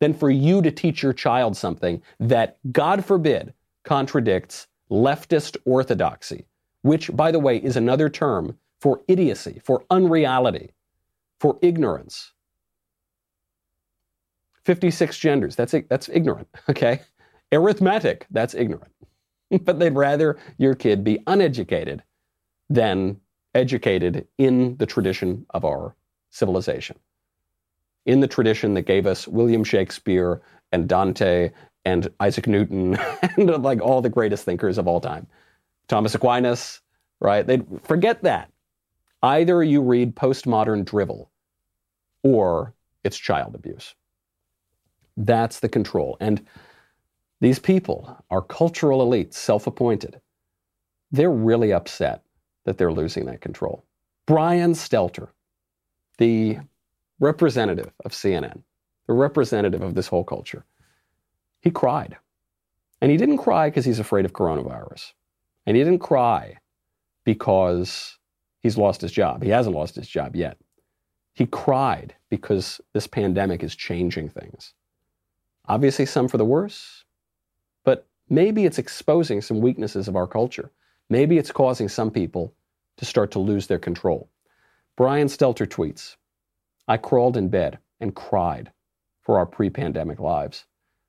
than 0.00 0.14
for 0.14 0.30
you 0.30 0.62
to 0.62 0.70
teach 0.70 1.02
your 1.02 1.12
child 1.12 1.54
something 1.54 2.00
that, 2.18 2.56
God 2.72 3.04
forbid, 3.04 3.52
contradicts 3.84 4.68
leftist 4.90 5.58
orthodoxy, 5.66 6.46
which, 6.80 7.14
by 7.14 7.30
the 7.30 7.38
way, 7.38 7.58
is 7.58 7.76
another 7.76 8.08
term 8.08 8.56
for 8.80 9.02
idiocy, 9.06 9.60
for 9.62 9.84
unreality 9.90 10.70
for 11.42 11.58
ignorance. 11.60 12.30
56 14.64 15.18
genders, 15.18 15.56
that's, 15.56 15.74
that's 15.88 16.08
ignorant, 16.08 16.46
okay? 16.70 17.00
Arithmetic, 17.50 18.28
that's 18.30 18.54
ignorant. 18.54 18.92
but 19.62 19.80
they'd 19.80 19.96
rather 19.96 20.38
your 20.56 20.76
kid 20.76 21.02
be 21.02 21.18
uneducated 21.26 22.00
than 22.70 23.20
educated 23.56 24.28
in 24.38 24.76
the 24.76 24.86
tradition 24.86 25.44
of 25.50 25.64
our 25.64 25.96
civilization, 26.30 26.96
in 28.06 28.20
the 28.20 28.28
tradition 28.28 28.74
that 28.74 28.82
gave 28.82 29.04
us 29.04 29.26
William 29.26 29.64
Shakespeare 29.64 30.40
and 30.70 30.88
Dante 30.88 31.50
and 31.84 32.08
Isaac 32.20 32.46
Newton 32.46 32.96
and 33.36 33.64
like 33.64 33.80
all 33.80 34.00
the 34.00 34.08
greatest 34.08 34.44
thinkers 34.44 34.78
of 34.78 34.86
all 34.86 35.00
time. 35.00 35.26
Thomas 35.88 36.14
Aquinas, 36.14 36.80
right? 37.18 37.44
They'd 37.44 37.66
forget 37.82 38.22
that. 38.22 38.48
Either 39.24 39.64
you 39.64 39.82
read 39.82 40.14
postmodern 40.14 40.84
drivel 40.84 41.31
or 42.22 42.74
it's 43.04 43.18
child 43.18 43.54
abuse. 43.54 43.94
That's 45.16 45.60
the 45.60 45.68
control. 45.68 46.16
And 46.20 46.46
these 47.40 47.58
people, 47.58 48.24
our 48.30 48.42
cultural 48.42 49.06
elites, 49.06 49.34
self 49.34 49.66
appointed, 49.66 50.20
they're 51.10 51.30
really 51.30 51.72
upset 51.72 52.22
that 52.64 52.78
they're 52.78 52.92
losing 52.92 53.26
that 53.26 53.40
control. 53.40 53.84
Brian 54.26 54.72
Stelter, 54.72 55.28
the 56.18 56.58
representative 57.18 57.90
of 58.04 58.12
CNN, 58.12 58.62
the 59.06 59.12
representative 59.12 59.82
of 59.82 59.94
this 59.94 60.06
whole 60.06 60.24
culture, 60.24 60.64
he 61.60 61.70
cried. 61.70 62.16
And 63.00 63.10
he 63.10 63.16
didn't 63.16 63.38
cry 63.38 63.68
because 63.68 63.84
he's 63.84 63.98
afraid 63.98 64.24
of 64.24 64.32
coronavirus. 64.32 65.12
And 65.66 65.76
he 65.76 65.82
didn't 65.82 65.98
cry 65.98 66.58
because 67.24 68.18
he's 68.60 68.78
lost 68.78 69.00
his 69.00 69.10
job. 69.10 69.42
He 69.42 69.50
hasn't 69.50 69.74
lost 69.74 69.96
his 69.96 70.08
job 70.08 70.36
yet. 70.36 70.56
He 71.34 71.46
cried 71.46 72.14
because 72.28 72.80
this 72.92 73.06
pandemic 73.06 73.62
is 73.62 73.74
changing 73.74 74.28
things. 74.28 74.74
Obviously, 75.66 76.06
some 76.06 76.28
for 76.28 76.38
the 76.38 76.44
worse, 76.44 77.04
but 77.84 78.06
maybe 78.28 78.66
it's 78.66 78.78
exposing 78.78 79.40
some 79.40 79.60
weaknesses 79.60 80.08
of 80.08 80.16
our 80.16 80.26
culture. 80.26 80.70
Maybe 81.08 81.38
it's 81.38 81.52
causing 81.52 81.88
some 81.88 82.10
people 82.10 82.52
to 82.96 83.04
start 83.04 83.30
to 83.32 83.38
lose 83.38 83.66
their 83.66 83.78
control. 83.78 84.28
Brian 84.96 85.28
Stelter 85.28 85.66
tweets 85.66 86.16
I 86.86 86.96
crawled 86.96 87.36
in 87.36 87.48
bed 87.48 87.78
and 88.00 88.14
cried 88.14 88.72
for 89.22 89.38
our 89.38 89.46
pre 89.46 89.70
pandemic 89.70 90.20
lives, 90.20 90.66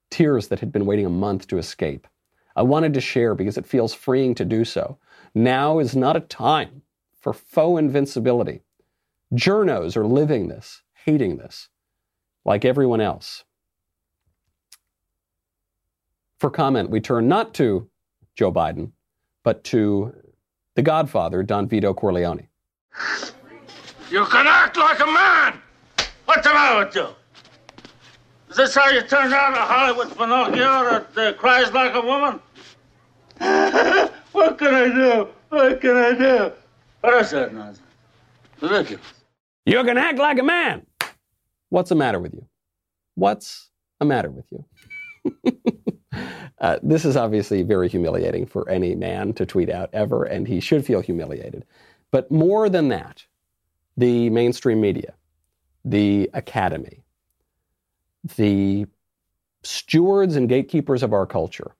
tears 0.10 0.48
that 0.48 0.60
had 0.60 0.72
been 0.72 0.86
waiting 0.86 1.06
a 1.06 1.10
month 1.10 1.48
to 1.48 1.58
escape. 1.58 2.08
I 2.56 2.62
wanted 2.62 2.94
to 2.94 3.02
share 3.02 3.36
because 3.36 3.58
it 3.58 3.66
feels 3.66 3.94
freeing 3.94 4.36
to 4.36 4.46
do 4.46 4.64
so. 4.64 5.00
Now 5.34 5.80
is 5.80 5.96
not 5.96 6.16
a 6.16 6.22
time 6.22 6.84
for 7.20 7.34
faux 7.34 7.80
invincibility 7.80 8.62
Journos 9.34 9.98
are 9.98 10.06
living 10.06 10.48
this, 10.48 10.82
hating 11.06 11.38
this, 11.38 11.70
like 12.46 12.66
everyone 12.66 13.02
else. 13.02 13.44
For 16.40 16.52
comment, 16.52 16.90
we 16.90 17.00
turn 17.00 17.28
not 17.28 17.54
to 17.56 17.90
Joe 18.36 18.52
Biden, 18.52 18.92
but 19.44 19.64
to 19.66 20.14
the 20.76 20.82
godfather, 20.82 21.42
Don 21.42 21.68
Vito 21.68 21.94
Corleone. 21.94 22.48
You 24.12 24.26
can 24.26 24.46
act 24.46 24.78
like 24.78 25.00
a 25.00 25.06
man! 25.06 25.60
What's 26.26 26.46
the 26.46 26.54
matter 26.54 26.86
with 26.86 26.96
you? 26.96 27.08
Is 28.52 28.58
this 28.58 28.76
how 28.76 28.90
you 28.90 29.02
turn 29.02 29.34
out 29.34 29.54
a 29.54 29.62
Hollywood 29.62 30.16
Pinocchio 30.16 31.06
that 31.16 31.18
uh, 31.18 31.34
cries 31.34 31.72
like 31.72 31.96
a 31.96 32.02
woman? 32.02 32.40
what 34.32 34.60
can 34.60 34.74
I 34.76 34.88
do? 34.90 35.28
What 35.50 35.82
can 35.82 35.96
I 35.98 36.14
do? 36.14 36.52
What 37.02 37.14
is 37.16 37.32
that 37.32 37.54
nonsense? 37.54 37.82
Ridiculous. 38.62 39.23
You 39.66 39.84
can 39.84 39.98
act 39.98 40.18
like 40.20 40.40
a 40.40 40.44
man. 40.44 40.86
What's 41.70 41.90
the 41.90 41.96
matter 41.96 42.20
with 42.20 42.34
you? 42.34 42.46
What's 43.16 43.70
the 44.00 44.06
matter 44.06 44.30
with 44.30 44.46
you? 44.52 44.66
uh, 46.60 46.80
this 46.84 47.06
is 47.06 47.16
obviously 47.16 47.64
very 47.64 47.88
humiliating 47.88 48.46
for 48.46 48.70
any 48.70 48.96
man 48.96 49.34
to 49.34 49.46
tweet 49.46 49.70
out 49.70 49.90
ever, 49.94 50.26
and 50.26 50.48
he 50.48 50.60
should 50.60 50.86
feel 50.86 51.02
humiliated. 51.02 51.66
But 52.12 52.30
more 52.30 52.70
than 52.70 52.90
that, 52.90 53.26
the 53.96 54.30
mainstream 54.30 54.82
media, 54.82 55.14
the 55.86 56.30
academy, 56.34 57.04
the 58.36 58.86
stewards 59.64 60.36
and 60.36 60.50
gatekeepers 60.50 61.04
of 61.04 61.14
our 61.14 61.26
culture, 61.26 61.76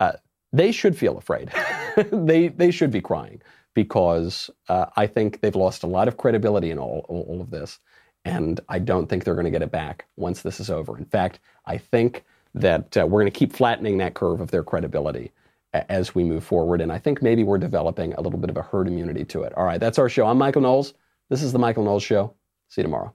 uh, 0.00 0.12
they 0.52 0.72
should 0.72 0.96
feel 0.96 1.18
afraid. 1.18 1.50
they, 2.10 2.48
they 2.48 2.70
should 2.70 2.90
be 2.90 3.00
crying 3.00 3.42
because 3.74 4.50
uh, 4.68 4.86
I 4.96 5.06
think 5.06 5.40
they've 5.40 5.54
lost 5.54 5.82
a 5.82 5.86
lot 5.86 6.08
of 6.08 6.16
credibility 6.16 6.70
in 6.70 6.78
all, 6.78 7.04
all, 7.08 7.40
of 7.40 7.50
this. 7.50 7.78
And 8.24 8.60
I 8.68 8.78
don't 8.78 9.06
think 9.06 9.24
they're 9.24 9.34
going 9.34 9.44
to 9.44 9.50
get 9.50 9.62
it 9.62 9.70
back 9.70 10.06
once 10.16 10.42
this 10.42 10.60
is 10.60 10.70
over. 10.70 10.98
In 10.98 11.04
fact, 11.04 11.40
I 11.66 11.78
think 11.78 12.24
that 12.54 12.96
uh, 12.96 13.06
we're 13.06 13.22
going 13.22 13.32
to 13.32 13.38
keep 13.38 13.52
flattening 13.52 13.98
that 13.98 14.14
curve 14.14 14.40
of 14.40 14.50
their 14.50 14.64
credibility 14.64 15.30
as 15.72 16.14
we 16.14 16.24
move 16.24 16.44
forward. 16.44 16.80
And 16.80 16.92
I 16.92 16.98
think 16.98 17.22
maybe 17.22 17.44
we're 17.44 17.58
developing 17.58 18.12
a 18.14 18.20
little 18.20 18.38
bit 18.38 18.50
of 18.50 18.56
a 18.56 18.62
herd 18.62 18.88
immunity 18.88 19.24
to 19.26 19.42
it. 19.44 19.52
All 19.56 19.64
right, 19.64 19.80
that's 19.80 19.98
our 19.98 20.08
show. 20.08 20.26
I'm 20.26 20.38
Michael 20.38 20.62
Knowles. 20.62 20.94
This 21.28 21.42
is 21.42 21.52
The 21.52 21.60
Michael 21.60 21.84
Knowles 21.84 22.02
Show. 22.02 22.34
See 22.68 22.80
you 22.80 22.84
tomorrow. 22.84 23.14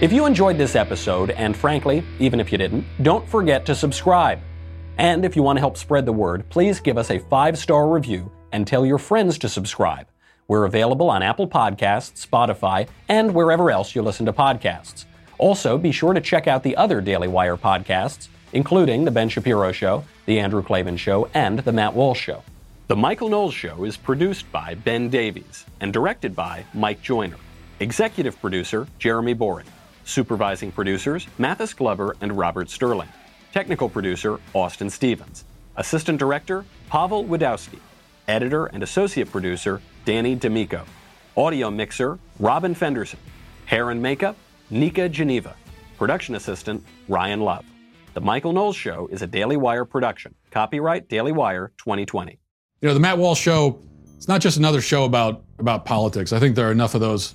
If 0.00 0.12
you 0.12 0.26
enjoyed 0.26 0.56
this 0.56 0.76
episode, 0.76 1.30
and 1.30 1.56
frankly, 1.56 2.04
even 2.20 2.38
if 2.38 2.52
you 2.52 2.58
didn't, 2.58 2.84
don't 3.02 3.28
forget 3.28 3.66
to 3.66 3.74
subscribe. 3.74 4.38
And 4.96 5.24
if 5.24 5.34
you 5.34 5.42
want 5.42 5.56
to 5.56 5.60
help 5.60 5.76
spread 5.76 6.06
the 6.06 6.12
word, 6.12 6.48
please 6.50 6.78
give 6.78 6.96
us 6.96 7.10
a 7.10 7.18
five 7.18 7.58
star 7.58 7.88
review 7.88 8.30
and 8.52 8.64
tell 8.64 8.86
your 8.86 8.98
friends 8.98 9.38
to 9.38 9.48
subscribe. 9.48 10.06
We're 10.46 10.66
available 10.66 11.10
on 11.10 11.24
Apple 11.24 11.48
Podcasts, 11.48 12.24
Spotify, 12.24 12.86
and 13.08 13.34
wherever 13.34 13.72
else 13.72 13.96
you 13.96 14.02
listen 14.02 14.24
to 14.26 14.32
podcasts. 14.32 15.04
Also, 15.36 15.76
be 15.76 15.90
sure 15.90 16.12
to 16.12 16.20
check 16.20 16.46
out 16.46 16.62
the 16.62 16.76
other 16.76 17.00
Daily 17.00 17.26
Wire 17.26 17.56
podcasts, 17.56 18.28
including 18.52 19.04
The 19.04 19.10
Ben 19.10 19.28
Shapiro 19.28 19.72
Show, 19.72 20.04
The 20.26 20.38
Andrew 20.38 20.62
Klavan 20.62 20.96
Show, 20.96 21.28
and 21.34 21.58
The 21.58 21.72
Matt 21.72 21.94
Walsh 21.94 22.20
Show. 22.20 22.44
The 22.86 22.94
Michael 22.94 23.30
Knowles 23.30 23.52
Show 23.52 23.82
is 23.82 23.96
produced 23.96 24.50
by 24.52 24.74
Ben 24.74 25.08
Davies 25.08 25.66
and 25.80 25.92
directed 25.92 26.36
by 26.36 26.64
Mike 26.72 27.02
Joyner. 27.02 27.36
Executive 27.80 28.40
producer 28.40 28.86
Jeremy 29.00 29.34
Boring. 29.34 29.66
Supervising 30.08 30.72
producers 30.72 31.26
Mathis 31.36 31.74
Glover 31.74 32.16
and 32.22 32.32
Robert 32.32 32.70
Sterling. 32.70 33.10
Technical 33.52 33.90
producer 33.90 34.40
Austin 34.54 34.88
Stevens. 34.88 35.44
Assistant 35.76 36.18
director 36.18 36.64
Pavel 36.88 37.26
Wadowski. 37.26 37.78
Editor 38.26 38.66
and 38.66 38.82
associate 38.82 39.30
producer 39.30 39.82
Danny 40.06 40.34
D'Amico. 40.34 40.86
Audio 41.36 41.70
mixer 41.70 42.18
Robin 42.38 42.74
Fenderson. 42.74 43.18
Hair 43.66 43.90
and 43.90 44.00
makeup 44.00 44.34
Nika 44.70 45.10
Geneva. 45.10 45.54
Production 45.98 46.36
assistant 46.36 46.82
Ryan 47.06 47.42
Love. 47.42 47.66
The 48.14 48.22
Michael 48.22 48.54
Knowles 48.54 48.76
Show 48.76 49.10
is 49.12 49.20
a 49.20 49.26
Daily 49.26 49.58
Wire 49.58 49.84
production 49.84 50.34
Copyright 50.50 51.10
Daily 51.10 51.32
Wire 51.32 51.72
2020. 51.76 52.38
You 52.80 52.88
know, 52.88 52.94
the 52.94 53.00
Matt 53.00 53.18
Walsh 53.18 53.40
Show, 53.40 53.78
it's 54.16 54.26
not 54.26 54.40
just 54.40 54.56
another 54.56 54.80
show 54.80 55.04
about, 55.04 55.44
about 55.58 55.84
politics. 55.84 56.32
I 56.32 56.40
think 56.40 56.56
there 56.56 56.66
are 56.66 56.72
enough 56.72 56.94
of 56.94 57.02
those 57.02 57.34